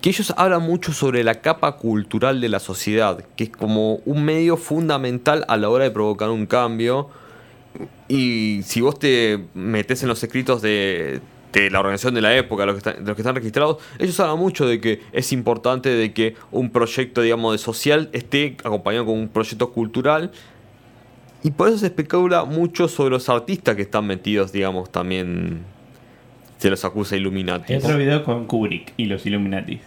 que 0.01 0.11
ellos 0.11 0.33
hablan 0.37 0.63
mucho 0.63 0.93
sobre 0.93 1.25
la 1.25 1.37
capa 1.41 1.73
cultural 1.77 2.41
de 2.41 2.49
la 2.49 2.61
sociedad, 2.61 3.25
que 3.35 3.45
es 3.45 3.51
como 3.51 3.95
un 4.05 4.25
medio 4.25 4.57
fundamental 4.57 5.45
a 5.49 5.57
la 5.57 5.69
hora 5.69 5.83
de 5.83 5.91
provocar 5.91 6.31
un 6.31 6.47
cambio. 6.47 7.09
Y 8.09 8.61
si 8.65 8.81
vos 8.81 8.99
te 8.99 9.39
metes 9.55 10.03
en 10.03 10.09
los 10.09 10.23
escritos 10.23 10.63
de, 10.63 11.21
de 11.53 11.71
la 11.71 11.81
organización 11.81 12.15
de 12.15 12.23
la 12.23 12.37
época, 12.37 12.67
los 12.67 12.75
que, 12.75 12.79
están, 12.79 13.05
de 13.05 13.09
los 13.09 13.17
que 13.17 13.23
están 13.23 13.35
registrados, 13.35 13.79
ellos 13.99 14.19
hablan 14.21 14.39
mucho 14.39 14.67
de 14.67 14.81
que 14.81 15.01
es 15.13 15.33
importante 15.33 15.91
de 15.91 16.13
que 16.13 16.35
un 16.51 16.71
proyecto, 16.71 17.23
digamos, 17.23 17.53
de 17.53 17.59
social 17.59 18.09
esté 18.13 18.57
acompañado 18.65 19.07
con 19.07 19.19
un 19.19 19.29
proyecto 19.29 19.73
cultural. 19.73 20.33
Y 21.43 21.53
por 21.53 21.69
eso 21.69 21.79
se 21.79 21.87
especula 21.87 22.45
mucho 22.45 22.89
sobre 22.89 23.11
los 23.11 23.29
artistas 23.29 23.77
que 23.77 23.83
están 23.83 24.07
metidos, 24.07 24.51
digamos, 24.53 24.91
también 24.91 25.61
se 26.59 26.71
los 26.71 26.85
acusa 26.85 27.17
Illuminati. 27.17 27.75
Hay 27.75 27.79
otro 27.79 27.97
video 27.97 28.25
con 28.25 28.47
Kubrick 28.47 28.93
y 28.97 29.05
los 29.05 29.25
Illuminatis. 29.25 29.81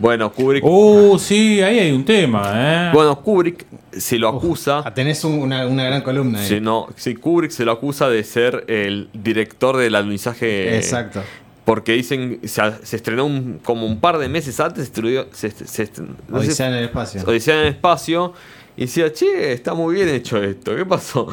Bueno, 0.00 0.32
Kubrick, 0.32 0.64
Uh, 0.64 1.18
sí, 1.18 1.60
ahí 1.60 1.78
hay 1.78 1.92
un 1.92 2.04
tema, 2.06 2.52
¿eh? 2.54 2.90
bueno, 2.92 3.20
Kubrick 3.20 3.66
se 3.92 4.18
lo 4.18 4.28
acusa. 4.28 4.82
Ah, 4.84 4.94
tenés 4.94 5.22
un- 5.24 5.34
una, 5.38 5.66
una 5.66 5.84
gran 5.84 6.00
columna 6.00 6.40
ahí. 6.40 6.48
Sí, 6.48 6.58
no, 6.60 6.88
sí, 6.96 7.14
Kubrick 7.14 7.50
se 7.52 7.64
lo 7.66 7.72
acusa 7.72 8.08
de 8.08 8.24
ser 8.24 8.64
el 8.68 9.10
director 9.12 9.76
del 9.76 9.94
alunizaje. 9.94 10.74
Exacto. 10.76 11.22
Porque 11.66 11.92
dicen, 11.92 12.40
se, 12.44 12.62
se 12.82 12.96
estrenó 12.96 13.26
un- 13.26 13.60
como 13.62 13.84
un 13.86 14.00
par 14.00 14.16
de 14.18 14.28
meses 14.28 14.58
antes, 14.58 14.84
se 14.86 14.92
estrenó- 14.92 15.26
se, 15.32 15.50
se- 15.50 15.82
estrenó- 15.82 16.14
no 16.28 16.40
sé- 16.40 16.46
Odisea 16.48 16.68
en 16.68 16.74
el 16.76 16.84
espacio. 16.84 17.22
Odisea 17.26 17.54
en 17.56 17.60
el 17.60 17.66
espacio. 17.74 18.32
Y 18.78 18.82
decía, 18.82 19.12
che, 19.12 19.52
está 19.52 19.74
muy 19.74 19.96
bien 19.96 20.08
hecho 20.08 20.42
esto, 20.42 20.74
¿qué 20.74 20.86
pasó? 20.86 21.28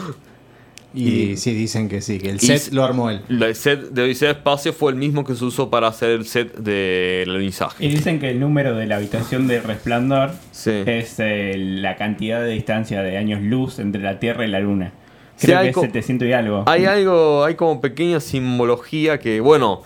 Y 0.99 1.37
sí, 1.37 1.53
dicen 1.53 1.89
que 1.89 2.01
sí, 2.01 2.17
que 2.19 2.29
el 2.29 2.35
y- 2.37 2.39
set 2.39 2.73
lo 2.73 2.83
armó 2.83 3.09
él. 3.09 3.21
El 3.29 3.55
set 3.55 3.89
de 3.91 4.01
Odisea 4.03 4.31
Espacio 4.31 4.73
fue 4.73 4.91
el 4.91 4.97
mismo 4.97 5.23
que 5.23 5.35
se 5.35 5.45
usó 5.45 5.69
para 5.69 5.87
hacer 5.87 6.09
el 6.11 6.25
set 6.25 6.55
del 6.57 7.27
Y 7.27 7.31
alunizaje. 7.31 7.87
dicen 7.87 8.19
que 8.19 8.29
el 8.31 8.39
número 8.39 8.75
de 8.75 8.85
la 8.87 8.95
habitación 8.97 9.47
de 9.47 9.59
resplandor 9.61 10.31
Sí. 10.51 10.71
es 10.85 11.15
eh, 11.19 11.53
la 11.57 11.95
cantidad 11.95 12.41
de 12.41 12.49
distancia 12.49 13.01
de 13.01 13.17
años 13.17 13.41
luz 13.41 13.79
entre 13.79 14.01
la 14.01 14.19
Tierra 14.19 14.45
y 14.45 14.49
la 14.49 14.59
Luna. 14.59 14.93
Sí, 15.35 15.47
Creo 15.47 15.59
hay 15.59 15.65
que 15.65 15.69
es 15.69 15.75
co- 15.75 15.81
700 15.81 16.27
y 16.27 16.31
algo. 16.33 16.63
Hay 16.65 16.85
algo, 16.85 17.43
hay 17.43 17.53
como 17.55 17.79
pequeña 17.79 18.19
simbología 18.19 19.19
que, 19.19 19.39
bueno, 19.39 19.83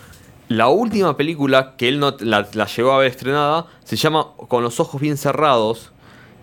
la 0.48 0.70
última 0.70 1.18
película 1.18 1.76
que 1.78 1.90
él 1.90 2.00
no 2.00 2.16
la, 2.20 2.48
la 2.54 2.66
llegó 2.68 2.92
a 2.94 3.00
ver 3.00 3.08
estrenada 3.12 3.68
se 3.84 3.96
llama 3.98 4.28
Con 4.48 4.64
los 4.64 4.80
ojos 4.80 5.00
bien 5.02 5.18
cerrados, 5.18 5.91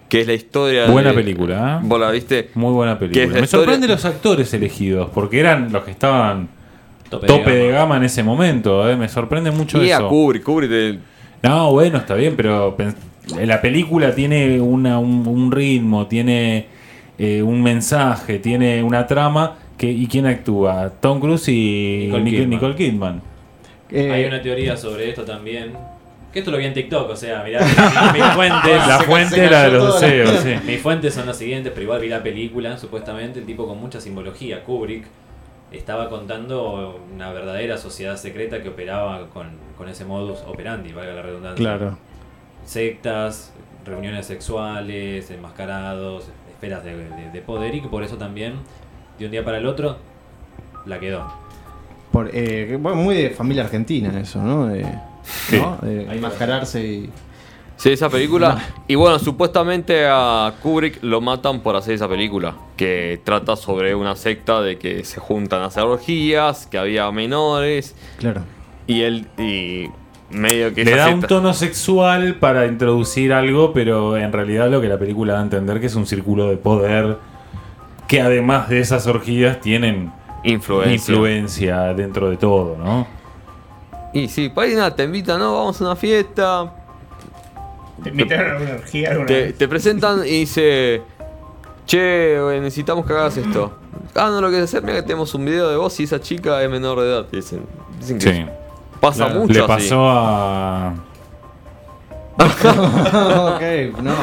que 0.08 0.20
es 0.22 0.26
la 0.26 0.32
historia 0.34 0.86
Buena 0.86 1.10
de- 1.10 1.14
película, 1.16 1.80
¿eh? 1.82 1.86
Vos 1.86 2.00
la 2.00 2.10
viste. 2.10 2.50
Muy 2.54 2.72
buena 2.72 2.98
película. 2.98 3.26
la 3.26 3.32
Me 3.32 3.40
historia- 3.40 3.64
sorprende 3.66 3.88
los 3.88 4.04
actores 4.04 4.52
elegidos, 4.54 5.10
porque 5.14 5.40
eran 5.40 5.70
los 5.72 5.84
que 5.84 5.90
estaban 5.90 6.48
Tope, 7.10 7.26
tope 7.26 7.50
de 7.50 7.66
gama. 7.68 7.78
gama 7.80 7.96
en 7.98 8.04
ese 8.04 8.22
momento. 8.22 8.88
¿eh? 8.90 8.96
Me 8.96 9.08
sorprende 9.08 9.50
mucho 9.50 9.82
Y 9.84 9.90
a 9.90 9.96
eso. 9.96 10.08
Kubrick, 10.08 10.42
Kubrick 10.42 10.70
de- 10.70 10.98
No, 11.42 11.72
bueno, 11.72 11.98
está 11.98 12.14
bien, 12.14 12.34
pero 12.36 12.76
la 13.44 13.60
película 13.60 14.14
tiene 14.14 14.60
una, 14.60 14.98
un, 14.98 15.26
un 15.26 15.52
ritmo, 15.52 16.06
tiene 16.06 16.66
eh, 17.18 17.42
un 17.42 17.62
mensaje, 17.62 18.38
tiene 18.38 18.82
una 18.82 19.06
trama. 19.06 19.56
Que, 19.76 19.90
¿Y 19.90 20.06
quién 20.08 20.26
actúa? 20.26 20.90
Tom 21.00 21.20
Cruise 21.20 21.48
y 21.48 22.04
Nicole 22.06 22.24
Nicole 22.24 22.36
Kidman. 22.38 22.50
Nicole 22.50 22.74
Kidman. 22.74 23.22
Eh, 23.90 24.10
Hay 24.12 24.24
una 24.24 24.42
teoría 24.42 24.76
sobre 24.76 25.08
esto 25.10 25.24
también. 25.24 25.72
Que 26.32 26.40
esto 26.40 26.50
lo 26.50 26.58
vi 26.58 26.66
en 26.66 26.74
TikTok, 26.74 27.08
o 27.10 27.16
sea, 27.16 27.42
mirá, 27.42 27.60
mi- 27.60 28.18
mis 28.20 28.28
fuentes. 28.32 28.86
La 28.86 28.98
fuente 29.00 29.44
era 29.44 29.62
de 29.64 29.70
los 29.70 30.00
deseos, 30.00 30.40
sí. 30.40 30.54
Mis 30.66 30.80
fuentes 30.80 31.14
son 31.14 31.26
las 31.26 31.38
siguientes, 31.38 31.72
pero 31.72 31.84
igual 31.84 32.00
vi 32.00 32.08
la 32.08 32.22
película, 32.22 32.76
supuestamente, 32.76 33.38
el 33.40 33.46
tipo 33.46 33.66
con 33.66 33.80
mucha 33.80 34.00
simbología, 34.00 34.62
Kubrick, 34.62 35.04
estaba 35.72 36.08
contando 36.10 37.00
una 37.14 37.32
verdadera 37.32 37.78
sociedad 37.78 38.16
secreta 38.16 38.62
que 38.62 38.68
operaba 38.68 39.26
con, 39.28 39.48
con 39.78 39.88
ese 39.88 40.04
modus 40.04 40.40
operandi, 40.46 40.92
valga 40.92 41.14
la 41.14 41.22
redundancia. 41.22 41.56
Claro. 41.64 41.98
Sectas, 42.64 43.52
reuniones 43.86 44.26
sexuales, 44.26 45.30
enmascarados, 45.30 46.28
esferas 46.52 46.84
de, 46.84 46.94
de- 46.96 47.30
de 47.32 47.40
poder 47.40 47.74
y 47.74 47.80
que 47.80 47.88
por 47.88 48.02
eso 48.02 48.16
también, 48.16 48.54
de 49.18 49.24
un 49.24 49.30
día 49.30 49.44
para 49.44 49.58
el 49.58 49.66
otro, 49.66 49.96
la 50.84 50.98
quedó. 51.00 51.26
Por, 52.12 52.30
eh, 52.34 52.78
muy 52.78 53.14
de 53.14 53.30
familia 53.30 53.64
argentina 53.64 54.18
eso, 54.20 54.42
¿no? 54.42 54.66
De, 54.66 54.86
¿no? 55.52 55.78
Enmascararse 55.82 56.84
y... 56.84 57.10
Sí, 57.76 57.90
esa 57.90 58.10
película. 58.10 58.60
Y 58.88 58.96
bueno, 58.96 59.20
supuestamente 59.20 60.04
a 60.08 60.52
Kubrick 60.62 61.00
lo 61.02 61.20
matan 61.20 61.60
por 61.60 61.76
hacer 61.76 61.94
esa 61.94 62.08
película. 62.08 62.56
Que 62.76 63.20
trata 63.22 63.54
sobre 63.54 63.94
una 63.94 64.16
secta 64.16 64.60
de 64.60 64.78
que 64.78 65.04
se 65.04 65.20
juntan 65.20 65.62
a 65.62 65.66
hacer 65.66 65.84
orgías, 65.84 66.66
que 66.66 66.76
había 66.76 67.08
menores. 67.12 67.94
Claro. 68.18 68.42
Y 68.88 69.02
él. 69.02 69.26
Y 69.38 69.90
medio 70.30 70.74
que 70.74 70.84
Le 70.84 70.96
da 70.96 71.08
un 71.08 71.22
tono 71.22 71.54
sexual 71.54 72.34
para 72.34 72.66
introducir 72.66 73.32
algo, 73.32 73.72
pero 73.72 74.16
en 74.16 74.32
realidad 74.32 74.68
lo 74.68 74.80
que 74.80 74.88
la 74.88 74.98
película 74.98 75.34
da 75.34 75.38
a 75.38 75.42
entender 75.42 75.78
que 75.78 75.86
es 75.86 75.94
un 75.94 76.06
círculo 76.06 76.48
de 76.48 76.56
poder 76.56 77.16
que 78.08 78.20
además 78.20 78.68
de 78.68 78.80
esas 78.80 79.06
orgías 79.06 79.60
tienen 79.60 80.12
influencia. 80.42 81.12
influencia 81.12 81.94
dentro 81.94 82.28
de 82.28 82.36
todo, 82.36 82.76
¿no? 82.76 83.06
Y 84.12 84.28
sí, 84.28 84.48
por 84.48 84.64
ahí 84.64 84.74
nada, 84.74 84.94
te 84.94 85.04
invitan, 85.04 85.38
no, 85.38 85.54
vamos 85.54 85.80
a 85.80 85.84
una 85.84 85.96
fiesta. 85.96 86.72
¿Te 88.02 88.10
invitaron 88.10 88.56
a 88.56 88.64
una 88.64 88.74
orgía 88.74 89.10
alguna 89.10 89.26
Te, 89.26 89.42
vez? 89.42 89.58
te 89.58 89.68
presentan 89.68 90.20
y 90.20 90.40
dice. 90.40 91.02
Che, 91.86 92.38
güey, 92.40 92.60
necesitamos 92.60 93.06
que 93.06 93.12
hagas 93.14 93.36
esto. 93.38 93.72
Ah, 94.14 94.28
no 94.30 94.40
lo 94.42 94.48
quieres 94.48 94.64
hacer, 94.68 94.82
mira 94.82 94.96
que 94.96 95.02
tenemos 95.02 95.34
un 95.34 95.44
video 95.46 95.68
de 95.70 95.76
vos 95.76 95.98
y 96.00 96.04
esa 96.04 96.20
chica 96.20 96.62
es 96.62 96.70
menor 96.70 97.00
de 97.00 97.06
edad. 97.06 97.26
Dicen, 97.32 97.64
dicen 97.98 98.18
que 98.18 98.32
Sí. 98.34 98.46
pasa 99.00 99.24
Claro. 99.26 99.40
mucho 99.40 99.54
Le 99.54 99.60
así. 99.60 99.68
pasó 99.68 100.06
a. 100.08 100.94
ok, 102.38 103.62
no. 104.02 104.14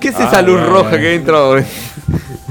¿Qué 0.00 0.08
es 0.08 0.16
Ah, 0.20 0.24
esa 0.28 0.42
luz 0.42 0.56
bueno, 0.56 0.68
roja 0.70 0.82
bueno. 0.90 0.98
que 0.98 1.14
entra, 1.14 1.40
güey? 1.46 1.64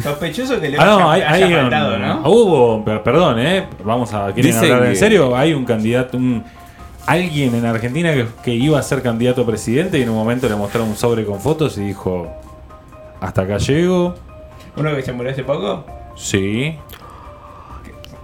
Sospechoso 0.02 0.60
que 0.60 0.70
le 0.70 0.78
Ah, 0.80 0.86
no, 0.86 1.12
haya, 1.12 1.30
hay, 1.32 1.44
haya 1.44 1.46
hay 1.58 1.62
faltado, 1.62 1.96
un- 1.96 2.02
¿no? 2.02 2.22
Hubo, 2.30 2.84
per- 2.86 3.04
perdón, 3.04 3.40
¿eh? 3.40 3.68
Vamos 3.84 4.14
a. 4.14 4.32
¿Quieren 4.34 4.52
Dicen 4.52 4.72
hablar 4.72 4.88
en 4.88 4.94
que- 4.94 5.00
serio? 5.00 5.36
Hay 5.36 5.54
un 5.54 5.66
candidato, 5.66 6.18
un. 6.18 6.44
Alguien 7.06 7.54
en 7.54 7.66
Argentina 7.66 8.14
que, 8.14 8.26
que 8.44 8.52
iba 8.56 8.80
a 8.80 8.82
ser 8.82 9.02
candidato 9.02 9.42
a 9.42 9.46
presidente 9.46 10.00
y 10.00 10.04
en 10.04 10.10
un 10.10 10.16
momento 10.16 10.48
le 10.48 10.56
mostraron 10.56 10.90
un 10.90 10.96
sobre 10.96 11.26
con 11.26 11.40
fotos 11.40 11.78
y 11.78 11.82
dijo: 11.82 12.28
Hasta 13.22 13.42
acá 13.44 13.58
llego. 13.58 14.16
Uno 14.78 14.96
que 14.96 15.02
se 15.04 15.12
murió 15.12 15.32
hace 15.32 15.44
poco. 15.44 15.86
Sí. 16.16 16.76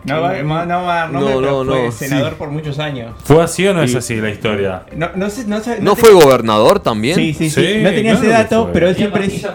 No 0.05 0.21
va, 0.21 0.41
no, 0.41 0.65
no 0.65 1.63
fue 1.65 1.83
no, 1.85 1.91
senador 1.91 2.29
sí. 2.31 2.35
por 2.37 2.49
muchos 2.51 2.79
años. 2.79 3.13
¿Fue 3.25 3.43
así 3.43 3.67
o 3.67 3.73
no 3.73 3.83
es 3.83 3.93
así 3.95 4.15
la 4.15 4.29
historia? 4.29 4.83
No, 4.95 5.09
no 5.15 5.29
sé, 5.29 5.45
no, 5.45 5.59
sé- 5.59 5.81
¿No 5.81 5.95
fue 5.97 6.13
gobernador 6.13 6.79
también? 6.79 7.15
Sí, 7.15 7.33
sí, 7.33 7.49
sí. 7.49 7.61
Sí, 7.61 7.79
No 7.83 7.89
tenía 7.89 8.11
claro 8.13 8.19
ese 8.19 8.27
dato, 8.29 8.69
pero 8.71 8.87
él 8.87 8.95
siempre 8.95 9.23
dice, 9.27 9.49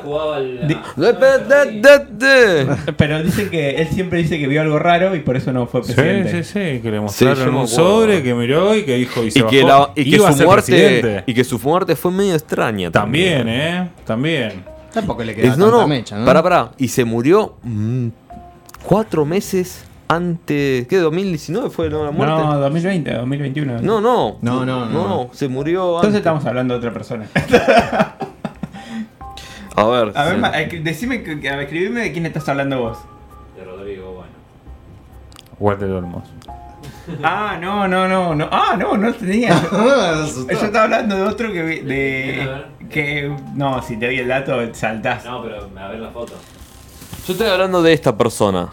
pero 2.97 3.22
dicen 3.22 3.51
que 3.51 3.70
él 3.76 3.88
siempre 3.88 4.18
dice 4.20 4.38
que 4.38 4.47
vio 4.47 4.61
algo 4.61 4.78
raro 4.78 5.14
y 5.16 5.20
por 5.20 5.36
eso 5.36 5.53
no 5.53 5.66
fue 5.66 5.82
Sí, 5.82 5.92
presidente. 5.92 6.45
sí, 6.45 6.51
sí, 6.53 6.80
que 6.80 6.90
le 6.90 6.97
Sí, 6.99 7.03
mostraron 7.03 7.55
un 7.55 7.68
sobre 7.68 8.22
que 8.22 8.34
miró 8.34 8.74
y 8.74 8.84
que 8.84 8.97
dijo 8.97 9.22
y 9.24 9.30
se 9.30 9.40
Y 9.40 9.42
que, 9.45 9.62
bajó. 9.64 9.78
la- 9.95 10.01
y 10.03 10.05
que 10.11 10.16
Iba 10.16 10.28
a 10.28 10.32
su 10.32 10.38
ser 10.38 10.47
muerte 10.47 10.72
presidente. 10.72 11.24
y 11.26 11.34
que 11.34 11.45
su 11.45 11.59
muerte 11.59 11.97
fue 11.97 12.11
medio 12.12 12.34
extraña 12.34 12.90
También, 12.90 13.49
¿eh? 13.49 13.88
También. 14.07 14.64
Tampoco 14.92 15.24
le 15.24 15.34
queda 15.34 15.49
Es- 15.53 15.59
no, 15.59 15.66
tanta 15.66 15.80
no, 15.80 15.88
mecha, 15.88 16.18
¿no? 16.18 16.24
pará, 16.24 16.42
pará. 16.42 16.70
Y 16.78 16.88
se 16.88 17.05
murió 17.05 17.57
mm, 17.62 18.09
cuatro 18.84 19.24
meses 19.24 19.84
antes. 20.09 20.87
¿Qué? 20.89 21.03
¿2019 21.03 21.71
fue 21.71 21.91
la 21.91 22.11
muerte? 22.11 22.35
No, 22.35 22.59
2020, 22.59 23.13
2021. 23.15 23.81
no, 23.81 24.01
no. 24.01 24.39
No, 24.43 24.65
no, 24.65 24.87
no. 24.87 25.29
se 25.33 25.49
murió 25.49 25.97
Entonces 25.97 26.07
antes. 26.09 26.19
estamos 26.19 26.45
hablando 26.47 26.75
de 26.75 26.79
otra 26.79 26.93
persona. 26.93 27.27
A 29.77 29.85
ver. 29.87 30.13
A 30.15 30.25
ver, 30.25 30.35
sí. 30.35 30.41
ma- 30.41 30.61
eh, 30.61 30.81
decime, 30.85 31.17
escribime 31.17 32.03
de 32.03 32.13
quién 32.13 32.27
estás 32.27 32.49
hablando 32.49 32.79
vos. 32.81 32.99
De 33.57 33.65
Rodrigo, 33.65 34.13
bueno. 34.13 34.33
Walter 35.59 35.91
Olmos. 35.91 36.25
Ah, 37.23 37.59
no, 37.61 37.87
no, 37.87 38.09
no, 38.09 38.35
no. 38.35 38.49
Ah, 38.51 38.77
no, 38.79 38.97
no 38.97 39.13
tenía. 39.13 39.51
Yo 39.71 40.47
estaba 40.49 40.85
hablando 40.85 41.17
de 41.17 41.23
otro 41.23 41.53
que. 41.53 41.63
de 41.63 42.65
que 42.89 43.31
No, 43.55 43.83
si 43.83 43.99
te 43.99 44.07
doy 44.07 44.19
el 44.21 44.29
dato, 44.29 44.59
saltás. 44.73 45.23
No, 45.27 45.43
pero 45.43 45.69
a 45.79 45.89
ver 45.89 46.01
la 46.01 46.09
foto. 46.11 46.33
Yo 47.27 47.33
estoy 47.35 47.47
hablando 47.49 47.83
de 47.83 47.93
esta 47.93 48.17
persona. 48.17 48.71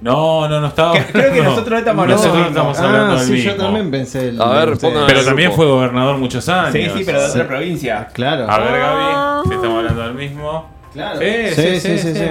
No, 0.00 0.48
no, 0.48 0.60
no 0.60 0.66
estaba. 0.68 0.94
Creo 1.12 1.32
que 1.32 1.38
no. 1.42 1.50
nosotros 1.50 1.78
estamos 1.80 2.02
hablando 2.04 2.16
Nosotros 2.22 2.42
del 2.42 2.48
estamos 2.48 2.78
hablando 2.78 3.12
Ah, 3.12 3.16
del 3.18 3.26
sí, 3.26 3.32
mismo. 3.32 3.50
yo 3.52 3.56
también 3.58 3.90
pensé. 3.90 4.28
el- 4.30 4.40
A 4.40 4.48
ver, 4.50 4.78
Pero 4.80 5.18
el 5.20 5.24
también 5.26 5.52
fue 5.52 5.66
gobernador 5.66 6.16
muchos 6.16 6.48
años. 6.48 6.72
Sí, 6.72 6.84
sí, 6.96 7.02
pero 7.04 7.20
de 7.20 7.26
otra 7.28 7.42
Sí. 7.42 7.48
provincia. 7.48 8.08
Claro. 8.12 8.50
A 8.50 8.58
ver, 8.58 8.80
Gaby, 8.80 9.48
si 9.48 9.54
estamos 9.54 9.76
hablando 9.78 10.02
del 10.02 10.14
mismo. 10.14 10.70
Claro. 10.92 11.18
Sí, 11.20 11.26
sí, 11.54 11.80
sí, 11.80 11.98
sí, 11.98 12.14
sí. 12.14 12.26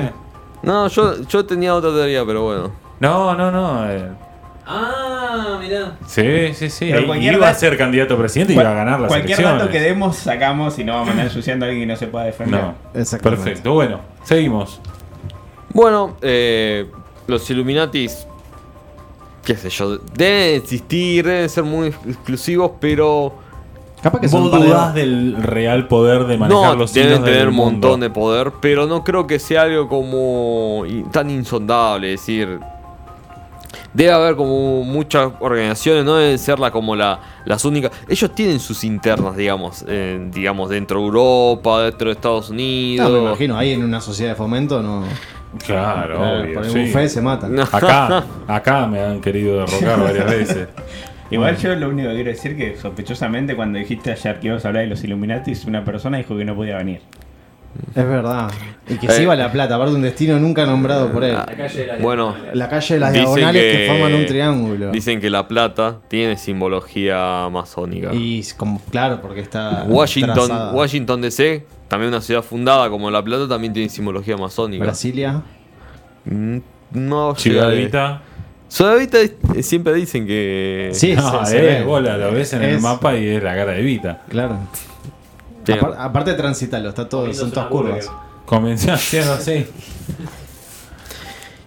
No, 0.64 0.88
yo, 0.88 1.22
yo 1.24 1.46
tenía 1.46 1.74
otra 1.76 1.92
teoría, 1.92 2.26
pero 2.26 2.44
bueno. 2.44 2.72
No, 3.00 3.34
no, 3.36 3.52
no. 3.52 3.90
eh, 3.90 4.10
Ah, 4.72 5.58
mirá. 5.60 5.94
Sí, 6.06 6.54
sí, 6.54 6.70
sí. 6.70 6.90
Pero 6.92 7.16
iba 7.16 7.36
a 7.36 7.40
dato- 7.50 7.60
ser 7.60 7.76
candidato 7.78 8.14
a 8.14 8.18
presidente 8.18 8.54
y 8.54 8.56
iba 8.56 8.70
a 8.70 8.74
ganar 8.74 9.00
las 9.00 9.08
Cualquier 9.08 9.42
dato 9.42 9.68
que 9.70 9.80
demos, 9.80 10.16
sacamos 10.18 10.78
y 10.78 10.84
no 10.84 10.94
vamos 10.94 11.08
a 11.08 11.12
andar 11.12 11.26
ensuciando 11.28 11.66
a 11.66 11.70
alguien 11.70 11.88
que 11.88 11.94
no 11.94 11.98
se 12.00 12.06
pueda 12.08 12.26
defender. 12.26 12.62
No, 12.62 12.76
Exactamente. 12.94 13.44
perfecto. 13.46 13.74
Bueno, 13.74 14.00
seguimos. 14.24 14.80
Bueno, 15.74 16.18
eh, 16.22 16.88
los 17.30 17.50
Illuminatis, 17.50 18.26
qué 19.46 19.56
sé 19.56 19.70
yo, 19.70 19.98
deben 20.14 20.56
existir, 20.62 21.26
deben 21.26 21.50
ser 21.50 21.64
muy 21.64 21.88
exclusivos, 21.88 22.72
pero 22.80 23.34
Capaz 24.02 24.22
que 24.22 24.30
son 24.30 24.44
un 24.44 24.52
¿Vos 24.52 24.52
par 24.52 24.62
de- 24.62 24.68
dudás 24.70 24.94
del 24.94 25.36
real 25.44 25.88
poder 25.90 26.26
de 26.26 26.38
manejar 26.38 26.72
no 26.72 26.76
los 26.76 26.94
deben 26.94 27.10
hilos 27.16 27.26
tener 27.26 27.50
un 27.50 27.56
mundo? 27.56 27.72
montón 27.90 28.00
de 28.00 28.10
poder, 28.10 28.52
pero 28.62 28.88
no 28.88 29.04
creo 29.04 29.28
que 29.28 29.40
sea 29.40 29.64
algo 29.64 29.90
como 29.90 30.84
tan 31.12 31.30
insondable, 31.30 32.14
es 32.14 32.22
decir, 32.22 32.60
debe 33.94 34.12
haber 34.12 34.36
como 34.38 34.84
muchas 34.86 35.32
organizaciones, 35.42 36.06
no 36.06 36.16
deben 36.16 36.40
ser 36.40 36.60
la, 36.60 36.72
como 36.72 36.96
la, 36.96 37.20
las 37.44 37.66
únicas. 37.66 37.92
Ellos 38.08 38.34
tienen 38.34 38.60
sus 38.62 38.86
internas, 38.86 39.36
digamos, 39.36 39.84
eh, 39.88 40.30
digamos 40.32 40.70
dentro 40.70 41.00
de 41.02 41.06
Europa, 41.06 41.82
dentro 41.84 42.08
de 42.08 42.14
Estados 42.14 42.50
Unidos. 42.52 43.10
No, 43.10 43.18
me 43.18 43.24
imagino, 43.28 43.58
ahí 43.58 43.74
en 43.74 43.84
una 43.84 44.00
sociedad 44.00 44.32
de 44.32 44.36
fomento 44.38 44.82
no. 44.82 45.04
Claro, 45.66 46.18
Claro, 46.20 46.42
obvio. 46.44 46.54
por 46.54 46.66
el 46.66 46.72
sí. 46.72 46.80
buffet 46.80 47.08
se 47.10 47.22
matan. 47.22 47.56
No. 47.56 47.64
Acá, 47.72 48.24
acá 48.48 48.88
me 48.88 49.00
han 49.02 49.20
querido 49.22 49.66
derrocar 49.66 50.00
varias 50.02 50.26
veces. 50.30 50.68
Igual 51.32 51.58
yo 51.58 51.76
lo 51.76 51.90
único 51.90 52.10
que 52.10 52.16
quiero 52.16 52.30
decir 52.32 52.58
que 52.58 52.76
sospechosamente 52.78 53.56
cuando 53.56 53.78
dijiste 53.80 54.12
ayer 54.12 54.40
que 54.40 54.48
ibas 54.48 54.66
a 54.66 54.70
hablar 54.70 54.84
de 54.84 54.90
los 54.90 55.04
Illuminatis, 55.04 55.66
una 55.66 55.84
persona 55.86 56.18
dijo 56.18 56.36
que 56.38 56.46
no 56.46 56.56
podía 56.56 56.78
venir. 56.78 57.02
Es 57.96 58.08
verdad. 58.08 58.50
Y 58.88 58.96
que 58.98 59.06
Eh. 59.08 59.12
se 59.12 59.24
iba 59.24 59.34
a 59.34 59.36
La 59.36 59.52
Plata, 59.52 59.76
aparte 59.76 59.92
de 59.92 59.98
un 59.98 60.02
destino 60.02 60.40
nunca 60.40 60.66
nombrado 60.66 61.12
por 61.12 61.24
él. 61.24 61.34
La 61.34 61.46
calle 61.46 61.82
de 61.82 61.88
la 61.88 61.98
Bueno, 61.98 62.36
La 62.54 62.68
calle 62.70 62.94
de 62.96 63.00
las 63.00 63.14
diagonales 63.14 63.62
que, 63.62 63.78
que- 63.80 63.88
forman 63.88 64.14
un 64.16 64.26
triángulo. 64.26 64.92
Dicen 64.92 65.20
que 65.22 65.30
La 65.30 65.48
Plata 65.48 65.98
tiene 66.08 66.38
simbología 66.38 67.48
masónica. 67.52 68.14
Y 68.14 68.40
es 68.40 68.54
como, 68.54 68.82
claro, 68.90 69.22
porque 69.22 69.42
está. 69.42 69.86
Washington, 69.88 70.34
trazada. 70.34 70.74
Washington 70.74 71.22
DC, 71.22 71.66
también 71.88 72.10
una 72.10 72.22
ciudad 72.22 72.42
fundada 72.42 72.90
como 72.90 73.12
La 73.12 73.24
Plata, 73.24 73.48
también 73.48 73.74
tiene 73.74 73.90
simbología 73.90 74.38
masónica. 74.38 74.84
Brasilia. 74.84 75.42
No, 76.26 77.36
Ciudad. 77.36 78.22
Ciudad 78.68 79.00
siempre 79.62 79.94
dicen 79.94 80.28
que. 80.28 80.90
Sí, 80.94 81.14
No, 81.16 81.44
se, 81.46 81.52
se 81.52 81.58
eh, 81.58 81.80
ve. 81.80 81.84
vos 81.86 82.02
la, 82.04 82.18
lo 82.18 82.32
ves 82.32 82.54
en 82.54 82.64
el 82.64 82.80
mapa 82.80 83.16
y 83.18 83.28
es 83.28 83.44
la 83.44 83.56
cara 83.56 83.72
de 83.72 83.80
Evita. 83.80 84.22
Claro. 84.30 84.60
Apar- 85.74 85.96
aparte, 85.98 86.34
transitalo, 86.34 86.90
está 86.90 87.08
todo, 87.10 87.34
son 87.34 87.52
todas 87.52 87.70
curvas. 87.70 88.10
Comenzó 88.46 88.92
haciendo 88.94 89.34
así. 89.34 89.66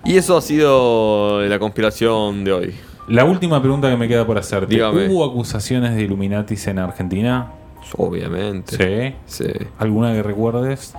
Y 0.04 0.16
eso 0.16 0.36
ha 0.36 0.42
sido 0.42 1.42
la 1.42 1.58
conspiración 1.60 2.42
de 2.42 2.52
hoy. 2.52 2.74
La 3.06 3.24
última 3.24 3.60
pregunta 3.60 3.88
que 3.88 3.96
me 3.96 4.08
queda 4.08 4.26
por 4.26 4.36
hacerte. 4.36 4.66
Dígame. 4.74 5.06
¿Hubo 5.08 5.24
acusaciones 5.24 5.94
de 5.94 6.02
Illuminatis 6.02 6.66
en 6.66 6.80
Argentina? 6.80 7.52
Obviamente. 7.96 9.14
Sí. 9.26 9.44
Sí. 9.44 9.52
¿Alguna 9.78 10.12
que 10.12 10.22
recuerdes? 10.24 10.94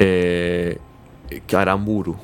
Eh, 0.00 0.78
Aramburu. 1.56 2.16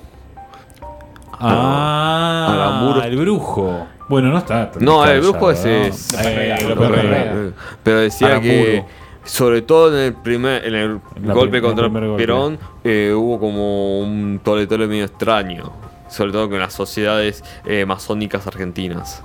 Ah, 1.38 2.48
Aramburu. 2.50 3.00
el 3.06 3.16
brujo. 3.18 3.86
Bueno, 4.08 4.30
no 4.30 4.38
está. 4.38 4.70
No, 4.80 5.04
el 5.04 5.20
brujo 5.20 5.52
ya, 5.52 5.58
ese 5.58 5.78
¿no? 5.80 5.84
es- 5.86 6.12
Eh. 6.14 6.56
Eh, 6.58 7.52
Pero 7.82 7.98
decía 8.00 8.26
Aramburu. 8.28 8.52
que, 8.54 8.84
sobre 9.26 9.62
todo 9.62 9.92
en 9.96 10.04
el 10.06 10.12
primer 10.14 10.64
en 10.64 10.74
el 10.74 11.00
La 11.22 11.34
golpe 11.34 11.60
contra 11.60 11.86
el 11.86 11.92
golpe. 11.92 12.16
Perón, 12.16 12.58
eh, 12.84 13.12
hubo 13.14 13.38
como 13.38 14.00
un 14.00 14.40
tole 14.42 14.66
tole 14.66 14.86
medio 14.86 15.04
extraño. 15.04 15.72
Sobre 16.08 16.30
todo 16.32 16.48
con 16.48 16.58
las 16.60 16.72
sociedades 16.72 17.42
eh, 17.64 17.84
masónicas 17.84 18.46
argentinas. 18.46 19.22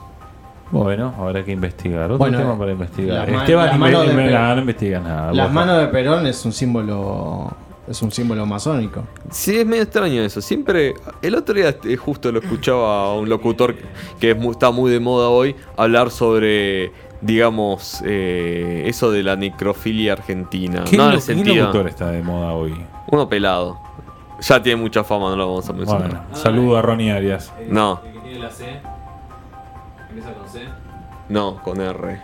Bueno, 0.72 1.14
habrá 1.18 1.44
que 1.44 1.52
investigar. 1.52 2.06
Otro 2.06 2.18
Bueno, 2.18 2.38
tema 2.40 2.58
para 2.58 2.72
investigar. 2.72 3.30
Esteban 3.30 3.66
las 3.68 3.76
inve- 3.76 3.80
manos 3.80 4.02
de 4.08 4.14
inve- 4.14 4.26
Perón. 4.30 4.56
no, 4.56 4.62
investiga 4.62 5.00
nada. 5.00 5.34
Las 5.34 5.52
manos 5.52 5.80
de 5.82 5.88
Perón 5.88 6.26
es 6.26 6.44
un 6.46 6.52
símbolo. 6.54 7.52
Es 7.88 8.02
un 8.02 8.12
símbolo 8.12 8.46
masónico. 8.46 9.04
Sí, 9.32 9.58
es 9.60 9.66
medio 9.66 9.84
extraño 9.84 10.22
eso. 10.22 10.40
Siempre. 10.40 10.94
El 11.22 11.36
otro 11.36 11.54
día 11.56 11.76
eh, 11.84 11.98
justo 11.98 12.32
lo 12.32 12.40
escuchaba 12.40 13.06
a 13.06 13.14
un 13.16 13.28
locutor 13.28 13.76
que 14.20 14.32
es 14.32 14.38
mu- 14.38 14.52
está 14.52 14.72
muy 14.72 14.90
de 14.92 15.00
moda 15.00 15.28
hoy 15.30 15.56
hablar 15.76 16.10
sobre. 16.10 16.92
Digamos, 17.22 18.02
eh, 18.06 18.84
eso 18.88 19.12
de 19.12 19.22
la 19.24 19.36
necrofilia 19.36 20.14
argentina. 20.14 20.84
¿Qué, 20.90 20.98
no 20.98 21.04
en 21.06 21.10
el 21.12 21.16
qué 21.18 21.22
sentido. 21.22 21.66
locutor 21.66 21.88
está 21.88 22.10
de 22.12 22.24
moda 22.24 22.54
hoy? 22.54 22.74
Uno 23.12 23.30
pelado. 23.30 23.80
Ya 24.42 24.62
tiene 24.62 24.82
mucha 24.82 25.04
fama, 25.04 25.30
no 25.30 25.36
lo 25.36 25.48
vamos 25.48 25.70
a 25.70 25.74
mencionar. 25.74 26.08
Bueno, 26.10 26.24
saludo 26.34 26.78
a 26.78 26.82
Ronnie 26.82 27.12
Arias. 27.12 27.54
El- 27.60 27.72
No. 27.74 28.02
El 28.04 28.14
que 28.14 28.20
tiene 28.22 28.40
la 28.40 28.50
C. 28.50 28.80
Empieza 30.10 30.34
con 30.34 30.50
C. 30.50 30.62
No, 31.30 31.62
con 31.64 31.80
R. 31.80 32.20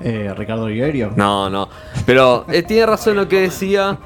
Eh, 0.00 0.32
Ricardo 0.36 0.66
Riverio. 0.68 1.12
No, 1.16 1.48
no. 1.48 1.68
Pero 2.04 2.44
eh, 2.50 2.62
tiene 2.62 2.84
razón 2.84 3.16
lo 3.16 3.26
que 3.26 3.40
decía, 3.40 3.96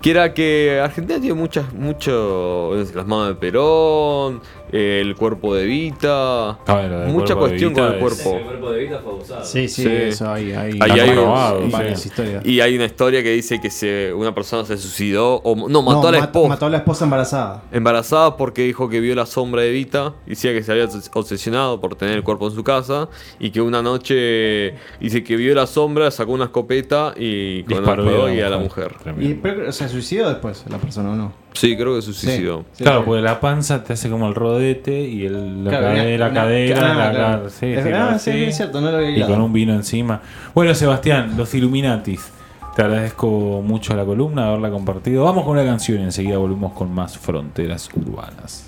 que 0.00 0.10
era 0.12 0.32
que 0.32 0.80
Argentina 0.82 1.18
tiene 1.18 1.34
muchas, 1.34 1.72
mucho, 1.74 2.74
las 2.94 3.06
manos 3.06 3.28
de 3.28 3.34
Perón, 3.34 4.40
eh, 4.67 4.67
el 4.72 5.14
cuerpo 5.16 5.54
de 5.54 5.64
Vita, 5.66 6.58
del 6.66 7.08
mucha 7.12 7.34
cuerpo 7.34 7.44
de 7.44 7.48
cuestión 7.50 7.74
con 7.74 7.84
el 7.84 7.92
es- 7.94 7.98
cuerpo. 8.00 8.36
El 8.38 8.44
cuerpo 8.44 8.70
de 8.70 8.78
vida 8.84 9.00
fue 9.02 9.12
abusado. 9.12 9.44
Sí, 9.44 9.68
sí, 9.68 9.82
Sí. 9.82 9.88
eso 9.90 10.30
hay. 10.30 10.52
hay, 10.52 10.78
Ahí 10.80 11.00
hay- 11.00 11.70
varias 11.70 12.00
sí. 12.02 12.08
historias. 12.08 12.44
Y 12.44 12.60
hay 12.60 12.74
una 12.76 12.84
historia 12.84 13.22
que 13.22 13.30
dice 13.32 13.60
que 13.60 13.70
se, 13.70 14.12
una 14.12 14.34
persona 14.34 14.64
se 14.64 14.76
suicidó, 14.76 15.36
o 15.36 15.54
no, 15.68 15.82
mató 15.82 16.02
No, 16.02 16.08
a 16.08 16.12
la 16.12 16.18
esposa. 16.18 16.48
Mató 16.48 16.66
a 16.66 16.70
la 16.70 16.76
esposa 16.78 17.04
embarazada. 17.04 17.62
Embarazada 17.72 18.36
porque 18.36 18.62
dijo 18.62 18.88
que 18.88 19.00
vio 19.00 19.14
la 19.14 19.26
sombra 19.26 19.62
de 19.62 19.70
Vita, 19.70 20.14
decía 20.26 20.52
que 20.52 20.62
se 20.62 20.72
había 20.72 20.84
obses- 20.86 21.10
obsesionado 21.14 21.80
por 21.80 21.94
tener 21.96 22.16
el 22.16 22.22
cuerpo 22.22 22.48
en 22.48 22.54
su 22.54 22.64
casa 22.64 23.08
y 23.38 23.50
que 23.50 23.60
una 23.60 23.82
noche 23.82 24.74
dice 25.00 25.22
que 25.24 25.36
vio 25.36 25.54
la 25.54 25.66
sombra, 25.66 26.10
sacó 26.10 26.32
una 26.32 26.44
escopeta 26.44 27.14
y 27.16 27.62
con 27.64 27.78
Disparó 27.78 28.32
y 28.32 28.38
y 28.38 28.40
a 28.40 28.48
la 28.50 28.58
mujer. 28.58 28.94
Y, 29.18 29.34
pero, 29.34 29.72
¿Se 29.72 29.88
suicidó 29.88 30.28
después 30.28 30.64
la 30.68 30.78
persona 30.78 31.10
o 31.10 31.14
no? 31.16 31.32
Sí, 31.54 31.76
creo 31.76 31.96
que 31.96 32.02
se 32.02 32.12
suicidó. 32.12 32.64
Sí, 32.72 32.84
Claro, 32.84 33.00
sí. 33.00 33.04
porque 33.06 33.22
la 33.22 33.40
panza 33.40 33.82
te 33.82 33.94
hace 33.94 34.08
como 34.08 34.28
el 34.28 34.34
rodete 34.34 35.00
y 35.00 35.26
el, 35.26 35.64
la 35.64 35.70
Claro, 35.70 35.86
cadera, 35.86 36.26
una- 36.26 36.34
cadera, 36.40 36.78
una- 36.80 36.94
la, 36.94 37.10
claro. 37.10 37.44
la- 37.44 37.50
sí, 37.50 37.66
Es- 37.66 37.84
sí, 37.84 37.90
ah, 37.92 38.10
así. 38.10 38.32
sí, 38.32 38.44
es 38.44 38.56
cierto, 38.56 38.80
no 38.80 38.90
lo 38.92 38.98
había 38.98 39.18
Y 39.18 39.22
con 39.26 39.40
un 39.40 39.52
vino 39.52 39.72
encima. 39.74 40.20
Bueno, 40.54 40.74
Sebastián, 40.74 41.34
los 41.36 41.52
Illuminatis. 41.54 42.30
Te 42.76 42.82
agradezco 42.82 43.60
mucho 43.64 43.96
la 43.96 44.04
columna, 44.04 44.48
haberla 44.48 44.70
compartido. 44.70 45.24
Vamos 45.24 45.42
con 45.44 45.54
una 45.58 45.64
canción 45.64 45.98
y 46.00 46.04
enseguida 46.04 46.38
volvemos 46.38 46.74
con 46.74 46.94
más 46.94 47.18
fronteras 47.18 47.88
urbanas. 47.96 48.67